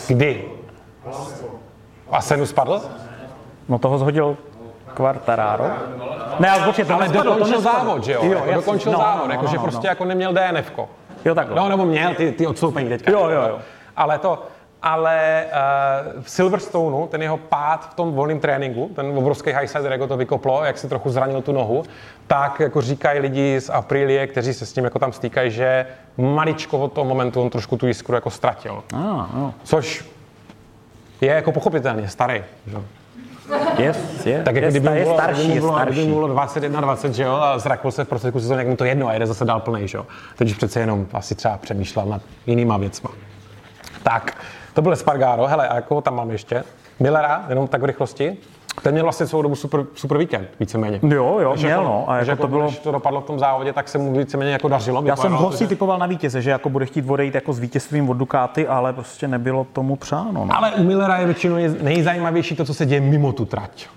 Kdy? 0.08 0.46
A 2.12 2.22
Senu 2.22 2.46
spadl? 2.46 2.82
No 3.70 3.80
toho 3.80 3.98
zhodil 3.98 4.38
Quartararo. 4.94 5.66
Ne, 6.40 6.50
ale 6.50 6.66
počkej, 6.66 6.86
to 6.86 6.94
Ale 6.94 7.04
nespadlo, 7.08 7.24
to 7.34 7.40
dokončil 7.40 7.58
nespadlo. 7.58 7.80
závod, 7.80 8.04
že 8.04 8.12
jo? 8.14 8.22
jo 8.24 8.32
Jako 8.32 8.52
dokončil 8.54 8.92
No, 8.92 8.98
závod, 8.98 9.28
no, 9.28 9.32
jakože 9.34 9.58
no, 9.58 9.64
prostě 9.64 9.88
no. 9.88 9.92
jako 9.92 10.06
neměl 10.06 10.34
DNFko. 10.34 10.90
Jo, 11.26 11.36
takhle. 11.36 11.56
No, 11.56 11.70
nebo 11.70 11.86
měl 11.86 12.14
ty, 12.16 12.32
ty 12.32 12.48
odstoupení 12.48 12.90
teďka. 12.90 13.12
Jo, 13.12 13.30
jo, 13.30 13.42
jo. 13.50 13.60
Ale 13.98 14.18
to, 14.20 14.44
ale 14.82 15.46
uh, 15.46 16.24
v 16.24 16.30
Silverstoneu, 16.30 17.08
ten 17.08 17.22
jeho 17.22 17.38
pád 17.38 17.90
v 17.92 17.94
tom 17.94 18.14
volném 18.14 18.40
tréninku, 18.40 18.92
ten 18.96 19.18
obrovský 19.18 19.52
highsider, 19.52 19.92
jako 19.92 20.08
to 20.08 20.18
vykoplo, 20.18 20.64
jak 20.64 20.78
si 20.78 20.90
trochu 20.90 21.10
zranil 21.10 21.42
tu 21.42 21.52
nohu, 21.52 21.84
tak 22.28 22.60
jako 22.60 22.82
říkají 22.82 23.20
lidi 23.20 23.62
z 23.62 23.70
Aprilie, 23.70 24.28
kteří 24.28 24.54
se 24.54 24.66
s 24.66 24.74
tím 24.74 24.84
jako 24.84 25.00
tam 25.00 25.12
stýkají, 25.12 25.52
že 25.52 25.86
maličko 26.18 26.80
od 26.80 26.94
toho 26.94 27.06
momentu 27.06 27.42
on 27.42 27.50
trošku 27.50 27.78
tu 27.78 27.88
jiskru 27.88 28.16
jako 28.16 28.30
ztratil. 28.30 28.84
Ah, 28.94 29.26
jo. 29.38 29.54
Což 29.64 30.06
je 31.22 31.32
jako 31.32 31.52
pochopitelně 31.52 32.08
starý. 32.08 32.44
Že? 32.68 32.78
Yes, 33.78 34.26
yes. 34.26 34.42
Tak 34.46 34.56
jako 34.56 34.66
je, 34.66 34.72
kdyby, 34.72 34.88
je 34.88 35.04
bylo, 35.04 35.14
starší, 35.16 35.42
kdyby, 35.42 35.60
kdyby 35.60 35.68
starší. 35.68 36.08
bylo 36.08 36.28
21, 36.28 36.82
20, 36.82 37.14
že 37.14 37.24
jo, 37.24 37.34
a 37.34 37.60
zrakl 37.60 37.92
se 37.92 38.04
v 38.04 38.08
prostředku 38.08 38.40
sezóny, 38.40 38.60
jak 38.60 38.68
mu 38.68 38.76
to 38.76 38.86
jedno 38.86 39.08
a 39.08 39.14
jede 39.14 39.28
zase 39.28 39.46
dál 39.46 39.60
plný, 39.60 39.88
že 39.88 39.98
jo. 39.98 40.06
Teď 40.36 40.58
přece 40.58 40.80
jenom 40.80 41.08
asi 41.14 41.36
třeba 41.36 41.58
přemýšlel 41.58 42.06
nad 42.06 42.22
jinýma 42.46 42.78
věcma. 42.78 43.10
Tak, 44.04 44.38
to 44.76 44.82
byl 44.82 44.96
Spargaro, 44.96 45.48
hele, 45.48 45.68
a 45.68 45.76
jako 45.76 46.02
tam 46.02 46.16
mám 46.16 46.32
ještě? 46.32 46.64
Millera, 47.00 47.46
jenom 47.50 47.68
tak 47.68 47.82
v 47.82 47.86
rychlosti. 47.86 48.38
Ten 48.82 48.92
měl 48.94 49.04
vlastně 49.06 49.28
celou 49.28 49.42
dobu 49.42 49.56
super, 49.56 49.86
super 49.96 50.18
víkend, 50.18 50.48
víceméně. 50.60 51.00
Jo, 51.04 51.38
jo, 51.42 51.52
Když 51.52 51.64
měl, 51.64 51.80
jako, 51.80 51.92
no. 51.92 52.06
A 52.10 52.18
když 52.18 52.28
jako 52.28 52.42
to 52.42 52.48
bylo, 52.48 52.66
Když 52.68 52.80
to 52.80 52.92
dopadlo 52.92 53.22
v 53.22 53.24
tom 53.26 53.40
závodě, 53.40 53.74
tak 53.74 53.88
se 53.90 53.98
mu 53.98 54.14
víceméně 54.18 54.52
jako 54.52 54.68
dařilo. 54.68 55.04
já 55.06 55.16
jsem 55.16 55.32
ho 55.34 55.52
si 55.52 55.64
že- 55.64 55.68
typoval 55.68 55.98
na 56.00 56.06
vítěze, 56.06 56.42
že 56.42 56.50
jako 56.50 56.70
bude 56.70 56.86
chtít 56.86 57.10
odejít 57.10 57.36
jako 57.36 57.54
s 57.54 57.60
vítězstvím 57.60 58.10
od 58.10 58.14
Ducati, 58.14 58.68
ale 58.68 58.94
prostě 58.94 59.28
nebylo 59.28 59.68
tomu 59.74 59.96
přáno. 59.96 60.46
No. 60.46 60.48
Ale 60.58 60.72
u 60.72 60.84
Millera 60.84 61.18
je 61.18 61.26
většinou 61.26 61.56
nejzajímavější 61.82 62.56
to, 62.56 62.66
co 62.66 62.74
se 62.74 62.86
děje 62.86 63.02
mimo 63.02 63.32
tu 63.34 63.46
trať. 63.46 63.88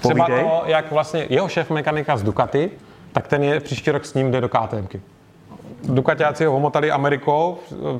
Třeba 0.00 0.24
Povídej. 0.26 0.44
to, 0.44 0.62
jak 0.66 0.92
vlastně 0.92 1.26
jeho 1.28 1.48
šéf 1.48 1.70
mechanika 1.70 2.16
z 2.16 2.22
Ducati, 2.22 2.70
tak 3.12 3.28
ten 3.28 3.42
je 3.42 3.60
příští 3.60 3.90
rok 3.90 4.04
s 4.04 4.14
ním 4.14 4.30
jde 4.30 4.40
do 4.40 4.48
KTMky. 4.48 5.00
Ducatiáci 5.84 6.44
ho 6.44 6.56
omotali 6.56 6.90
Amerikou, 6.90 7.56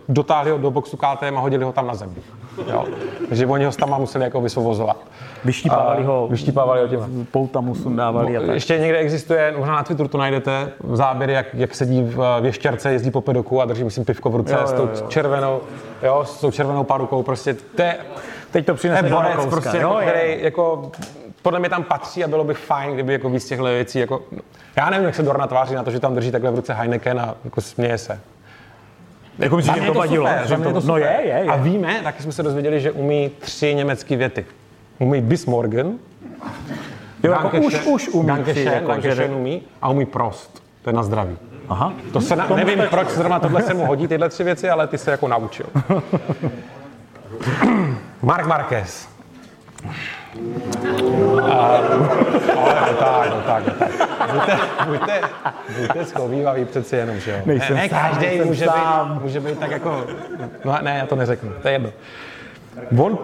dotáhli 0.08 0.50
ho 0.50 0.58
do 0.58 0.70
boxu 0.70 0.96
KTM 0.96 1.36
a 1.36 1.40
hodili 1.40 1.64
ho 1.64 1.72
tam 1.72 1.86
na 1.86 1.94
zem. 1.94 2.14
Jo. 2.70 2.84
Takže 3.28 3.46
oni 3.46 3.64
ho 3.64 3.72
tam 3.72 4.00
museli 4.00 4.24
jako 4.24 4.40
vysvobozovat. 4.40 4.96
Vyštípávali 5.44 6.04
ho, 6.04 6.28
Vyštípávali 6.30 6.80
ho 6.80 6.88
tím. 6.88 7.26
pouta 7.32 7.60
mu 7.60 7.74
sundávali 7.74 8.36
a 8.36 8.40
tak. 8.40 8.50
Ještě 8.54 8.78
někde 8.78 8.98
existuje, 8.98 9.54
možná 9.58 9.74
na 9.74 9.82
Twitteru 9.82 10.08
to 10.08 10.18
najdete, 10.18 10.72
záběry, 10.92 11.32
jak, 11.32 11.46
jak 11.54 11.74
sedí 11.74 12.02
v 12.02 12.38
věšťarce, 12.40 12.92
jezdí 12.92 13.10
po 13.10 13.20
pedoku 13.20 13.60
a 13.62 13.64
drží, 13.64 13.84
myslím, 13.84 14.04
pivko 14.04 14.30
v 14.30 14.36
ruce 14.36 14.52
Jo, 14.54 14.58
jo, 14.60 14.66
s 14.66 14.72
tou 14.72 14.82
jo. 14.82 15.06
červenou, 15.08 15.60
jo, 16.02 16.24
s 16.24 16.40
tou 16.40 16.50
červenou 16.50 16.84
parukou, 16.84 17.22
prostě 17.22 17.54
to 17.54 17.82
je, 17.82 17.96
Teď 18.50 18.66
to 18.66 18.74
přinese 18.74 19.02
do 19.02 19.20
Rakouska. 19.20 19.50
prostě, 19.50 19.78
jo, 19.78 19.98
jako, 19.98 20.10
který 20.10 20.42
jako, 20.42 20.90
podle 21.48 21.60
mě 21.60 21.68
tam 21.68 21.84
patří 21.84 22.24
a 22.24 22.28
bylo 22.28 22.44
by 22.44 22.54
fajn, 22.54 22.94
kdyby 22.94 23.12
jako 23.12 23.30
víc 23.30 23.44
těchto 23.44 23.64
věcí, 23.64 23.98
jako, 23.98 24.22
já 24.76 24.90
nevím, 24.90 25.06
jak 25.06 25.14
se 25.14 25.22
Dorna 25.22 25.46
tváří 25.46 25.74
na 25.74 25.82
to, 25.82 25.90
že 25.90 26.00
tam 26.00 26.14
drží 26.14 26.30
takhle 26.30 26.50
v 26.50 26.54
ruce 26.54 26.74
Heineken 26.74 27.20
a 27.20 27.34
jako 27.44 27.60
směje 27.60 27.98
se. 27.98 28.20
Jako 29.38 29.56
myslím, 29.56 29.74
že 29.74 29.80
to 29.80 29.92
to 29.92 29.98
vadilo. 29.98 30.26
super, 30.26 30.48
že 30.48 30.56
to 30.56 30.80
no 30.80 30.96
je, 30.96 31.18
je, 31.22 31.28
je. 31.28 31.44
A 31.44 31.56
víme, 31.56 32.00
taky 32.02 32.22
jsme 32.22 32.32
se 32.32 32.42
dozvěděli, 32.42 32.80
že 32.80 32.90
umí 32.90 33.30
tři 33.38 33.74
německé 33.74 34.16
věty. 34.16 34.46
Umí 34.98 35.20
bis 35.20 35.46
morgen, 35.46 35.98
jo, 37.22 37.32
jako 37.32 37.58
už, 37.58 37.86
už 37.86 38.08
umí 38.08 38.26
Danke 38.26 38.54
schön, 38.54 38.72
jako, 38.72 38.88
Danke 38.88 39.14
schön 39.14 39.34
umí 39.34 39.62
a 39.82 39.88
umí 39.88 40.06
prost. 40.06 40.62
To 40.82 40.90
je 40.90 40.94
na 40.94 41.02
zdraví. 41.02 41.36
Aha. 41.68 41.92
To 42.12 42.20
se 42.20 42.36
na, 42.36 42.46
Tomu 42.46 42.56
nevím, 42.56 42.74
stačí. 42.74 42.90
proč 42.90 43.08
zrovna 43.08 43.38
tohle 43.38 43.62
se 43.62 43.74
mu 43.74 43.86
hodí, 43.86 44.08
tyhle 44.08 44.28
tři 44.28 44.44
věci, 44.44 44.70
ale 44.70 44.86
ty 44.86 44.98
se 44.98 45.10
jako 45.10 45.28
naučil. 45.28 45.66
Mark 48.22 48.46
Marquez. 48.46 49.08
A, 51.42 51.80
ale 52.56 52.80
no 52.90 52.96
tak, 52.98 53.30
no 53.30 53.40
tak, 53.46 53.66
no 53.66 53.72
tak. 53.78 53.90
Buďte, 54.32 54.58
buďte, 54.86 55.20
buďte 55.80 56.04
schovývaví 56.04 56.64
přeci 56.64 56.96
jenom, 56.96 57.20
že 57.20 57.30
jo. 57.30 57.38
Nejsem 57.46 57.76
ne, 57.76 57.82
ne 57.82 57.88
každý 57.88 58.40
může 58.40 58.64
sám. 58.64 59.14
být, 59.14 59.22
může 59.22 59.40
být 59.40 59.58
tak 59.58 59.70
jako, 59.70 60.04
no 60.64 60.78
ne, 60.82 60.98
já 60.98 61.06
to 61.06 61.16
neřeknu, 61.16 61.50
to 61.62 61.68
je 61.68 61.74
jedno. 61.74 61.90
On 62.98 63.18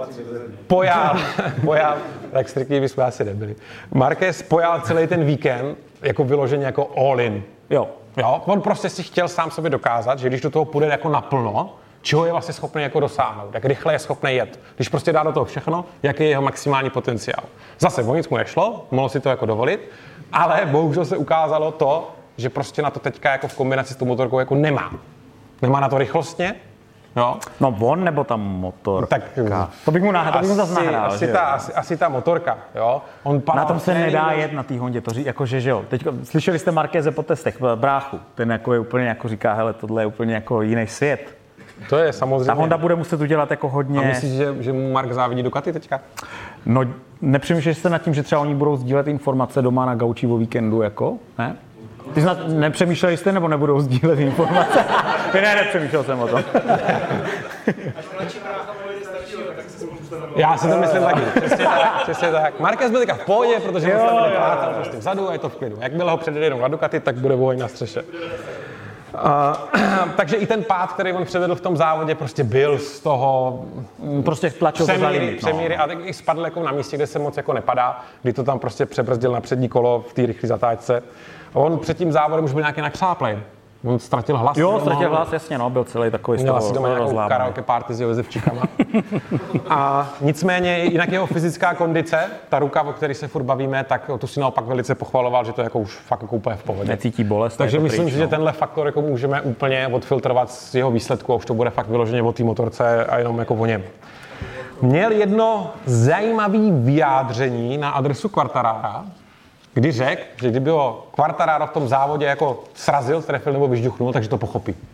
pojal, 0.67 1.17
pojal, 1.65 1.97
tak 2.33 2.49
striktní 2.49 2.81
bychom 2.81 3.05
asi 3.05 3.25
nebyli. 3.25 3.57
Marquez 3.95 4.43
pojal 4.43 4.81
celý 4.81 5.07
ten 5.07 5.25
víkend 5.25 5.79
jako 6.03 6.25
vyloženě 6.25 6.67
jako 6.67 6.91
all 6.97 7.21
in. 7.21 7.43
Jo. 7.71 7.89
Jo, 8.17 8.43
on 8.47 8.61
prostě 8.61 8.89
si 8.89 9.03
chtěl 9.03 9.29
sám 9.29 9.51
sobě 9.51 9.71
dokázat, 9.71 10.19
že 10.19 10.29
když 10.29 10.41
do 10.41 10.51
toho 10.51 10.65
půjde 10.65 10.87
jako 10.87 11.09
naplno, 11.09 11.77
čeho 12.05 12.27
je 12.27 12.33
vlastně 12.33 12.55
schopný 12.55 12.83
jako 12.83 13.01
dosáhnout, 13.01 13.55
jak 13.55 13.65
rychle 13.65 13.93
je 13.93 13.99
schopný 13.99 14.35
jet. 14.35 14.61
Když 14.77 14.89
prostě 14.89 15.13
dá 15.13 15.23
do 15.23 15.33
toho 15.33 15.45
všechno, 15.45 15.85
jaký 16.03 16.23
je 16.23 16.29
jeho 16.29 16.43
maximální 16.43 16.91
potenciál. 16.91 17.45
Zase 17.79 18.03
o 18.03 18.15
nic 18.15 18.29
mu 18.29 18.37
nešlo, 18.37 18.87
mohl 18.91 19.09
si 19.09 19.21
to 19.21 19.29
jako 19.29 19.47
dovolit, 19.47 19.91
ale 20.33 20.61
bohužel 20.67 21.05
se 21.05 21.17
ukázalo 21.17 21.73
to, 21.73 22.11
že 22.37 22.51
prostě 22.51 22.83
na 22.83 22.91
to 22.91 23.01
teďka 23.01 23.33
jako 23.33 23.49
v 23.49 23.55
kombinaci 23.55 23.95
s 23.95 23.97
tou 23.97 24.05
motorkou 24.05 24.39
jako 24.39 24.55
nemá. 24.55 24.93
Nemá 25.63 25.81
na 25.81 25.89
to 25.89 25.99
rychlostně, 25.99 26.55
jo. 27.17 27.37
No 27.61 27.77
on 27.81 28.05
nebo 28.05 28.25
ta 28.25 28.37
motor. 28.37 29.07
Tak 29.07 29.23
To 29.85 29.91
bych 29.91 30.03
mu, 30.03 30.13
nah, 30.13 30.33
to 30.33 30.39
bych 30.39 30.49
mu 30.49 30.55
zase 30.55 30.75
nahrál. 30.75 31.07
asi, 31.07 31.29
ta, 31.29 31.41
asi, 31.41 31.73
asi, 31.73 31.97
ta 31.97 32.09
motorka, 32.09 32.59
jo. 32.75 33.03
On 33.23 33.43
Na 33.55 33.65
tom 33.65 33.81
se 33.81 33.95
nedá 33.95 34.33
jet 34.33 34.53
na 34.53 34.63
té 34.63 34.79
Hondě, 34.79 35.01
to 35.01 35.11
ří, 35.11 35.25
jakože, 35.25 35.61
že 35.61 35.71
jo. 35.71 35.85
Teď, 35.89 36.05
slyšeli 36.23 36.59
jste 36.59 36.71
Markéze 36.71 37.11
po 37.11 37.23
testech, 37.23 37.61
bráchu, 37.75 38.21
ten 38.35 38.51
jako 38.53 38.73
je 38.73 38.79
úplně 38.79 39.07
jako 39.07 39.29
říká, 39.29 39.53
hele, 39.53 39.73
tohle 39.73 40.03
je 40.03 40.07
úplně 40.07 40.35
jako 40.35 40.63
jiný 40.63 40.87
svět. 40.87 41.44
To 41.89 41.97
je 41.97 42.13
samozřejmě. 42.13 42.47
Ta 42.47 42.53
Honda 42.53 42.79
bude 42.79 42.95
muset 42.95 43.21
udělat 43.21 43.51
jako 43.51 43.69
hodně, 43.69 43.99
A 43.99 44.03
myslíš, 44.03 44.33
že, 44.33 44.55
že 44.61 44.73
mu 44.73 44.93
Mark 44.93 45.13
závidí 45.13 45.43
Ducati 45.43 45.73
teďka? 45.73 46.01
no 46.67 46.85
nepřemýšlíš 47.23 47.79
jste 47.79 47.91
nad 47.91 47.99
tím, 47.99 48.15
že 48.15 48.23
třeba 48.23 48.41
oni 48.41 48.55
budou 48.55 48.77
sdílet 48.77 49.07
informace 49.07 49.63
doma 49.63 49.87
na 49.87 49.95
gauči 49.95 50.27
o 50.27 50.37
víkendu, 50.37 50.83
jako, 50.83 51.15
ne? 51.39 51.57
Ty 52.15 52.23
snad 52.23 52.49
nepřemýšleli 52.49 53.17
jste, 53.17 53.33
nebo 53.33 53.49
nebudou 53.49 53.81
sdílet 53.81 54.19
informace? 54.19 54.85
ne, 55.35 55.55
nepřemýšlel 55.55 56.05
jsem 56.05 56.21
o 56.21 56.29
tom. 56.29 56.43
Já 60.37 60.57
si 60.57 60.69
to 60.69 60.77
myslím 60.77 61.03
taky. 61.03 61.21
Přesně 61.41 61.65
tak, 61.65 62.03
přesně 62.03 62.31
tak. 62.31 62.61
Marquez 62.61 62.91
byl 62.91 63.01
teďka 63.01 63.15
v 63.15 63.25
pohodě, 63.25 63.61
protože 63.61 63.91
Jo, 63.91 63.99
mu 63.99 64.07
tam 64.07 64.17
jo, 64.17 64.25
nepátal 64.31 64.75
prostě 64.75 64.97
vzadu 64.97 65.29
a 65.29 65.33
je 65.33 65.39
to 65.39 65.49
v 65.49 65.57
klidu. 65.57 65.77
Jakmile 65.81 66.11
ho 66.11 66.17
předjedou 66.17 66.61
na 66.61 66.69
Ducati, 66.69 67.01
tak 67.01 67.15
bude 67.15 67.35
vojna 67.35 67.63
na 67.63 67.69
střeše. 67.69 68.05
Uh, 69.15 69.81
takže 70.17 70.37
i 70.37 70.47
ten 70.47 70.65
pád, 70.65 70.93
který 70.93 71.13
on 71.13 71.25
předvedl 71.25 71.55
v 71.55 71.61
tom 71.61 71.77
závodě, 71.77 72.15
prostě 72.15 72.45
byl 72.45 72.79
z 72.79 73.01
toho 73.01 73.65
Prostě 74.25 74.51
tlačil 74.51 74.87
to 74.87 74.93
za 74.93 74.99
přemíry, 74.99 75.19
limit. 75.19 75.43
No. 75.43 75.49
přemíry 75.49 75.77
a 75.77 75.87
tak 75.87 75.99
i 76.05 76.13
spadl 76.13 76.45
jako 76.45 76.63
na 76.63 76.73
místě, 76.73 76.97
kde 76.97 77.07
se 77.07 77.19
moc 77.19 77.37
jako 77.37 77.53
nepadá, 77.53 78.05
kdy 78.23 78.33
to 78.33 78.45
tam 78.45 78.59
prostě 78.59 78.87
přebrzdil 78.87 79.33
na 79.33 79.41
přední 79.41 79.69
kolo 79.69 80.05
v 80.09 80.13
té 80.13 80.27
rychlé 80.27 80.49
zatáčce. 80.49 81.03
A 81.55 81.59
on 81.59 81.79
před 81.79 81.99
tím 81.99 82.13
závodem 82.13 82.45
už 82.45 82.53
byl 82.53 82.63
nějaký 82.63 82.81
nakřáplej. 82.81 83.39
On 83.85 83.99
ztratil 83.99 84.37
hlas. 84.37 84.57
Jo, 84.57 84.81
ztratil 84.81 85.09
hlas, 85.09 85.33
jasně, 85.33 85.59
no, 85.59 85.71
byl 85.71 85.85
celý 85.85 86.11
takový 86.11 86.39
z 86.39 86.43
Měl 86.43 86.55
toho 86.55 86.65
asi 86.65 86.75
doma 86.75 86.89
nějakou 86.89 87.05
rozlámaný. 87.05 87.29
karaoke 87.29 87.63
party 87.63 87.95
s 87.95 88.01
jeho 88.01 88.15
zevčíkama. 88.15 88.63
A 89.69 90.11
nicméně 90.21 90.79
jinak 90.79 91.13
jeho 91.13 91.27
fyzická 91.27 91.75
kondice, 91.75 92.25
ta 92.49 92.59
ruka, 92.59 92.83
o 92.83 92.93
které 92.93 93.15
se 93.15 93.29
furt 93.29 93.43
bavíme, 93.43 93.85
tak 93.85 94.11
tu 94.19 94.27
si 94.27 94.41
naopak 94.41 94.65
velice 94.65 94.95
pochvaloval, 94.95 95.45
že 95.45 95.53
to 95.53 95.61
je 95.61 95.65
jako 95.65 95.79
už 95.79 95.97
fakt 95.97 96.23
jako 96.23 96.37
úplně 96.37 96.57
v 96.57 96.63
pohodě. 96.63 96.89
Necítí 96.89 97.25
bolest. 97.25 97.57
Takže 97.57 97.77
to 97.77 97.83
myslím, 97.83 98.05
pryč, 98.05 98.15
že 98.15 98.23
no. 98.23 98.29
tenhle 98.29 98.53
faktor 98.53 98.87
jako 98.87 99.03
můžeme 99.03 99.41
úplně 99.41 99.89
odfiltrovat 99.89 100.51
z 100.51 100.75
jeho 100.75 100.91
výsledku 100.91 101.33
a 101.33 101.37
už 101.37 101.45
to 101.45 101.55
bude 101.55 101.71
fakt 101.71 101.89
vyloženě 101.89 102.23
o 102.23 102.33
té 102.33 102.45
motorce 102.45 103.05
a 103.05 103.19
jenom 103.19 103.39
jako 103.39 103.55
o 103.55 103.67
něm. 103.67 103.83
Měl 104.83 105.13
jedno 105.13 105.71
zajímavé 105.85 106.59
vyjádření 106.71 107.79
na 107.79 107.91
adresu 107.91 108.29
Quartarara, 108.29 109.05
kdy 109.75 109.93
řekl, 109.93 110.23
že 110.37 110.51
kdyby 110.51 110.71
ho 110.71 111.07
Quartararo 111.15 111.67
v 111.67 111.71
tom 111.71 111.89
závodě 111.89 112.27
jako 112.27 112.65
srazil, 112.75 113.23
trefil 113.23 113.53
nebo 113.53 113.69
vyžduchnul, 113.69 114.13
takže 114.13 114.29
to 114.29 114.39
pochopí. 114.39 114.75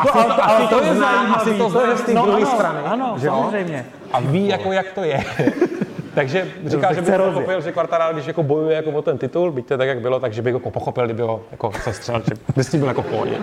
Asi, 0.00 0.18
ale- 0.18 0.34
ale 0.34 0.42
asi 0.42 0.68
to 0.68 0.78
to 0.78 0.84
je 0.84 0.94
zná, 0.94 1.34
asi 1.34 1.50
to 1.54 1.64
to 1.64 1.70
zná 1.70 1.80
je- 1.90 1.96
z 1.96 2.02
té 2.02 2.14
no 2.14 2.22
druhé 2.22 2.36
ano, 2.42 2.50
strany. 2.54 2.78
ano, 2.84 3.14
že 3.18 3.26
samozřejmě. 3.28 3.86
A 4.12 4.20
ví, 4.20 4.48
jako, 4.48 4.72
jak 4.72 4.92
to 4.92 5.02
je. 5.04 5.24
takže 6.14 6.48
říkal, 6.66 6.94
že 6.94 7.02
by 7.02 7.16
rozjet. 7.16 7.34
pochopil, 7.34 7.60
že 7.60 7.72
Quartararo, 7.72 8.12
když 8.14 8.26
jako 8.26 8.42
bojuje 8.42 8.76
jako 8.76 8.90
o 8.90 9.02
ten 9.02 9.18
titul, 9.18 9.52
byť 9.52 9.66
to 9.66 9.78
tak, 9.78 9.88
jak 9.88 10.00
bylo, 10.00 10.20
takže 10.20 10.42
by 10.42 10.50
jako 10.52 10.70
pochopil, 10.70 11.04
kdyby 11.04 11.22
ho 11.22 11.40
jako 11.52 11.72
sestřel, 11.82 12.22
že 12.28 12.34
by 12.56 12.64
s 12.64 12.70
tím 12.70 12.80
byl 12.80 12.88
jako 12.88 13.02
v 13.02 13.06
pohodě. 13.06 13.34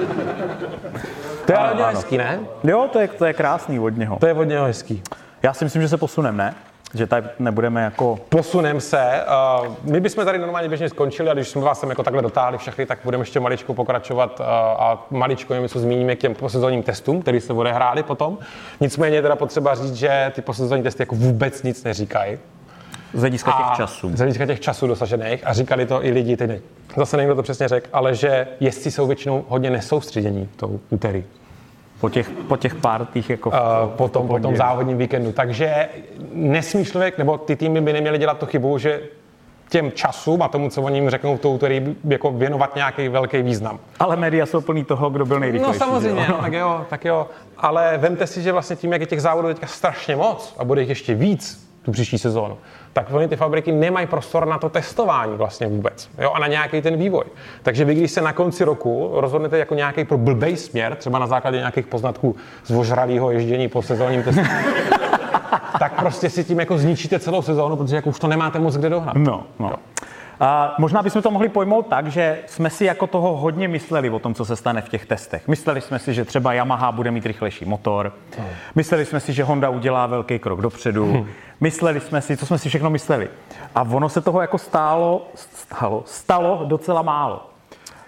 To 1.45 1.51
je 1.51 1.57
ale 1.57 1.67
hodně 1.69 1.85
hezký, 1.85 2.17
ne? 2.17 2.39
Jo, 2.63 2.89
to 2.93 2.99
je, 2.99 3.07
to 3.07 3.25
je 3.25 3.33
krásný 3.33 3.79
od 3.79 3.97
něho. 3.97 4.17
To 4.19 4.27
je 4.27 4.33
hodně 4.33 4.59
hezký. 4.59 5.03
Já 5.43 5.53
si 5.53 5.63
myslím, 5.65 5.81
že 5.81 5.87
se 5.89 5.97
posunem, 5.97 6.37
ne? 6.37 6.55
Že 6.93 7.07
tak 7.07 7.23
nebudeme 7.39 7.83
jako... 7.83 8.19
Posunem 8.29 8.81
se. 8.81 9.23
Uh, 9.61 9.75
my 9.83 9.99
bychom 9.99 10.25
tady 10.25 10.39
normálně 10.39 10.67
běžně 10.67 10.89
skončili 10.89 11.29
a 11.29 11.33
když 11.33 11.47
jsme 11.47 11.61
vás 11.61 11.79
sem 11.79 11.89
jako 11.89 12.03
takhle 12.03 12.21
dotáhli 12.21 12.57
všechny, 12.57 12.85
tak 12.85 12.99
budeme 13.03 13.21
ještě 13.21 13.39
maličko 13.39 13.73
pokračovat 13.73 14.39
uh, 14.39 14.45
a 14.47 15.07
maličko 15.09 15.53
něco 15.53 15.79
zmíníme 15.79 16.15
k 16.15 16.19
těm 16.19 16.35
posezónním 16.35 16.83
testům, 16.83 17.21
které 17.21 17.41
se 17.41 17.53
odehrály 17.53 18.03
potom. 18.03 18.37
Nicméně 18.79 19.17
je 19.17 19.21
teda 19.21 19.35
potřeba 19.35 19.75
říct, 19.75 19.93
že 19.93 20.31
ty 20.35 20.41
posezónní 20.41 20.83
testy 20.83 21.01
jako 21.01 21.15
vůbec 21.15 21.63
nic 21.63 21.83
neříkají. 21.83 22.37
Z 23.13 23.19
hlediska 23.19 23.51
těch 23.51 23.77
časů. 23.77 24.09
Z 24.15 24.17
hlediska 24.17 24.45
těch 24.45 24.59
časů 24.59 24.87
dosažených 24.87 25.47
a 25.47 25.53
říkali 25.53 25.85
to 25.85 26.05
i 26.05 26.11
lidi, 26.11 26.37
teď 26.37 26.61
zase 26.97 27.17
někdo 27.17 27.35
to 27.35 27.43
přesně 27.43 27.67
řekl, 27.67 27.89
ale 27.93 28.15
že 28.15 28.47
jezdci 28.59 28.91
jsou 28.91 29.07
většinou 29.07 29.45
hodně 29.47 29.69
nesoustředění 29.69 30.49
tou 30.55 30.79
úterý. 30.89 31.25
Po 31.99 32.09
těch, 32.09 32.29
po 32.29 32.57
těch 32.57 32.75
pártích 32.75 33.29
jako... 33.29 33.49
Uh, 33.49 33.55
po 33.95 34.07
tom, 34.07 34.27
po 34.27 34.39
tom 34.39 34.55
závodním 34.55 34.97
víkendu. 34.97 35.31
Takže 35.31 35.89
nesmí 36.33 36.85
člověk, 36.85 37.17
nebo 37.17 37.37
ty 37.37 37.55
týmy 37.55 37.81
by 37.81 37.93
neměly 37.93 38.17
dělat 38.17 38.37
tu 38.37 38.45
chybu, 38.45 38.77
že 38.77 39.01
těm 39.69 39.91
časům 39.91 40.41
a 40.41 40.47
tomu, 40.47 40.69
co 40.69 40.81
oni 40.81 40.97
jim 40.97 41.09
řeknou 41.09 41.37
v 41.37 41.39
tou 41.39 41.53
úterý, 41.55 41.95
jako 42.03 42.31
věnovat 42.31 42.75
nějaký 42.75 43.07
velký 43.07 43.41
význam. 43.41 43.79
Ale 43.99 44.15
média 44.15 44.45
jsou 44.45 44.61
plný 44.61 44.83
toho, 44.83 45.09
kdo 45.09 45.25
byl 45.25 45.39
nejrychlejší. 45.39 45.79
No 45.79 45.85
samozřejmě, 45.85 46.25
jo? 46.29 46.37
tak 46.41 46.53
jo, 46.53 46.85
tak 46.89 47.05
jo. 47.05 47.27
Ale 47.57 47.97
vemte 47.97 48.27
si, 48.27 48.41
že 48.41 48.51
vlastně 48.51 48.75
tím, 48.75 48.91
jak 48.91 49.01
je 49.01 49.07
těch 49.07 49.21
závodů 49.21 49.47
teďka 49.47 49.67
strašně 49.67 50.15
moc 50.15 50.55
a 50.57 50.63
bude 50.63 50.81
jich 50.81 50.89
ještě 50.89 51.15
víc 51.15 51.68
tu 51.81 51.91
příští 51.91 52.17
sezónu, 52.17 52.57
tak 52.93 53.07
oni 53.11 53.27
ty 53.27 53.35
fabriky 53.35 53.71
nemají 53.71 54.07
prostor 54.07 54.47
na 54.47 54.57
to 54.57 54.69
testování 54.69 55.37
vlastně 55.37 55.67
vůbec. 55.67 56.09
Jo, 56.17 56.31
a 56.31 56.39
na 56.39 56.47
nějaký 56.47 56.81
ten 56.81 56.97
vývoj. 56.97 57.23
Takže 57.63 57.85
vy, 57.85 57.95
když 57.95 58.11
se 58.11 58.21
na 58.21 58.33
konci 58.33 58.63
roku 58.63 59.11
rozhodnete 59.13 59.57
jako 59.57 59.75
nějaký 59.75 60.05
pro 60.05 60.17
blbej 60.17 60.57
směr, 60.57 60.95
třeba 60.95 61.19
na 61.19 61.27
základě 61.27 61.57
nějakých 61.57 61.87
poznatků 61.87 62.35
z 62.63 62.71
ožralého 62.71 63.31
ježdění 63.31 63.67
po 63.67 63.81
sezónním 63.81 64.23
testu, 64.23 64.41
tak 65.79 65.99
prostě 65.99 66.29
si 66.29 66.43
tím 66.43 66.59
jako 66.59 66.77
zničíte 66.77 67.19
celou 67.19 67.41
sezónu, 67.41 67.75
protože 67.75 67.95
jako 67.95 68.09
už 68.09 68.19
to 68.19 68.27
nemáte 68.27 68.59
moc 68.59 68.77
kde 68.77 68.89
dohnat. 68.89 69.15
No, 69.15 69.43
no. 69.59 69.73
A 70.39 70.75
možná 70.77 71.03
bychom 71.03 71.21
to 71.21 71.31
mohli 71.31 71.49
pojmout 71.49 71.87
tak, 71.87 72.07
že 72.07 72.39
jsme 72.47 72.69
si 72.69 72.85
jako 72.85 73.07
toho 73.07 73.37
hodně 73.37 73.67
mysleli 73.67 74.09
o 74.09 74.19
tom, 74.19 74.33
co 74.33 74.45
se 74.45 74.55
stane 74.55 74.81
v 74.81 74.89
těch 74.89 75.05
testech. 75.05 75.47
Mysleli 75.47 75.81
jsme 75.81 75.99
si, 75.99 76.13
že 76.13 76.25
třeba 76.25 76.53
Yamaha 76.53 76.91
bude 76.91 77.11
mít 77.11 77.25
rychlejší 77.25 77.65
motor. 77.65 78.13
Mysleli 78.75 79.05
jsme 79.05 79.19
si, 79.19 79.33
že 79.33 79.43
Honda 79.43 79.69
udělá 79.69 80.05
velký 80.05 80.39
krok 80.39 80.61
dopředu. 80.61 81.27
Mysleli 81.59 81.99
jsme 81.99 82.21
si, 82.21 82.37
co 82.37 82.45
jsme 82.45 82.57
si 82.57 82.69
všechno 82.69 82.89
mysleli. 82.89 83.29
A 83.75 83.81
ono 83.81 84.09
se 84.09 84.21
toho 84.21 84.41
jako 84.41 84.57
stálo, 84.57 85.27
stalo, 85.35 86.03
stalo 86.05 86.61
docela 86.65 87.01
málo. 87.01 87.49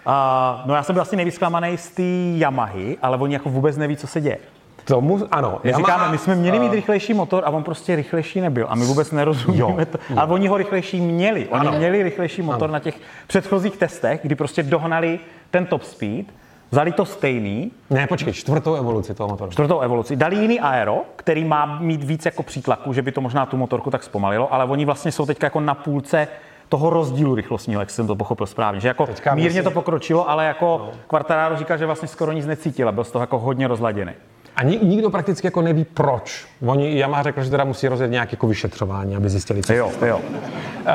A, 0.06 0.62
no 0.66 0.74
já 0.74 0.82
jsem 0.82 0.94
byl 0.94 1.02
asi 1.02 1.16
nejvíc 1.16 1.40
z 1.76 1.88
té 1.88 2.02
Yamahy, 2.38 2.98
ale 3.02 3.16
oni 3.16 3.34
jako 3.34 3.50
vůbec 3.50 3.76
neví, 3.76 3.96
co 3.96 4.06
se 4.06 4.20
děje. 4.20 4.38
Tomu, 4.84 5.18
ano. 5.30 5.60
My 5.64 5.70
Yamaha- 5.72 5.76
říkáme, 5.78 6.08
my 6.12 6.18
jsme 6.18 6.34
měli 6.34 6.58
mít 6.58 6.72
rychlejší 6.72 7.14
motor 7.14 7.42
a 7.46 7.50
on 7.50 7.62
prostě 7.62 7.96
rychlejší 7.96 8.40
nebyl. 8.40 8.66
A 8.68 8.74
my 8.74 8.84
vůbec 8.84 9.10
nerozumíme 9.12 9.86
to. 9.86 9.98
Ale 10.16 10.28
oni 10.32 10.48
ho 10.48 10.56
rychlejší 10.56 11.00
měli. 11.00 11.48
Oni 11.48 11.68
Ano. 11.68 11.78
měli 11.78 12.02
rychlejší 12.02 12.42
motor 12.42 12.70
na 12.70 12.78
těch 12.78 12.94
předchozích 13.26 13.76
testech, 13.76 14.20
kdy 14.22 14.34
prostě 14.34 14.62
dohnali 14.62 15.20
ten 15.50 15.66
top 15.66 15.82
speed, 15.82 16.26
vzali 16.70 16.92
to 16.92 17.04
stejný, 17.04 17.70
Ne, 17.90 18.06
počkej, 18.06 18.32
čtvrtou 18.32 18.74
evoluci 18.74 19.14
toho 19.14 19.28
motoru. 19.28 19.50
čtvrtou 19.50 19.80
evoluci, 19.80 20.16
dali 20.16 20.36
jiný 20.36 20.60
aero, 20.60 20.98
který 21.16 21.44
má 21.44 21.78
mít 21.78 22.04
víc 22.04 22.24
jako 22.24 22.42
přítlaku, 22.42 22.92
že 22.92 23.02
by 23.02 23.12
to 23.12 23.20
možná 23.20 23.46
tu 23.46 23.56
motorku 23.56 23.90
tak 23.90 24.02
zpomalilo, 24.02 24.54
ale 24.54 24.64
oni 24.64 24.84
vlastně 24.84 25.12
jsou 25.12 25.26
teď 25.26 25.42
jako 25.42 25.60
na 25.60 25.74
půlce 25.74 26.28
toho 26.68 26.90
rozdílu 26.90 27.34
rychlostního, 27.34 27.80
jak 27.80 27.90
jsem 27.90 28.06
to 28.06 28.16
pochopil 28.16 28.46
správně. 28.46 28.80
Že 28.80 28.88
jako 28.88 29.06
Teďka 29.06 29.34
mírně 29.34 29.50
musí- 29.60 29.64
to 29.64 29.70
pokročilo, 29.70 30.30
ale 30.30 30.46
jako 30.46 30.90
Quartararo 31.06 31.56
říká, 31.56 31.76
že 31.76 31.86
vlastně 31.86 32.08
skoro 32.08 32.32
nic 32.32 32.46
necítil 32.46 32.88
a 32.88 32.92
byl 32.92 33.04
z 33.04 33.10
toho 33.10 33.22
jako 33.22 33.38
hodně 33.38 33.68
rozladěný. 33.68 34.12
A 34.56 34.62
ni- 34.62 34.78
nikdo 34.82 35.10
prakticky 35.10 35.46
jako 35.46 35.62
neví 35.62 35.84
proč. 35.84 36.46
Oni, 36.66 36.98
Yamaha 36.98 37.22
řekl, 37.22 37.42
že 37.42 37.50
teda 37.50 37.64
musí 37.64 37.88
rozjet 37.88 38.10
nějaké 38.10 38.32
jako 38.32 38.46
vyšetřování, 38.46 39.16
aby 39.16 39.28
zjistili, 39.28 39.62
co. 39.62 39.72
Jo, 39.72 39.90
jo. 40.06 40.16
Uh, 40.18 40.88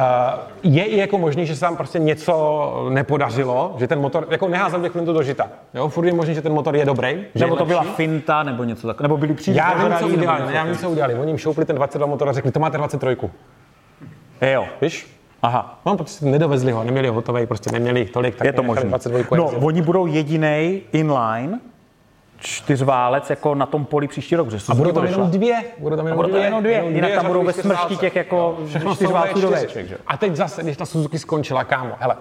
je 0.64 0.86
i 0.86 0.97
jako 0.97 1.18
možný, 1.18 1.45
že 1.45 1.55
se 1.55 1.60
tam 1.62 1.78
prostě 1.78 1.99
něco 1.99 2.88
nepodařilo, 2.89 3.76
že 3.80 3.88
ten 3.88 3.99
motor, 3.99 4.28
jako 4.30 4.47
neházel 4.47 4.80
bych 4.80 4.91
to 4.91 5.14
do 5.14 5.24
žita. 5.24 5.47
Jo, 5.74 5.89
furt 5.89 6.05
je 6.05 6.14
možný, 6.14 6.36
že 6.36 6.41
ten 6.41 6.53
motor 6.53 6.76
je 6.76 6.86
dobrý. 6.86 7.26
že 7.36 7.43
Nebo 7.45 7.55
je 7.55 7.60
to 7.60 7.66
byla 7.66 7.84
finta, 7.84 8.43
nebo 8.43 8.64
něco 8.64 8.88
takového. 8.88 9.08
Nebo 9.08 9.18
byli 9.18 9.34
příliš 9.34 9.58
Já 9.58 9.74
vím, 9.88 9.97
co 9.99 10.08
udělali, 10.08 10.41
něco 10.41 10.53
já 10.53 10.64
vím, 10.64 10.78
co 10.78 10.89
udělali. 10.89 11.16
Oni 11.16 11.30
jim 11.30 11.38
šoupli 11.38 11.66
ten 11.66 11.76
22 11.76 12.08
motor 12.08 12.30
a 12.30 12.34
řekli, 12.34 12.51
to 12.51 12.60
máte 12.60 12.78
23. 12.78 13.18
Jo. 14.41 14.66
Víš? 14.82 15.18
Aha. 15.41 15.80
No, 15.86 15.97
prostě 15.97 16.26
nedovezli 16.26 16.72
ho, 16.72 16.84
neměli 16.84 17.08
ho 17.08 17.14
hotový, 17.14 17.45
prostě 17.45 17.72
neměli 17.72 18.05
tolik, 18.05 18.36
tak 18.36 18.45
Je 18.45 18.53
to 18.53 18.64
možné. 18.64 18.84
22 18.84 19.38
No, 19.38 19.45
oni 19.45 19.82
budou 19.82 20.05
jediný 20.05 20.82
inline 20.91 21.60
čtyřválec 22.38 23.30
jako 23.30 23.56
na 23.56 23.66
tom 23.66 23.86
poli 23.86 24.08
příští 24.08 24.36
rok, 24.36 24.52
že 24.52 24.58
a 24.70 24.76
budou 24.76 24.92
tam 24.92 25.06
jenom 25.06 25.32
dvě. 25.32 25.64
Budou 25.78 25.96
tam 25.96 26.06
jenom 26.06 26.18
budou 26.18 26.28
tam 26.28 26.32
dvě. 26.36 26.46
jenom 26.46 26.64
dvě. 26.64 26.84
Jinak 26.88 27.12
tam 27.12 27.28
budou 27.28 27.44
ve 27.44 27.54
smršti 27.54 27.98
těch 27.98 28.16
jako 28.16 28.58
čtyřválců 28.94 29.42
do 29.42 29.50
V4. 29.50 29.68
Vček, 29.68 29.88
že? 29.88 29.98
A 30.08 30.18
teď 30.18 30.36
zase, 30.36 30.64
když 30.64 30.78
ta 30.78 30.86
Suzuki 30.86 31.20
skončila, 31.20 31.64
kámo, 31.64 31.96
hele, 32.00 32.16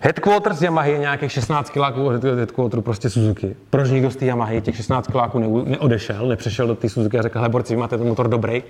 Headquarters 0.00 0.62
Yamahy 0.62 0.92
je 0.92 0.98
nějakých 0.98 1.32
16 1.32 1.70
kiláků 1.70 2.06
od 2.06 2.24
headquarteru 2.24 2.82
prostě 2.82 3.10
Suzuki. 3.10 3.56
Proč 3.70 3.90
nikdo 3.90 4.10
z 4.10 4.16
té 4.16 4.24
Yamahy 4.26 4.60
těch 4.60 4.76
16 4.76 5.06
kiláků 5.06 5.38
ne- 5.38 5.70
neodešel, 5.70 6.26
nepřešel 6.26 6.66
do 6.66 6.74
té 6.74 6.88
Suzuki 6.88 7.18
a 7.18 7.22
řekl, 7.22 7.38
hele 7.38 7.48
borci, 7.48 7.74
vy 7.74 7.80
máte 7.80 7.98
ten 7.98 8.08
motor 8.08 8.28
dobrý? 8.28 8.62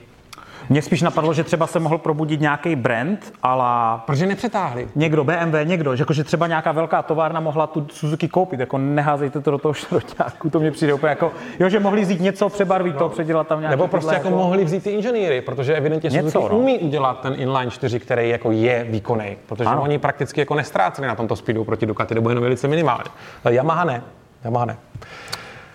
Mně 0.69 0.83
spíš 0.83 1.03
napadlo, 1.03 1.35
že 1.35 1.45
třeba 1.45 1.67
se 1.67 1.81
mohl 1.81 1.99
probudit 1.99 2.41
nějaký 2.41 2.77
brand, 2.77 3.33
ale 3.43 4.01
Proč 4.07 4.19
je 4.19 4.27
nepřetáhli? 4.27 4.89
někdo, 4.95 5.25
BMW, 5.25 5.55
někdo, 5.65 5.97
že, 5.97 6.03
jako, 6.03 6.13
že 6.13 6.25
třeba 6.25 6.47
nějaká 6.47 6.73
velká 6.73 7.03
továrna 7.03 7.41
mohla 7.41 7.67
tu 7.67 7.87
Suzuki 7.91 8.29
koupit, 8.29 8.61
jako 8.61 8.79
neházejte 8.79 9.41
to 9.41 9.51
do 9.51 9.59
toho 9.59 9.73
šroťáku, 9.75 10.51
to 10.51 10.61
mě 10.61 10.71
přijde 10.71 10.95
úplně 10.95 11.11
jako, 11.11 11.33
jo, 11.61 11.69
že 11.69 11.81
mohli 11.81 12.01
vzít 12.03 12.21
něco, 12.21 12.49
přebarvit 12.49 12.97
to, 12.97 13.09
předělat 13.09 13.47
tam 13.47 13.61
nějaký 13.61 13.77
Nebo 13.77 13.89
prostě 13.89 14.11
tyhle 14.11 14.25
jako 14.31 14.37
mohli 14.43 14.65
vzít 14.65 14.83
ty 14.85 14.91
inženýry, 14.91 15.41
protože 15.41 15.75
evidentně 15.75 16.11
Něco, 16.11 16.31
Suzuki 16.31 16.55
no. 16.55 16.59
umí 16.59 16.79
udělat 16.79 17.21
ten 17.21 17.35
inline 17.39 17.71
4, 17.71 18.01
který 18.01 18.29
jako 18.29 18.53
je 18.53 18.85
výkonný, 18.85 19.37
protože 19.47 19.65
Ano. 19.71 19.83
oni 19.83 19.99
prakticky 19.99 20.41
jako 20.41 20.55
nestráceli 20.55 21.09
na 21.09 21.15
tomto 21.15 21.37
speedu 21.37 21.65
proti 21.65 21.87
Ducati, 21.87 22.15
nebo 22.15 22.29
jenom 22.29 22.43
velice 22.43 22.69
minimálně. 22.69 23.05
Ale 23.45 23.55
Yamaha 23.55 23.85
ne. 23.85 24.03
Yamaha 24.45 24.65
ne. 24.65 24.77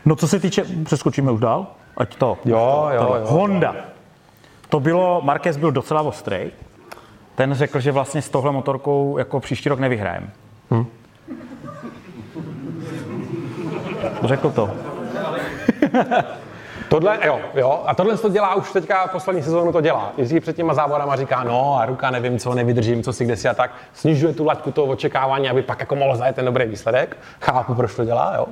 No 0.06 0.16
co 0.16 0.28
se 0.28 0.40
týče, 0.40 0.64
přeskočíme 0.84 1.32
už 1.32 1.40
dál, 1.40 1.68
ať 1.98 2.16
to. 2.16 2.38
Jo, 2.46 2.90
jo, 2.94 3.02
jo. 3.02 3.22
Honda. 3.24 3.76
To 4.70 4.80
bylo, 4.80 5.22
Marquez 5.24 5.58
byl 5.58 5.72
docela 5.72 6.02
ostrý. 6.02 6.52
Ten 7.36 7.54
řekl, 7.54 7.80
že 7.80 7.92
vlastně 7.92 8.22
s 8.22 8.30
tohle 8.30 8.52
motorkou 8.52 9.18
jako 9.18 9.40
příští 9.40 9.70
rok 9.70 9.80
nevyhrajem. 9.80 10.30
Hm. 10.72 10.86
Řekl 14.24 14.50
to. 14.50 14.70
Tohle, 16.90 17.20
jo, 17.26 17.40
jo, 17.56 17.84
a 17.86 17.96
tohle 17.96 18.18
to 18.18 18.30
dělá 18.30 18.56
už 18.56 18.72
teďka 18.72 19.08
poslední 19.08 19.44
sezónu 19.44 19.72
to 19.72 19.82
dělá. 19.82 20.14
Jezdí 20.18 20.40
před 20.40 20.56
těma 20.56 20.74
závodama 20.74 21.16
říká, 21.16 21.44
no 21.44 21.78
a 21.80 21.86
ruka 21.86 22.12
nevím 22.12 22.40
co, 22.40 22.54
nevydržím, 22.54 23.04
co 23.04 23.14
si 23.14 23.26
kde 23.26 23.36
si 23.36 23.50
a 23.50 23.54
tak. 23.54 23.72
Snižuje 23.94 24.34
tu 24.34 24.46
laťku 24.46 24.72
toho 24.72 24.88
očekávání, 24.88 25.50
aby 25.50 25.62
pak 25.62 25.80
jako 25.80 25.96
mohl 25.96 26.16
zajet 26.16 26.36
ten 26.36 26.46
dobrý 26.46 26.66
výsledek. 26.66 27.18
Chápu, 27.42 27.76
proč 27.76 27.96
to 27.96 28.06
dělá, 28.06 28.34
jo. 28.38 28.46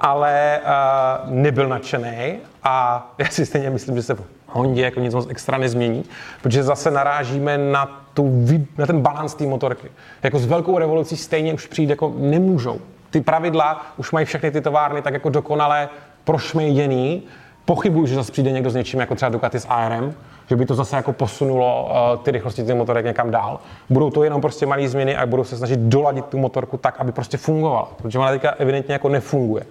Ale 0.00 0.60
uh, 0.62 1.30
nebyl 1.30 1.68
nadšený 1.68 2.38
a 2.62 3.06
já 3.18 3.26
si 3.26 3.46
stejně 3.46 3.70
myslím, 3.70 3.96
že 3.96 4.02
se 4.02 4.14
Hondě 4.58 4.82
jako 4.82 5.00
nic 5.00 5.14
moc 5.14 5.26
extra 5.30 5.58
nezmění, 5.58 6.04
protože 6.42 6.62
zase 6.62 6.90
narážíme 6.90 7.58
na, 7.58 8.04
tu, 8.14 8.46
na 8.78 8.86
ten 8.86 9.00
balans 9.00 9.34
té 9.34 9.46
motorky. 9.46 9.88
Jako 10.22 10.38
s 10.38 10.46
velkou 10.46 10.78
revolucí 10.78 11.16
stejně 11.16 11.54
už 11.54 11.66
přijde 11.66 11.92
jako 11.92 12.14
nemůžou. 12.18 12.80
Ty 13.10 13.20
pravidla 13.20 13.86
už 13.96 14.12
mají 14.12 14.26
všechny 14.26 14.50
ty 14.50 14.60
továrny 14.60 15.02
tak 15.02 15.14
jako 15.14 15.28
dokonale 15.28 15.88
prošmejděný. 16.24 17.22
Pochybuju, 17.64 18.06
že 18.06 18.14
zase 18.14 18.32
přijde 18.32 18.52
někdo 18.52 18.70
s 18.70 18.74
něčím 18.74 19.00
jako 19.00 19.14
třeba 19.14 19.28
Ducati 19.28 19.60
s 19.60 19.66
ARM, 19.68 20.14
že 20.48 20.56
by 20.56 20.66
to 20.66 20.74
zase 20.74 20.96
jako 20.96 21.12
posunulo 21.12 21.90
uh, 21.90 22.24
ty 22.24 22.30
rychlosti 22.30 22.62
těch 22.62 22.76
motorek 22.76 23.04
někam 23.04 23.30
dál. 23.30 23.60
Budou 23.90 24.10
to 24.10 24.24
jenom 24.24 24.40
prostě 24.40 24.66
malé 24.66 24.88
změny 24.88 25.16
a 25.16 25.26
budou 25.26 25.44
se 25.44 25.56
snažit 25.56 25.80
doladit 25.80 26.24
tu 26.24 26.38
motorku 26.38 26.76
tak, 26.76 27.00
aby 27.00 27.12
prostě 27.12 27.36
fungovala. 27.36 27.88
Protože 27.96 28.18
ona 28.18 28.30
teďka 28.30 28.50
evidentně 28.50 28.92
jako 28.92 29.08
nefunguje. 29.08 29.64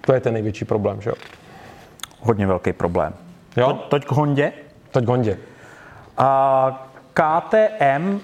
To 0.00 0.12
je 0.12 0.20
ten 0.20 0.32
největší 0.32 0.64
problém, 0.64 1.00
že 1.00 1.10
jo? 1.10 1.16
Hodně 2.20 2.46
velký 2.46 2.72
problém. 2.72 3.12
Jo? 3.56 3.66
To, 3.66 3.74
toť 3.74 4.04
k 4.04 4.12
Hondě. 4.12 4.52
Toť 4.90 5.04
k 5.04 5.08
Hondě. 5.08 5.38
A 6.18 6.88
KTM 7.14 8.20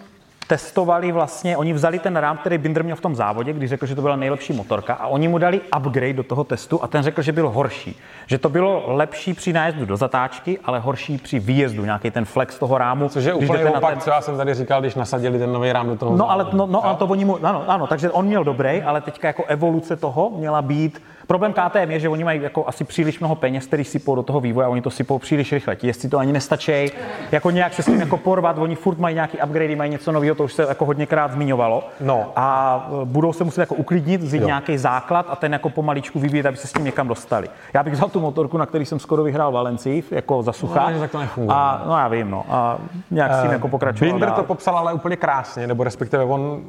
testovali 0.47 1.13
vlastně, 1.13 1.57
oni 1.57 1.73
vzali 1.73 1.99
ten 1.99 2.17
rám, 2.17 2.37
který 2.37 2.59
Binder 2.59 2.85
měl 2.85 2.97
v 2.97 3.01
tom 3.01 3.17
závodě, 3.17 3.53
když 3.53 3.71
řekl, 3.71 3.87
že 3.87 3.95
to 3.95 4.03
byla 4.03 4.17
nejlepší 4.17 4.53
motorka 4.53 4.95
a 4.95 5.07
oni 5.07 5.29
mu 5.29 5.39
dali 5.39 5.61
upgrade 5.79 6.13
do 6.13 6.23
toho 6.23 6.45
testu 6.45 6.85
a 6.85 6.87
ten 6.87 7.03
řekl, 7.03 7.23
že 7.23 7.33
byl 7.33 7.51
horší. 7.51 7.97
Že 8.27 8.39
to 8.39 8.49
bylo 8.49 8.83
lepší 8.87 9.35
při 9.35 9.53
nájezdu 9.53 9.87
do 9.87 9.97
zatáčky, 9.97 10.59
ale 10.65 10.79
horší 10.79 11.19
při 11.19 11.39
výjezdu, 11.39 11.85
nějaký 11.85 12.11
ten 12.11 12.25
flex 12.25 12.59
toho 12.59 12.79
rámu. 12.79 13.09
Což 13.09 13.25
je 13.25 13.35
úplně 13.35 13.67
opak, 13.67 13.91
ten... 13.91 14.01
co 14.01 14.11
já 14.11 14.21
jsem 14.21 14.37
tady 14.37 14.55
říkal, 14.55 14.81
když 14.81 14.95
nasadili 14.95 15.39
ten 15.39 15.53
nový 15.53 15.73
rám 15.73 15.89
do 15.89 15.97
toho. 15.97 16.17
No, 16.17 16.31
ale, 16.31 16.47
no, 16.53 16.67
no, 16.67 16.85
ale 16.87 16.97
to 16.97 17.07
oni 17.07 17.25
mu, 17.25 17.39
ano, 17.47 17.65
ano, 17.67 17.87
takže 17.87 18.11
on 18.11 18.27
měl 18.27 18.45
dobrý, 18.45 18.83
ale 18.83 19.01
teďka 19.01 19.29
jako 19.29 19.45
evoluce 19.45 19.97
toho 19.97 20.31
měla 20.31 20.63
být 20.63 21.03
Problém 21.27 21.53
KTM 21.53 21.91
je, 21.91 22.01
že 22.01 22.09
oni 22.09 22.25
mají 22.25 22.43
jako 22.43 22.69
asi 22.69 22.85
příliš 22.85 23.21
mnoho 23.21 23.35
peněz, 23.35 23.67
který 23.67 23.85
sypou 23.85 24.15
do 24.15 24.23
toho 24.23 24.41
vývoje 24.41 24.67
a 24.67 24.69
oni 24.69 24.83
to 24.83 24.91
sypou 24.91 25.19
příliš 25.19 25.53
rychle. 25.53 25.77
Ti 25.77 25.87
jestli 25.87 26.09
to 26.09 26.19
ani 26.19 26.33
nestačí, 26.33 26.91
jako 27.33 27.51
nějak 27.51 27.75
se 27.75 27.83
s 27.83 27.87
tím 27.87 28.01
jako 28.01 28.17
porvat, 28.17 28.59
oni 28.59 28.75
furt 28.75 28.99
mají 28.99 29.15
nějaký 29.15 29.39
upgrade, 29.45 29.77
mají 29.77 29.91
něco 29.91 30.13
nového, 30.13 30.35
to 30.35 30.45
už 30.45 30.53
se 30.53 30.63
jako 30.63 30.85
hodněkrát 30.85 31.33
zmiňovalo. 31.33 31.85
No. 32.01 32.33
A 32.37 32.89
e, 33.03 33.05
budou 33.05 33.33
se 33.33 33.45
muset 33.45 33.61
jako 33.61 33.75
uklidnit, 33.75 34.21
vzít 34.21 34.45
nějaký 34.45 34.79
základ 34.79 35.27
a 35.29 35.37
ten 35.37 35.53
jako 35.53 35.71
pomaličku 35.71 36.21
vyvíjet, 36.21 36.47
aby 36.47 36.57
se 36.57 36.67
s 36.67 36.73
tím 36.73 36.85
někam 36.85 37.09
dostali. 37.09 37.49
Já 37.75 37.83
bych 37.83 37.93
vzal 37.93 38.09
tu 38.09 38.21
motorku, 38.21 38.59
na 38.59 38.67
který 38.67 38.87
jsem 38.87 38.99
skoro 38.99 39.23
vyhrál 39.23 39.53
Valencii, 39.53 40.05
jako 40.11 40.43
za 40.43 40.53
sucha. 40.53 40.91
No, 40.91 41.01
tak 41.01 41.11
to 41.11 41.19
nefunguje. 41.19 41.57
A, 41.59 41.83
no 41.87 41.99
já 41.99 42.09
vím, 42.09 42.31
no. 42.31 42.45
A 42.49 42.79
nějak 43.11 43.33
s 43.33 43.39
tím 43.41 43.47
uh, 43.47 43.53
jako 43.53 43.69
pokračoval. 43.69 44.13
Binder 44.13 44.31
to 44.31 44.43
popsal 44.43 44.79
ale 44.79 44.93
úplně 44.93 45.17
krásně, 45.17 45.67
nebo 45.67 45.85
respektive 45.85 46.25
on 46.25 46.61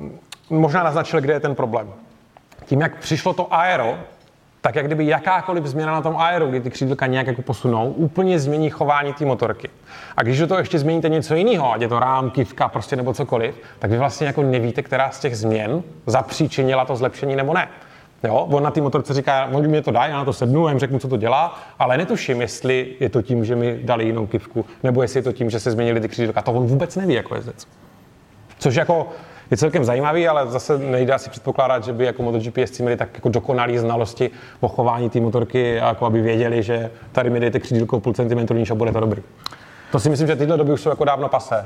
možná 0.49 0.84
naznačil, 0.84 1.22
kde 1.22 1.34
je 1.34 1.39
ten 1.39 1.56
problém. 1.56 1.88
Tím, 2.66 2.82
jak 2.82 2.97
přišlo 2.97 3.34
to 3.34 3.54
aero, 3.54 3.97
tak 4.66 4.76
jak 4.76 4.86
kdyby 4.86 5.07
jakákoliv 5.07 5.66
změna 5.66 5.91
na 5.91 6.01
tom 6.01 6.18
aeru, 6.18 6.47
kdy 6.47 6.61
ty 6.61 6.70
křídlka 6.70 7.05
nějak 7.07 7.28
jako 7.28 7.41
posunou, 7.41 7.89
úplně 7.89 8.39
změní 8.39 8.70
chování 8.70 9.14
té 9.14 9.26
motorky. 9.26 9.70
A 10.18 10.24
když 10.24 10.39
do 10.39 10.47
toho 10.47 10.59
ještě 10.59 10.80
změníte 10.80 11.09
něco 11.09 11.36
jiného, 11.36 11.74
ať 11.74 11.82
je 11.82 11.88
to 11.88 11.99
rám, 11.99 12.30
kivka, 12.30 12.68
prostě 12.68 12.95
nebo 12.95 13.14
cokoliv, 13.14 13.55
tak 13.80 13.91
vy 13.91 13.97
vlastně 13.97 14.28
jako 14.28 14.43
nevíte, 14.43 14.82
která 14.82 15.11
z 15.11 15.20
těch 15.20 15.38
změn 15.38 15.84
zapříčinila 16.05 16.86
to 16.86 16.95
zlepšení 16.95 17.36
nebo 17.36 17.53
ne. 17.53 17.68
Jo, 18.24 18.36
on 18.36 18.64
na 18.64 18.72
té 18.72 18.82
motorce 18.82 19.14
říká, 19.14 19.49
oni 19.51 19.68
mi 19.68 19.82
to 19.82 19.91
dají, 19.91 20.11
já 20.11 20.18
na 20.18 20.26
to 20.26 20.34
sednu, 20.34 20.66
já 20.66 20.72
jim 20.72 20.80
řeknu, 20.80 20.99
co 20.99 21.07
to 21.07 21.18
dělá, 21.18 21.59
ale 21.80 21.97
netuším, 21.97 22.41
jestli 22.41 22.95
je 22.99 23.09
to 23.09 23.22
tím, 23.22 23.45
že 23.45 23.55
mi 23.55 23.80
dali 23.84 24.05
jinou 24.05 24.28
kivku, 24.28 24.66
nebo 24.84 25.01
jestli 25.01 25.18
je 25.18 25.24
to 25.24 25.32
tím, 25.32 25.49
že 25.49 25.59
se 25.59 25.72
změnili 25.72 25.99
ty 25.99 26.09
křídlka. 26.09 26.41
To 26.41 26.53
on 26.53 26.68
vůbec 26.68 26.95
neví 26.95 27.14
jako 27.14 27.36
jezdec. 27.36 27.68
Což 28.59 28.76
jako 28.76 29.07
je 29.54 29.58
celkem 29.58 29.86
zajímavý, 29.86 30.28
ale 30.28 30.47
zase 30.47 30.78
nejde 30.78 31.14
asi 31.14 31.30
předpokládat, 31.30 31.84
že 31.84 31.93
by 31.93 32.06
jako 32.06 32.24
MotoGP 32.24 32.58
jezdci 32.58 32.84
měli 32.84 32.97
tak 32.97 33.10
jako 33.14 33.30
dokonalý 33.30 33.78
znalosti 33.78 34.32
o 34.60 34.68
chování 34.68 35.10
té 35.10 35.20
motorky, 35.20 35.76
jako 35.76 36.06
aby 36.06 36.22
věděli, 36.22 36.64
že 36.64 36.91
tady 37.12 37.30
mi 37.30 37.39
dejte 37.39 37.60
křídilko 37.60 37.99
půl 37.99 38.14
centimetru 38.14 38.58
níž 38.58 38.72
a 38.72 38.76
bude 38.76 38.91
to 38.91 38.99
dobrý. 38.99 39.24
To 39.91 39.99
si 39.99 40.10
myslím, 40.10 40.28
že 40.28 40.36
tyhle 40.36 40.58
doby 40.58 40.74
už 40.74 40.82
jsou 40.82 40.89
jako 40.89 41.06
dávno 41.06 41.30
pasé. 41.30 41.66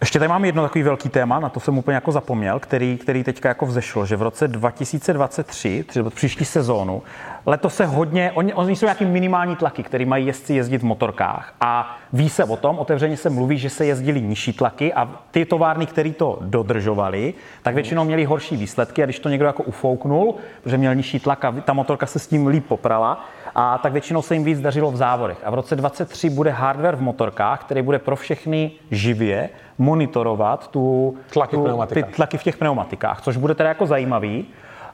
Ještě 0.00 0.18
tady 0.18 0.28
mám 0.28 0.44
jedno 0.44 0.62
takový 0.62 0.82
velký 0.82 1.08
téma, 1.08 1.40
na 1.40 1.48
to 1.48 1.60
jsem 1.60 1.78
úplně 1.78 1.94
jako 1.94 2.12
zapomněl, 2.12 2.58
který, 2.58 2.98
který 2.98 3.24
teďka 3.24 3.48
jako 3.48 3.66
vzešlo, 3.66 4.06
že 4.06 4.16
v 4.16 4.22
roce 4.22 4.48
2023, 4.48 5.84
třeba 5.88 6.10
příští 6.10 6.44
sezónu, 6.44 7.02
letos 7.46 7.74
se 7.74 7.86
hodně, 7.86 8.32
oni, 8.34 8.54
oni 8.54 8.76
jsou 8.76 8.86
nějaký 8.86 9.04
minimální 9.04 9.56
tlaky, 9.56 9.82
který 9.82 10.04
mají 10.04 10.26
jezdci 10.26 10.54
jezdit 10.54 10.78
v 10.78 10.84
motorkách. 10.84 11.54
A 11.60 11.98
ví 12.12 12.28
se 12.28 12.44
o 12.44 12.56
tom, 12.56 12.78
otevřeně 12.78 13.16
se 13.16 13.30
mluví, 13.30 13.58
že 13.58 13.70
se 13.70 13.86
jezdili 13.86 14.22
nižší 14.22 14.52
tlaky 14.52 14.92
a 14.94 15.10
ty 15.30 15.44
továrny, 15.44 15.86
které 15.86 16.12
to 16.12 16.38
dodržovali, 16.40 17.34
tak 17.62 17.74
většinou 17.74 18.04
měli 18.04 18.24
horší 18.24 18.56
výsledky 18.56 19.02
a 19.02 19.06
když 19.06 19.18
to 19.18 19.28
někdo 19.28 19.46
jako 19.46 19.62
ufouknul, 19.62 20.34
protože 20.62 20.78
měl 20.78 20.94
nižší 20.94 21.20
tlak 21.20 21.44
a 21.44 21.52
ta 21.52 21.72
motorka 21.72 22.06
se 22.06 22.18
s 22.18 22.26
tím 22.26 22.46
líp 22.46 22.66
poprala, 22.66 23.24
a 23.54 23.78
tak 23.78 23.92
většinou 23.92 24.22
se 24.22 24.34
jim 24.34 24.44
víc 24.44 24.60
dařilo 24.60 24.90
v 24.90 24.96
závodech. 24.96 25.38
A 25.44 25.50
v 25.50 25.54
roce 25.54 25.76
23 25.76 26.30
bude 26.30 26.50
hardware 26.50 26.96
v 26.96 27.00
motorkách, 27.00 27.60
který 27.60 27.82
bude 27.82 27.98
pro 27.98 28.16
všechny 28.16 28.70
živě 28.90 29.48
monitorovat 29.78 30.68
tu, 30.68 31.16
tlaky, 31.32 31.56
tu, 31.56 31.62
v 31.62 31.86
ty 31.86 32.02
tlaky 32.02 32.38
v 32.38 32.42
těch 32.42 32.56
pneumatikách, 32.56 33.20
což 33.20 33.36
bude 33.36 33.54
teda 33.54 33.68
jako 33.68 33.86
zajímavý. 33.86 34.46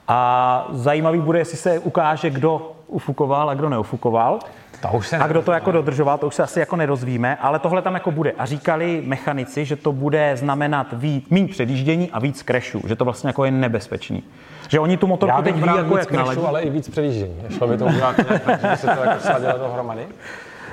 A 0.09 0.69
zajímavý 0.71 1.21
bude, 1.21 1.39
jestli 1.39 1.57
se 1.57 1.79
ukáže, 1.79 2.31
kdo 2.31 2.73
ufukoval 2.87 3.51
a 3.51 3.55
kdo 3.55 3.69
neufukoval. 3.69 4.39
To 4.83 4.89
už 4.97 5.09
se 5.09 5.19
a 5.19 5.27
kdo 5.27 5.43
to 5.43 5.53
jako 5.53 5.73
dodržoval, 5.73 6.19
to 6.19 6.27
už 6.27 6.35
se 6.35 6.43
asi 6.43 6.61
jako 6.61 6.77
nedozvíme, 6.77 7.37
ale 7.37 7.59
tohle 7.59 7.83
tam 7.83 7.95
jako 7.95 8.11
bude. 8.11 8.33
A 8.33 8.47
říkali 8.47 9.03
mechanici, 9.07 9.65
že 9.65 9.77
to 9.77 9.93
bude 9.93 10.37
znamenat 10.37 10.87
víc, 10.93 11.29
méně 11.31 11.49
předjíždění 11.49 12.11
a 12.11 12.19
víc 12.19 12.43
crashů, 12.43 12.83
že 12.87 12.97
to 12.97 13.05
vlastně 13.05 13.29
jako 13.29 13.45
je 13.45 13.51
nebezpečný. 13.51 14.23
Že 14.69 14.81
oni 14.81 14.97
tu 14.97 15.07
motorku 15.07 15.43
teď 15.43 15.55
ví, 15.55 15.77
jako 15.77 15.99
jak 15.99 16.09
crashu, 16.09 16.49
ale 16.49 16.63
i 16.63 16.71
víc 16.71 16.89
předjíždění. 16.89 17.35
Šlo 17.57 17.67
by 17.67 17.79
to 17.79 17.85
udělat 17.85 18.17
nějak, 18.19 18.61
že 18.61 18.69
by 18.69 18.77
se 18.77 18.87
to 18.87 19.03
jako 19.03 19.21
sladilo 19.21 19.59
dohromady? 19.59 20.07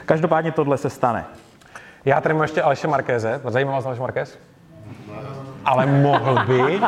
Každopádně 0.05 0.51
tohle 0.51 0.77
se 0.77 0.89
stane. 0.89 1.25
Já 2.05 2.21
tady 2.21 2.33
mám 2.33 2.41
ještě 2.43 2.61
Aleše 2.61 2.87
Markéze. 2.87 3.41
Zajímavá 3.47 3.77
vás 3.77 3.85
Aleš 3.85 3.99
Markéz? 3.99 4.39
Ale 5.65 5.85
mohl 5.85 6.45
by, 6.47 6.79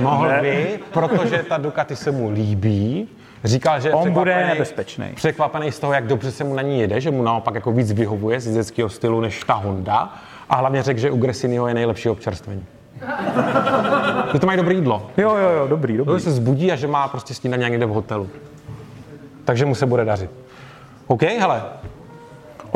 mohl 0.00 0.28
ne. 0.28 0.40
by, 0.42 0.80
protože 0.92 1.42
ta 1.48 1.56
Ducati 1.56 1.96
se 1.96 2.10
mu 2.10 2.30
líbí, 2.30 3.08
Říkal, 3.44 3.80
že 3.80 3.92
on 3.92 4.12
bude 4.12 4.46
nebezpečný. 4.46 5.06
Překvapený 5.14 5.72
z 5.72 5.78
toho, 5.78 5.92
jak 5.92 6.06
dobře 6.06 6.30
se 6.30 6.44
mu 6.44 6.54
na 6.54 6.62
ní 6.62 6.80
jede, 6.80 7.00
že 7.00 7.10
mu 7.10 7.22
naopak 7.22 7.54
jako 7.54 7.72
víc 7.72 7.92
vyhovuje 7.92 8.40
z 8.40 8.46
jezdeckého 8.46 8.88
stylu 8.88 9.20
než 9.20 9.44
ta 9.44 9.54
Honda. 9.54 10.14
A 10.48 10.56
hlavně 10.56 10.82
řekl, 10.82 11.00
že 11.00 11.10
u 11.10 11.16
Gresiniho 11.16 11.68
je 11.68 11.74
nejlepší 11.74 12.08
občerstvení. 12.08 12.66
Že 14.32 14.38
to 14.38 14.46
mají 14.46 14.56
dobré 14.56 14.74
jídlo. 14.74 15.10
Jo, 15.16 15.36
jo, 15.36 15.48
jo, 15.48 15.68
dobrý, 15.68 15.96
dobrý. 15.96 16.14
Že 16.14 16.20
se 16.20 16.30
zbudí 16.30 16.72
a 16.72 16.76
že 16.76 16.86
má 16.86 17.08
prostě 17.08 17.34
snídaně 17.34 17.68
někde 17.68 17.86
v 17.86 17.90
hotelu. 17.90 18.28
Takže 19.44 19.64
mu 19.64 19.74
se 19.74 19.86
bude 19.86 20.04
dařit. 20.04 20.30
OK, 21.06 21.22
hele. 21.22 21.62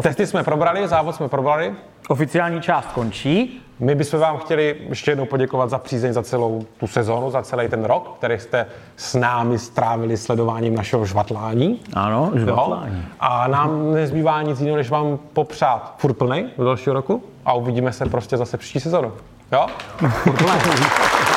Testy 0.02 0.26
jsme 0.26 0.42
probrali, 0.42 0.88
závod 0.88 1.14
jsme 1.14 1.28
probrali. 1.28 1.74
Oficiální 2.08 2.60
část 2.60 2.86
končí. 2.86 3.62
My 3.80 3.94
bychom 3.94 4.20
vám 4.20 4.38
chtěli 4.38 4.76
ještě 4.88 5.10
jednou 5.10 5.24
poděkovat 5.26 5.70
za 5.70 5.78
přízeň 5.78 6.12
za 6.12 6.22
celou 6.22 6.66
tu 6.80 6.86
sezonu, 6.86 7.30
za 7.30 7.42
celý 7.42 7.68
ten 7.68 7.84
rok, 7.84 8.14
který 8.18 8.38
jste 8.38 8.66
s 8.96 9.14
námi 9.14 9.58
strávili 9.58 10.16
sledováním 10.16 10.74
našeho 10.74 11.06
žvatlání. 11.06 11.80
Ano, 11.94 12.30
žvatlání. 12.34 12.96
Jo? 12.96 13.02
A 13.20 13.48
nám 13.48 13.92
nezbývá 13.92 14.42
nic 14.42 14.60
jiného, 14.60 14.76
než 14.76 14.90
vám 14.90 15.18
popřát 15.32 15.94
furt 15.98 16.14
plnej 16.14 16.46
do 16.58 16.64
dalšího 16.64 16.94
roku 16.94 17.22
a 17.44 17.52
uvidíme 17.52 17.92
se 17.92 18.06
prostě 18.06 18.36
zase 18.36 18.56
příští 18.56 18.80
sezonu. 18.80 19.12
Jo? 19.52 19.66